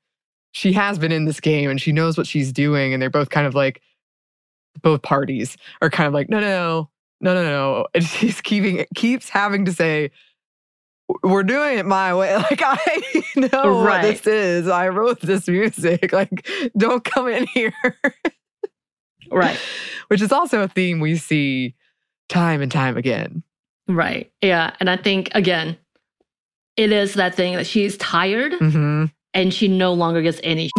she 0.54 0.74
has 0.74 0.98
been 0.98 1.12
in 1.12 1.26
this 1.26 1.40
game 1.40 1.70
and 1.70 1.80
she 1.80 1.92
knows 1.92 2.18
what 2.18 2.26
she's 2.26 2.52
doing 2.52 2.92
and 2.94 3.00
they're 3.02 3.12
both 3.12 3.30
kind 3.30 3.46
of 3.46 3.54
like 3.54 3.80
both 4.82 5.04
parties 5.04 5.56
are 5.82 5.90
kind 5.92 6.08
of 6.08 6.14
like 6.14 6.30
no 6.30 6.40
no 6.40 6.90
no 7.22 7.34
no 7.34 7.44
no 7.44 7.88
and 7.94 8.04
she's 8.08 8.42
keeping 8.42 8.86
keeps 8.96 9.30
having 9.30 9.66
to 9.66 9.74
say 9.74 10.12
we're 11.24 11.44
doing 11.44 11.78
it 11.80 11.86
my 11.86 12.14
way 12.14 12.36
like 12.38 12.62
i 12.64 13.24
know 13.36 13.76
what 13.84 14.02
this 14.02 14.28
is 14.28 14.68
i 14.68 14.88
wrote 14.88 15.20
this 15.22 15.48
music 15.48 16.12
like 16.12 16.48
don't 16.78 17.04
come 17.04 17.28
in 17.28 17.46
here 17.54 17.74
Right. 19.32 19.60
which 20.08 20.22
is 20.22 20.32
also 20.32 20.62
a 20.62 20.68
theme 20.68 21.00
we 21.00 21.18
see 21.18 21.76
time 22.30 22.62
and 22.62 22.72
time 22.72 22.98
again 22.98 23.44
Right. 23.90 24.30
Yeah. 24.42 24.74
And 24.82 24.90
I 24.90 24.98
think 24.98 25.30
again, 25.34 25.78
it 26.76 26.92
is 26.92 27.14
that 27.14 27.36
thing 27.36 27.56
that 27.56 27.66
she's 27.66 27.96
tired 27.98 28.54
hmm 28.60 29.06
and 29.34 29.54
she 29.54 29.68
no 29.70 29.94
longer 29.94 30.22
gets 30.22 30.42
any 30.44 30.70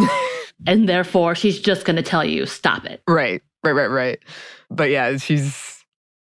and 0.67 0.87
therefore 0.87 1.33
she's 1.33 1.59
just 1.59 1.85
gonna 1.85 2.03
tell 2.03 2.23
you, 2.23 2.45
stop 2.45 2.85
it. 2.85 3.01
Right, 3.07 3.41
right, 3.63 3.71
right, 3.71 3.87
right. 3.87 4.19
But 4.69 4.91
yeah, 4.91 5.17
she's 5.17 5.78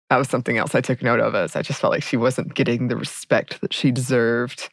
that 0.10 0.18
was 0.18 0.30
something 0.30 0.58
else 0.58 0.76
I 0.76 0.82
took 0.82 1.02
note 1.02 1.20
of 1.20 1.36
as 1.36 1.56
I 1.56 1.62
just 1.62 1.82
felt 1.82 1.92
like 1.92 2.04
she 2.04 2.18
wasn't 2.18 2.54
getting 2.54 2.88
the 2.88 2.96
respect 2.96 3.62
that 3.62 3.74
she 3.74 3.92
deserved. 3.92 4.70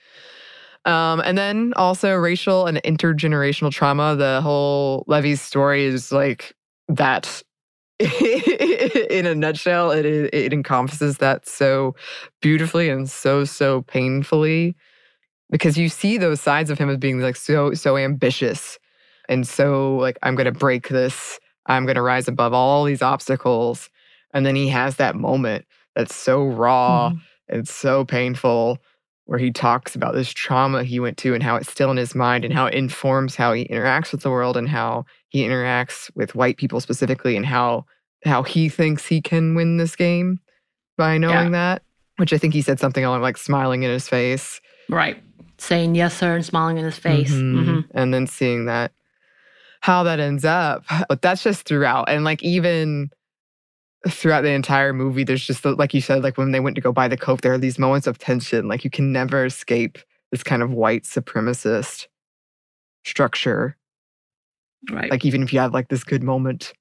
Um, 0.85 1.21
and 1.25 1.39
then 1.39 1.73
also 1.77 2.15
racial 2.15 2.67
and 2.67 2.79
intergenerational 2.83 3.71
trauma. 3.71 4.17
The 4.17 4.41
whole 4.43 5.05
Levee's 5.07 5.41
story 5.41 5.85
is 5.85 6.13
like 6.13 6.55
that 6.89 7.43
in 7.99 9.27
a 9.27 9.35
nutshell. 9.35 9.91
It, 9.93 10.05
it 10.05 10.53
encompasses 10.53 11.19
that 11.19 11.49
so 11.49 11.95
beautifully 12.41 12.91
and 12.91 13.09
so, 13.09 13.45
so 13.45 13.83
painfully 13.83 14.77
because 15.51 15.77
you 15.79 15.89
see 15.89 16.19
those 16.19 16.41
sides 16.41 16.71
of 16.71 16.79
him 16.79 16.89
as 16.89 16.97
being 16.97 17.21
like 17.21 17.37
so, 17.37 17.75
so 17.75 17.97
ambitious 17.97 18.79
and 19.29 19.47
so 19.47 19.97
like, 19.97 20.19
I'm 20.23 20.35
going 20.35 20.53
to 20.53 20.53
break 20.53 20.89
this. 20.89 21.39
I'm 21.67 21.85
going 21.85 21.97
to 21.97 22.03
rise 22.03 22.27
above 22.27 22.53
all 22.53 22.85
these 22.85 23.03
obstacles. 23.03 23.89
And 24.33 24.47
then 24.47 24.57
he 24.57 24.69
has 24.69 24.97
that 24.97 25.15
moment 25.17 25.65
that's 25.95 26.15
so 26.15 26.45
raw 26.45 27.13
and 27.49 27.69
so 27.69 28.05
painful 28.05 28.79
where 29.27 29.39
he 29.39 29.51
talks 29.53 29.95
about 29.95 30.15
this 30.15 30.33
trauma 30.33 30.83
he 30.85 30.99
went 30.99 31.17
to 31.19 31.33
and 31.35 31.43
how 31.43 31.57
it's 31.57 31.71
still 31.71 31.91
in 31.91 31.97
his 31.97 32.15
mind 32.15 32.45
and 32.45 32.53
how 32.53 32.67
it 32.67 32.75
informs 32.75 33.37
how 33.37 33.53
he 33.53 33.67
interacts 33.67 34.11
with 34.13 34.23
the 34.23 34.31
world 34.31 34.57
and 34.57 34.69
how 34.69 35.05
he 35.29 35.43
interacts 35.47 36.11
with 36.17 36.35
white 36.35 36.57
people 36.57 36.81
specifically 36.81 37.37
and 37.37 37.47
how 37.47 37.85
how 38.25 38.43
he 38.43 38.69
thinks 38.69 39.07
he 39.07 39.21
can 39.21 39.55
win 39.55 39.77
this 39.77 39.97
game 39.97 40.39
by 40.97 41.19
knowing 41.19 41.53
that. 41.53 41.83
Which 42.19 42.33
I 42.33 42.39
think 42.39 42.55
he 42.55 42.63
said 42.63 42.79
something 42.79 43.05
along 43.05 43.23
like 43.23 43.37
smiling 43.37 43.83
in 43.83 43.91
his 43.91 44.09
face. 44.09 44.61
Right. 44.89 45.23
Saying 45.59 45.95
yes, 45.95 46.17
sir, 46.17 46.35
and 46.35 46.45
smiling 46.45 46.77
in 46.79 46.85
his 46.85 46.99
face. 46.99 47.33
Mhm. 47.33 47.65
Mhm. 47.65 47.85
And 47.95 48.13
then 48.13 48.27
seeing 48.27 48.67
that 48.67 48.93
how 49.81 50.03
that 50.05 50.21
ends 50.21 50.45
up. 50.45 50.85
But 51.09 51.23
that's 51.23 51.43
just 51.43 51.67
throughout. 51.67 52.09
And 52.09 52.25
like 52.25 52.43
even 52.43 53.11
throughout 54.09 54.43
the 54.43 54.51
entire 54.51 54.93
movie, 54.93 55.25
there's 55.25 55.47
just 55.47 55.63
the, 55.63 55.75
like 55.75 55.95
you 55.95 56.01
said, 56.01 56.23
like 56.23 56.37
when 56.37 56.53
they 56.53 56.61
went 56.61 56.75
to 56.77 56.83
go 56.83 56.93
buy 56.93 57.09
the 57.09 57.17
Coke, 57.17 57.41
there 57.41 57.53
are 57.53 57.59
these 57.59 57.79
moments 57.79 58.07
of 58.07 58.19
tension. 58.19 58.69
Like 58.69 58.85
you 58.85 58.91
can 58.91 59.13
never 59.13 59.45
escape 59.45 59.99
this 60.31 60.43
kind 60.43 60.63
of 60.63 60.73
white 60.73 61.05
supremacist 61.05 62.07
structure. 63.05 63.77
Right. 64.91 65.11
Like 65.11 65.25
even 65.25 65.43
if 65.43 65.53
you 65.53 65.61
have 65.61 65.73
like 65.73 65.89
this 65.89 66.05
good 66.05 66.23
moment, 66.23 66.73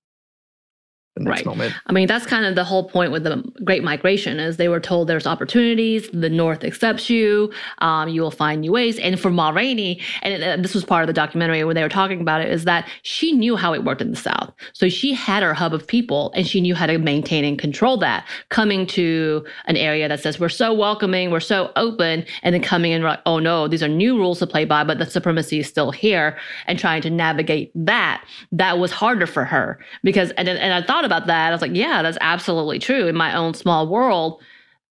Right. 1.19 1.45
moment. 1.45 1.73
I 1.87 1.91
mean, 1.91 2.07
that's 2.07 2.25
kind 2.25 2.45
of 2.45 2.55
the 2.55 2.63
whole 2.63 2.87
point 2.87 3.11
with 3.11 3.25
the 3.25 3.43
Great 3.65 3.83
Migration 3.83 4.39
is 4.39 4.55
they 4.55 4.69
were 4.69 4.79
told 4.79 5.09
there's 5.09 5.27
opportunities. 5.27 6.09
The 6.13 6.29
North 6.29 6.63
accepts 6.63 7.09
you. 7.09 7.51
Um, 7.79 8.07
you 8.07 8.21
will 8.21 8.31
find 8.31 8.61
new 8.61 8.71
ways. 8.71 8.97
And 8.97 9.19
for 9.19 9.29
Ma 9.29 9.49
Rainey, 9.49 9.99
and 10.21 10.41
uh, 10.41 10.55
this 10.61 10.73
was 10.73 10.85
part 10.85 11.03
of 11.03 11.07
the 11.07 11.13
documentary 11.13 11.65
when 11.65 11.75
they 11.75 11.83
were 11.83 11.89
talking 11.89 12.21
about 12.21 12.39
it, 12.39 12.49
is 12.49 12.63
that 12.63 12.87
she 13.01 13.33
knew 13.33 13.57
how 13.57 13.73
it 13.73 13.83
worked 13.83 14.01
in 14.01 14.11
the 14.11 14.15
South. 14.15 14.53
So 14.71 14.87
she 14.87 15.13
had 15.13 15.43
her 15.43 15.53
hub 15.53 15.73
of 15.73 15.85
people, 15.85 16.31
and 16.33 16.47
she 16.47 16.61
knew 16.61 16.75
how 16.75 16.85
to 16.85 16.97
maintain 16.97 17.43
and 17.43 17.59
control 17.59 17.97
that. 17.97 18.25
Coming 18.47 18.87
to 18.87 19.45
an 19.65 19.75
area 19.75 20.07
that 20.07 20.21
says 20.21 20.39
we're 20.39 20.47
so 20.47 20.73
welcoming, 20.73 21.29
we're 21.29 21.41
so 21.41 21.73
open, 21.75 22.25
and 22.41 22.55
then 22.55 22.61
coming 22.61 22.93
in 22.93 23.03
like, 23.03 23.19
oh 23.25 23.39
no, 23.39 23.67
these 23.67 23.83
are 23.83 23.89
new 23.89 24.15
rules 24.15 24.39
to 24.39 24.47
play 24.47 24.63
by, 24.63 24.85
but 24.85 24.97
the 24.97 25.05
supremacy 25.05 25.59
is 25.59 25.67
still 25.67 25.91
here, 25.91 26.37
and 26.67 26.79
trying 26.79 27.01
to 27.01 27.09
navigate 27.09 27.69
that. 27.75 28.23
That 28.53 28.79
was 28.79 28.91
harder 28.91 29.27
for 29.27 29.43
her 29.43 29.77
because, 30.03 30.31
and 30.31 30.47
and 30.47 30.73
I 30.73 30.81
thought 30.81 31.05
about 31.11 31.27
that. 31.27 31.49
I 31.49 31.51
was 31.51 31.61
like, 31.61 31.75
yeah, 31.75 32.01
that's 32.01 32.17
absolutely 32.21 32.79
true. 32.79 33.07
In 33.07 33.15
my 33.15 33.35
own 33.35 33.53
small 33.53 33.87
world, 33.87 34.41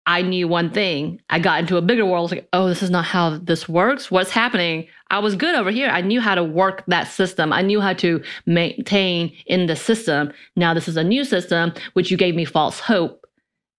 I 0.06 0.22
knew 0.24 0.48
one 0.48 0.72
thing. 0.72 1.22
I 1.30 1.40
got 1.40 1.60
into 1.60 1.78
a 1.78 1.82
bigger 1.84 2.06
world. 2.06 2.18
I 2.18 2.22
was 2.24 2.32
like, 2.32 2.50
oh, 2.52 2.68
this 2.68 2.82
is 2.82 2.90
not 2.90 3.06
how 3.06 3.38
this 3.38 3.70
works. 3.70 4.10
What's 4.10 4.32
happening? 4.32 4.88
I 5.12 5.20
was 5.20 5.36
good 5.36 5.56
over 5.56 5.70
here. 5.72 5.90
I 5.90 6.02
knew 6.02 6.20
how 6.20 6.36
to 6.36 6.44
work 6.44 6.84
that 6.88 7.08
system. 7.08 7.54
I 7.54 7.62
knew 7.62 7.80
how 7.80 7.94
to 7.94 8.24
maintain 8.46 9.32
in 9.46 9.68
the 9.68 9.76
system. 9.76 10.34
Now 10.56 10.74
this 10.74 10.88
is 10.88 10.98
a 10.98 11.04
new 11.04 11.24
system, 11.24 11.74
which 11.94 12.10
you 12.10 12.18
gave 12.18 12.36
me 12.36 12.44
false 12.44 12.80
hope, 12.80 13.26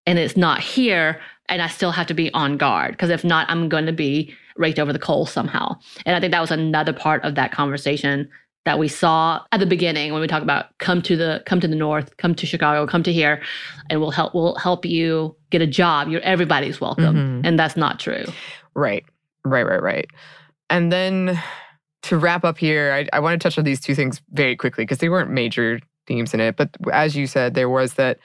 and 0.07 0.19
it's 0.19 0.37
not 0.37 0.61
here. 0.61 1.21
And 1.49 1.61
I 1.61 1.67
still 1.67 1.91
have 1.91 2.07
to 2.07 2.15
be 2.15 2.33
on 2.33 2.57
guard 2.57 2.93
because 2.93 3.11
if 3.11 3.25
not, 3.25 3.51
I'm 3.51 3.69
going 3.69 3.87
to 3.87 3.93
be 3.93 4.33
raked 4.57 4.79
over 4.79 4.93
the 4.93 5.01
coals 5.01 5.33
somehow. 5.33 5.77
And 6.07 6.15
I 6.15 6.21
think 6.21 6.31
that 6.31 6.41
was 6.41 6.53
another 6.53 6.93
part 6.93 7.25
of 7.25 7.35
that 7.35 7.51
conversation 7.51 8.31
that 8.65 8.79
we 8.79 8.89
saw 8.89 9.41
at 9.53 9.61
the 9.61 9.67
beginning 9.67 10.13
when 10.13 10.21
we 10.21 10.27
talk 10.27 10.43
about 10.43 10.67
come 10.79 11.01
to 11.03 11.17
the 11.17 11.43
come 11.47 11.61
to 11.61 11.69
the 11.69 11.75
north, 11.77 12.17
come 12.19 12.35
to 12.35 12.47
Chicago, 12.47 12.87
come 12.87 13.03
to 13.03 13.13
here, 13.13 13.43
and 13.89 14.01
we'll 14.01 14.11
help 14.11 14.35
we'll 14.35 14.55
help 14.57 14.85
you 14.85 15.35
get 15.51 15.63
a 15.63 15.67
job. 15.67 16.09
You're 16.09 16.21
everybody's 16.21 16.81
welcome, 16.81 17.43
Mhm. 17.43 17.47
and 17.47 17.59
that's 17.59 17.77
not 17.77 17.99
true. 17.99 18.25
Right. 18.75 19.05
Right, 19.45 19.65
right, 19.67 19.83
right. 19.83 20.07
And 20.69 20.93
then 20.93 21.41
to 22.03 22.17
wrap 22.19 22.45
up 22.45 22.59
here, 22.59 22.93
I, 22.93 23.17
I 23.17 23.21
want 23.21 23.41
to 23.41 23.43
touch 23.49 23.59
on 23.59 23.65
these 23.65 23.81
two 23.81 23.95
things 23.95 24.21
very 24.33 24.55
quickly 24.57 24.85
because 24.85 24.99
they 24.99 25.09
weren't 25.09 25.31
major 25.31 25.81
themes 26.07 26.35
in 26.35 26.41
it. 26.41 26.57
But 26.57 26.71
as 26.93 27.17
you 27.17 27.27
said, 27.27 27.55
there 27.55 27.69
was 27.69 27.95
that 27.95 28.19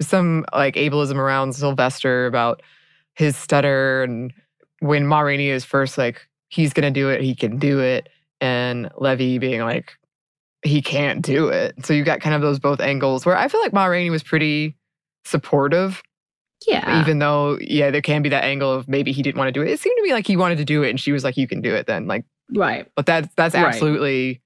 some 0.00 0.44
like 0.54 0.74
ableism 0.76 1.16
around 1.16 1.54
Sylvester 1.54 2.26
about 2.26 2.62
his 3.14 3.36
stutter 3.36 4.02
and 4.02 4.32
when 4.80 5.06
Ma 5.06 5.20
Rainey 5.20 5.48
is 5.48 5.64
first 5.64 5.96
like, 5.98 6.26
he's 6.48 6.72
gonna 6.72 6.90
do 6.90 7.08
it, 7.10 7.20
he 7.20 7.34
can 7.34 7.58
do 7.58 7.78
it, 7.80 8.08
and 8.42 8.90
Levee 8.98 9.38
being 9.38 9.62
like, 9.62 9.92
he 10.62 10.82
can't 10.82 11.22
do 11.24 11.48
it. 11.48 11.74
So 11.86 11.94
you 11.94 12.04
got 12.04 12.20
kind 12.20 12.34
of 12.34 12.42
those 12.42 12.58
both 12.58 12.80
angles 12.80 13.24
where 13.24 13.36
I 13.36 13.48
feel 13.48 13.60
like 13.60 13.72
Ma 13.72 13.86
Rainey 13.86 14.10
was 14.10 14.22
pretty 14.22 14.76
supportive 15.24 16.02
Yeah, 16.66 17.00
even 17.00 17.20
though 17.20 17.56
yeah 17.60 17.90
there 17.92 18.02
can 18.02 18.22
be 18.22 18.28
that 18.28 18.42
angle 18.44 18.72
of 18.72 18.88
maybe 18.88 19.12
he 19.12 19.22
didn't 19.22 19.38
want 19.38 19.46
to 19.48 19.52
do 19.52 19.62
it 19.62 19.70
it 19.70 19.78
seemed 19.78 19.96
to 19.96 20.02
me 20.02 20.12
like 20.12 20.26
he 20.26 20.36
wanted 20.36 20.58
to 20.58 20.64
do 20.64 20.82
it 20.82 20.90
and 20.90 20.98
she 21.00 21.12
was 21.12 21.22
like 21.22 21.36
you 21.36 21.46
can 21.46 21.60
do 21.60 21.72
it 21.74 21.86
then 21.86 22.06
like 22.08 22.24
right, 22.52 22.90
but 22.96 23.06
that's 23.06 23.28
that's 23.36 23.54
Right. 23.54 23.66
absolutely 23.66 24.42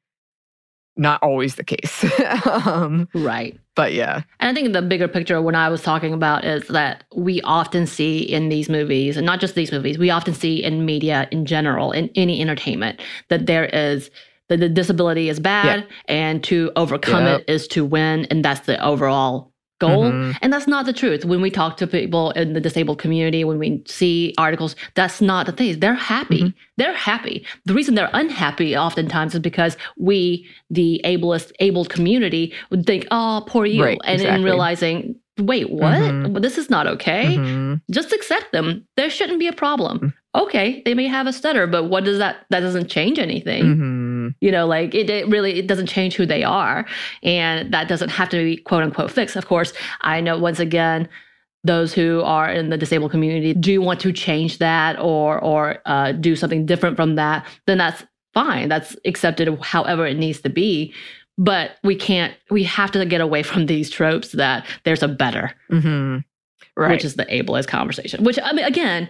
not 0.99 1.23
always 1.23 1.55
the 1.57 1.65
case 1.65 2.05
um 2.67 3.09
right. 3.15 3.59
But 3.77 3.93
yeah 3.93 4.23
And 4.41 4.51
I 4.51 4.55
think 4.55 4.73
the 4.73 4.83
bigger 4.83 5.07
picture, 5.07 5.41
when 5.41 5.55
I 5.55 5.69
was 5.69 5.83
talking 5.83 6.13
about, 6.13 6.45
is 6.45 6.67
that 6.69 7.05
we 7.15 7.41
often 7.43 7.87
see 7.87 8.19
in 8.19 8.49
these 8.49 8.69
movies, 8.69 9.17
and 9.17 9.25
not 9.25 9.39
just 9.39 9.55
these 9.55 9.71
movies, 9.71 9.99
we 9.99 10.11
often 10.11 10.35
see 10.35 10.65
in 10.65 10.85
media 10.85 11.29
in 11.31 11.47
general, 11.47 11.93
in 11.93 12.11
any 12.17 12.41
entertainment, 12.41 13.01
that 13.29 13.47
there 13.47 13.67
is 13.67 14.11
that 14.49 14.61
the 14.61 14.69
disability 14.69 15.29
is 15.29 15.41
bad, 15.41 15.87
and 16.07 16.43
to 16.45 16.71
overcome 16.77 17.25
Yep. 17.27 17.41
it 17.41 17.51
is 17.51 17.67
to 17.69 17.85
win, 17.85 18.27
and 18.31 18.45
that's 18.45 18.61
the 18.67 18.83
overall 18.85 19.53
goal. 19.79 20.05
Mhm. 20.05 20.37
And 20.43 20.53
that's 20.53 20.67
not 20.67 20.87
the 20.87 20.93
truth. 20.93 21.25
When 21.25 21.41
we 21.41 21.51
talk 21.51 21.77
to 21.79 21.87
people 21.87 22.31
in 22.33 22.53
the 22.55 22.61
disabled 22.61 22.99
community, 22.99 23.45
when 23.45 23.59
we 23.59 23.83
see 23.87 24.35
articles, 24.39 24.77
that's 24.95 25.21
not 25.21 25.47
the 25.47 25.53
thing. 25.53 25.79
They're 25.81 25.95
happy. 25.95 26.43
Mhm. 26.43 26.55
They're 26.79 26.95
happy. 26.95 27.45
The 27.65 27.75
reason 27.75 27.95
they're 27.95 28.11
unhappy 28.13 28.77
oftentimes 28.77 29.35
is 29.35 29.41
because 29.41 29.77
we, 29.99 30.47
the 30.71 31.01
ableist, 31.05 31.53
abled 31.61 31.89
community, 31.91 32.53
would 32.71 32.87
think, 32.87 33.07
"Oh, 33.11 33.45
poor 33.47 33.67
you," 33.67 33.83
Right, 33.85 33.99
and 34.05 34.21
then 34.21 34.27
exactly. 34.27 34.45
realizing, 34.45 35.15
"Wait, 35.39 35.71
what? 35.71 35.99
Mhm. 35.99 36.29
Well, 36.33 36.43
this 36.43 36.59
is 36.59 36.71
not 36.71 36.87
okay." 36.87 37.37
Mhm. 37.37 37.81
Just 37.91 38.13
accept 38.13 38.53
them. 38.53 38.85
There 38.97 39.11
shouldn't 39.11 39.39
be 39.39 39.47
a 39.49 39.53
problem. 39.53 39.99
Mm. 39.99 40.13
Okay, 40.43 40.83
they 40.85 40.93
may 40.95 41.07
have 41.07 41.27
a 41.27 41.33
stutter, 41.33 41.67
but 41.67 41.85
what 41.85 42.05
does 42.05 42.19
that? 42.19 42.45
That 42.51 42.61
doesn't 42.61 42.89
change 42.91 43.19
anything 43.19 43.63
You 44.41 44.51
know 44.51 44.67
like 44.67 44.95
it, 44.95 45.09
it 45.11 45.29
really 45.29 45.59
it 45.59 45.67
doesn't 45.67 45.87
change 45.87 46.15
who 46.17 46.27
they 46.27 46.43
are 46.43 46.87
and 47.23 47.73
that 47.75 47.89
doesn't 47.89 48.11
have 48.11 48.29
to 48.31 48.37
be 48.39 48.57
quote 48.57 48.83
unquote 48.83 49.11
fixed 49.11 49.37
of 49.37 49.47
course 49.47 49.73
i 50.03 50.21
know 50.21 50.39
once 50.39 50.59
again 50.61 51.09
those 51.65 51.93
who 51.93 52.23
are 52.23 52.51
in 52.51 52.71
the 52.71 52.77
disabled 52.79 53.11
community 53.11 53.53
do 53.55 53.81
want 53.81 54.01
to 54.01 54.13
change 54.13 54.59
that 54.59 54.99
or 55.01 55.39
or 55.41 55.79
uh, 55.87 56.13
do 56.13 56.37
something 56.37 56.65
different 56.67 56.97
from 56.97 57.15
that 57.17 57.47
then 57.67 57.79
that's 57.79 58.05
fine 58.35 58.69
that's 58.69 58.97
accepted 59.05 59.49
however 59.63 60.07
it 60.07 60.17
needs 60.17 60.41
to 60.41 60.49
be 60.51 60.93
but 61.39 61.73
we 61.83 61.95
can't 61.97 62.35
we 62.51 62.63
have 62.65 62.91
to 62.93 63.05
get 63.05 63.21
away 63.21 63.43
from 63.43 63.67
these 63.67 63.91
tropes 63.91 64.33
that 64.33 64.65
there's 64.85 65.03
a 65.03 65.09
better 65.09 65.53
Mhm. 65.71 66.25
right 66.77 66.91
which 66.93 67.05
is 67.05 67.15
the 67.17 67.27
ableist 67.27 67.67
conversation. 67.69 68.25
Which 68.25 68.39
I 68.43 68.53
mean, 68.53 68.65
again, 68.65 69.09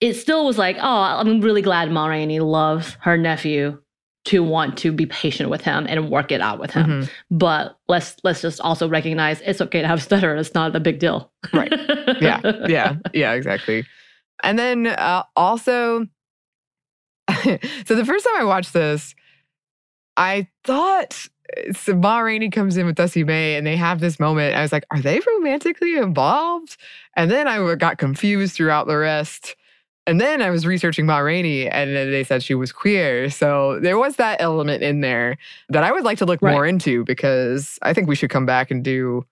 it 0.00 0.14
still 0.14 0.46
was 0.46 0.58
like, 0.58 0.76
oh, 0.80 1.02
I'm 1.20 1.40
really 1.40 1.62
glad 1.62 1.90
Ma 1.90 2.06
Rainey 2.06 2.38
loves 2.40 2.96
her 3.00 3.16
nephew 3.18 3.80
to 4.28 4.42
want 4.42 4.78
to 4.78 4.92
be 4.92 5.06
patient 5.06 5.50
with 5.50 5.60
him 5.62 5.86
and 5.88 6.10
work 6.10 6.30
it 6.32 6.40
out 6.40 6.58
with 6.58 6.70
him. 6.70 6.86
Mhm. 7.02 7.10
But 7.30 7.78
let's 7.88 8.16
let's 8.24 8.40
just 8.42 8.60
also 8.60 8.88
recognize 8.88 9.40
it's 9.42 9.60
okay 9.60 9.80
to 9.82 9.86
have 9.88 9.98
a 9.98 10.02
stutter. 10.08 10.34
It's 10.36 10.54
not 10.54 10.74
a 10.74 10.80
big 10.80 10.98
deal. 10.98 11.30
Right. 11.52 11.72
yeah 12.20 12.40
yeah 12.68 12.96
yeah 13.14 13.32
exactly 13.34 13.84
and 14.42 14.58
then 14.58 14.86
uh, 14.88 15.22
also 15.36 16.06
so 17.44 17.94
the 17.94 18.04
first 18.04 18.24
time 18.24 18.34
i 18.40 18.44
watched 18.44 18.72
this 18.72 19.14
i 20.16 20.48
thought 20.64 21.28
so 21.72 21.94
Ma 21.94 22.18
Rainey 22.18 22.50
comes 22.50 22.76
in 22.76 22.86
with 22.86 22.96
Dussie 22.96 23.24
Mae 23.24 23.56
and 23.56 23.66
they 23.66 23.76
have 23.76 24.00
this 24.00 24.20
moment. 24.20 24.54
I 24.54 24.60
was 24.60 24.70
like, 24.70 24.84
are 24.90 25.00
they 25.00 25.18
romantically 25.26 25.96
involved? 25.96 26.76
And 27.16 27.30
then 27.30 27.48
I 27.48 27.74
got 27.76 27.96
confused 27.96 28.54
throughout 28.54 28.86
the 28.86 28.98
rest. 28.98 29.56
And 30.08 30.18
then 30.18 30.40
I 30.40 30.48
was 30.48 30.66
researching 30.66 31.04
Ma 31.04 31.18
Rainey 31.18 31.68
and 31.68 31.94
they 31.94 32.24
said 32.24 32.42
she 32.42 32.54
was 32.54 32.72
queer. 32.72 33.28
So 33.28 33.78
there 33.78 33.98
was 33.98 34.16
that 34.16 34.40
element 34.40 34.82
in 34.82 35.02
there 35.02 35.36
that 35.68 35.84
I 35.84 35.92
would 35.92 36.02
like 36.02 36.16
to 36.18 36.24
look 36.24 36.40
Right. 36.40 36.52
more 36.52 36.64
into 36.66 37.04
because 37.04 37.78
I 37.82 37.92
think 37.92 38.08
we 38.08 38.16
should 38.16 38.30
come 38.30 38.46
back 38.46 38.70
and 38.70 38.82
do 38.82 39.26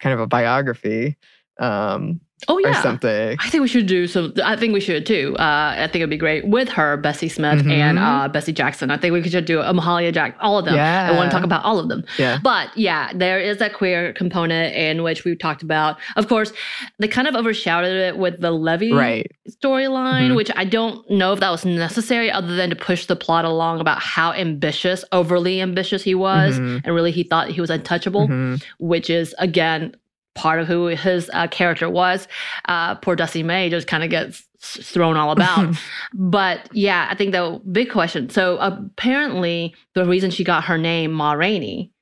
kind 0.00 0.12
of 0.12 0.18
a 0.18 0.26
biography 0.26 1.16
um, 1.60 2.20
oh 2.48 2.54
or 2.54 2.60
yeah. 2.60 2.82
something. 2.82 3.36
I 3.40 3.48
think 3.50 3.62
we 3.62 3.68
should 3.68 3.86
do 3.86 4.06
some. 4.06 4.32
I 4.44 4.56
think 4.56 4.72
we 4.72 4.80
should 4.80 5.06
too. 5.06 5.34
Uh, 5.38 5.74
I 5.76 5.86
think 5.86 5.96
it'd 5.96 6.10
be 6.10 6.16
great 6.16 6.46
with 6.46 6.68
her, 6.70 6.96
Bessie 6.96 7.28
Smith, 7.28 7.60
and 7.66 7.98
Mhm. 7.98 8.24
uh, 8.24 8.28
Bessie 8.28 8.52
Jackson. 8.52 8.90
I 8.90 8.96
think 8.96 9.12
we 9.12 9.28
should 9.28 9.44
do 9.44 9.60
a 9.60 9.72
Mahalia 9.72 10.12
Jack, 10.12 10.36
all 10.40 10.58
of 10.58 10.64
them. 10.64 10.74
Yeah. 10.74 11.08
I 11.10 11.16
want 11.16 11.30
to 11.30 11.34
talk 11.36 11.44
about 11.44 11.64
all 11.64 11.78
of 11.78 11.88
them. 11.88 12.04
Yeah. 12.18 12.38
But 12.42 12.76
yeah, 12.76 13.10
there 13.14 13.38
is 13.38 13.58
that 13.58 13.74
queer 13.74 14.12
component 14.12 14.74
in 14.74 15.02
which 15.02 15.24
we 15.24 15.36
talked 15.36 15.62
about. 15.62 15.98
Of 16.16 16.28
course, 16.28 16.52
they 16.98 17.08
kind 17.08 17.28
of 17.28 17.34
overshadowed 17.34 17.96
it 17.96 18.16
with 18.18 18.40
the 18.40 18.50
Levee 18.50 18.92
Right. 18.92 19.30
storyline, 19.62 20.30
Mhm. 20.30 20.36
which 20.36 20.50
I 20.56 20.64
don't 20.64 21.08
know 21.10 21.32
if 21.32 21.40
that 21.40 21.50
was 21.50 21.64
necessary 21.64 22.30
other 22.30 22.54
than 22.56 22.70
to 22.70 22.76
push 22.76 23.06
the 23.06 23.16
plot 23.16 23.44
along 23.44 23.80
about 23.80 24.00
how 24.00 24.32
ambitious, 24.32 25.04
overly 25.12 25.60
ambitious 25.60 26.02
he 26.02 26.14
was. 26.14 26.58
Mhm. 26.58 26.82
And 26.84 26.94
really, 26.94 27.10
he 27.12 27.22
thought 27.22 27.48
he 27.48 27.60
was 27.60 27.70
untouchable, 27.70 28.28
Mhm. 28.28 28.62
which 28.78 29.10
is, 29.10 29.34
again, 29.38 29.94
part 30.34 30.60
of 30.60 30.66
who 30.66 30.86
his 30.86 31.30
uh, 31.32 31.48
character 31.48 31.88
was. 31.88 32.28
Uh, 32.66 32.94
poor 32.96 33.16
Dussie 33.16 33.42
Mae 33.42 33.70
just 33.70 33.86
kind 33.86 34.04
of 34.04 34.10
gets 34.10 34.44
thrown 34.60 35.16
all 35.16 35.30
about. 35.32 35.74
but 36.14 36.68
yeah, 36.72 37.08
I 37.10 37.14
think 37.14 37.32
the 37.32 37.60
big 37.70 37.90
question. 37.90 38.30
So 38.30 38.58
apparently, 38.58 39.74
the 39.94 40.04
reason 40.06 40.30
she 40.30 40.44
got 40.44 40.64
her 40.64 40.78
name 40.78 41.12
Ma 41.12 41.32
Rainey 41.32 41.92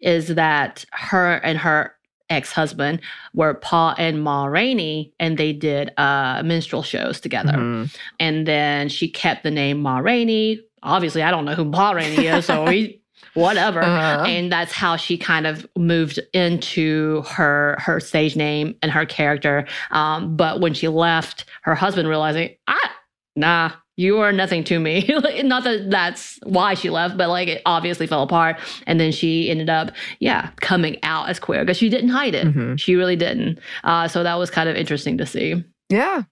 is 0.00 0.28
that 0.28 0.84
her 0.92 1.34
and 1.36 1.58
her 1.58 1.94
ex-husband 2.28 3.00
were 3.34 3.54
Paul 3.54 3.94
and 3.98 4.22
Ma 4.22 4.46
Rainey, 4.46 5.12
and 5.20 5.38
they 5.38 5.52
did 5.52 5.92
uh, 5.96 6.42
minstrel 6.44 6.82
shows 6.82 7.20
together. 7.20 7.52
Mhm. 7.52 7.96
And 8.18 8.46
then 8.46 8.88
she 8.88 9.08
kept 9.08 9.42
the 9.42 9.50
name 9.50 9.80
Ma 9.80 9.98
Rainey. 9.98 10.60
Obviously, 10.82 11.22
I 11.22 11.30
don't 11.30 11.44
know 11.44 11.54
who 11.54 11.70
Pa 11.70 11.92
Rainey 11.92 12.26
is, 12.26 12.44
so 12.46 12.64
we 12.64 13.00
whatever. 13.36 13.80
Uh-huh. 13.80 14.24
And 14.24 14.50
that's 14.50 14.72
how 14.72 14.96
she 14.96 15.16
kind 15.16 15.46
of 15.46 15.66
moved 15.76 16.18
into 16.32 17.22
her 17.28 17.76
her 17.78 18.00
stage 18.00 18.34
name 18.36 18.74
and 18.82 18.90
her 18.90 19.06
character. 19.06 19.66
Um, 19.90 20.36
but 20.36 20.60
when 20.60 20.74
she 20.74 20.88
left, 20.88 21.44
her 21.62 21.74
husband 21.74 22.08
realizing, 22.08 22.56
ah, 22.66 22.92
nah, 23.36 23.70
you 23.96 24.18
are 24.18 24.32
nothing 24.32 24.64
to 24.64 24.78
me. 24.78 25.08
Not 25.42 25.64
that 25.64 25.90
that's 25.90 26.38
why 26.42 26.74
she 26.74 26.90
left, 26.90 27.16
but 27.16 27.28
like 27.28 27.48
it 27.48 27.62
obviously 27.64 28.06
fell 28.06 28.22
apart. 28.22 28.58
And 28.86 28.98
then 29.00 29.12
she 29.12 29.50
ended 29.50 29.70
up, 29.70 29.90
yeah, 30.18 30.50
coming 30.60 30.98
out 31.02 31.28
as 31.28 31.38
queer 31.38 31.64
because 31.64 31.76
she 31.78 31.88
didn't 31.88 32.10
hide 32.10 32.34
it. 32.34 32.46
Mhm. 32.46 32.78
She 32.78 32.94
really 32.94 33.16
didn't. 33.16 33.58
Uh, 33.84 34.08
so 34.08 34.22
that 34.22 34.34
was 34.34 34.50
kind 34.50 34.68
of 34.68 34.76
interesting 34.76 35.18
to 35.18 35.26
see. 35.26 35.62
Yeah. 35.88 36.22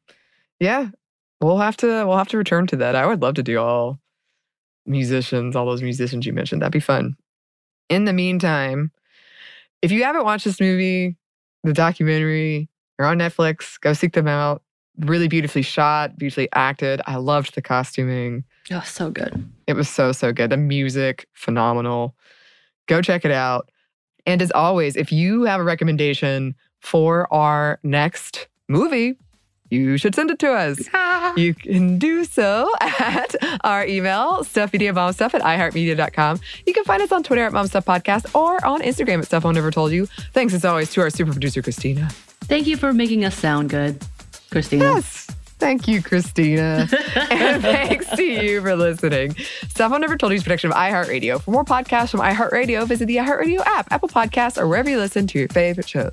Yeah. 0.61 0.89
We'll 1.41 1.59
have 1.59 1.77
to 1.79 1.87
we'll 2.07 2.17
have 2.17 2.29
to 2.29 2.39
return 2.39 2.67
to 2.69 2.77
that. 2.77 2.97
I 2.97 3.07
would 3.07 3.21
love 3.23 3.35
to 3.35 3.43
do 3.43 3.59
all 3.59 3.99
musicians, 4.87 5.57
all 5.57 5.67
those 5.67 5.83
musicians 5.83 6.27
you 6.27 6.33
mentioned. 6.33 6.63
That'd 6.63 6.73
be 6.73 6.81
fun. 6.81 7.17
In 7.89 8.05
the 8.05 8.13
meantime, 8.13 8.91
if 9.83 9.91
you 9.93 10.05
haven't 10.05 10.25
watched 10.25 10.45
this 10.45 10.61
movie, 10.61 11.17
the 11.63 11.73
documentary, 11.73 12.69
you're 12.99 13.09
on 13.09 13.19
Netflix, 13.19 13.79
go 13.81 13.93
seek 13.93 14.13
them 14.13 14.29
out. 14.29 14.63
Really 14.99 15.27
beautifully 15.27 15.63
shot, 15.63 16.17
beautifully 16.17 16.49
acted. 16.55 17.01
I 17.07 17.17
loved 17.17 17.55
the 17.55 17.63
costuming. 17.63 18.45
Oh, 18.71 18.83
so 18.87 19.11
good. 19.11 19.45
It 19.67 19.75
was 19.75 19.89
so, 19.89 20.13
so 20.13 20.33
good. 20.33 20.51
The 20.51 20.57
music, 20.57 21.27
phenomenal. 21.33 22.15
Go 22.87 23.03
check 23.03 23.25
it 23.25 23.33
out. 23.33 23.71
And 24.25 24.41
as 24.41 24.53
always, 24.53 24.97
if 24.97 25.11
you 25.11 25.43
have 25.45 25.61
a 25.61 25.65
recommendation 25.65 26.55
for 26.81 27.33
our 27.33 27.81
next 27.83 28.47
movie, 28.69 29.17
you 29.75 29.97
should 29.99 30.15
send 30.15 30.31
it 30.31 30.39
to 30.41 30.53
us. 30.53 30.79
You 31.37 31.55
can 31.55 31.99
do 31.99 32.25
so 32.25 32.73
at 32.81 33.35
our 33.65 33.87
email, 33.87 34.45
stuffmediamomstuff 34.45 35.35
at 35.35 35.43
iheartmedia.com. 35.43 36.41
You 36.67 36.73
can 36.73 36.85
find 36.85 37.03
us 37.03 37.13
on 37.13 37.23
Twitter 37.23 37.45
at 37.45 37.53
momstuffpodcast 37.53 38.35
or 38.35 38.65
on 38.65 38.81
Instagram 38.83 39.19
at 39.19 39.27
Stuff 39.27 39.45
Mom 39.45 39.55
Never 39.55 39.71
Told 39.71 39.93
You. 39.93 40.07
Thanks 40.33 40.55
as 40.55 40.65
always 40.65 40.91
to 40.93 41.01
our 41.01 41.11
super 41.11 41.33
producer, 41.33 41.63
Christina. 41.63 42.09
Thank 42.43 42.67
you 42.67 42.77
for 42.77 42.93
making 42.93 43.25
us 43.25 43.37
sound 43.37 43.71
good, 43.71 44.05
Christina. 44.51 44.85
Yes. 44.85 45.27
Thank 45.59 45.89
you, 45.89 46.03
Christina. 46.03 46.89
and 47.31 47.63
thanks 47.63 48.09
to 48.11 48.23
you 48.23 48.61
for 48.61 48.77
listening. 48.77 49.35
Stuff 49.69 49.91
Mom 49.91 50.01
Never 50.01 50.17
Told 50.17 50.33
You 50.33 50.37
is 50.37 50.43
a 50.43 50.45
production 50.45 50.71
of 50.71 50.77
iHeartRadio. 50.77 51.41
For 51.41 51.51
more 51.53 51.65
podcasts 51.65 52.11
from 52.11 52.21
iHeartRadio, 52.21 52.87
visit 52.87 53.07
the 53.07 53.17
iHeartRadio 53.17 53.61
app, 53.65 53.91
Apple 53.91 54.09
Podcasts, 54.09 54.61
or 54.61 54.69
wherever 54.69 54.91
you 54.91 54.99
listen 54.99 55.27
to 55.29 55.39
your 55.39 55.49
favorite 55.49 55.89
shows. 55.89 56.13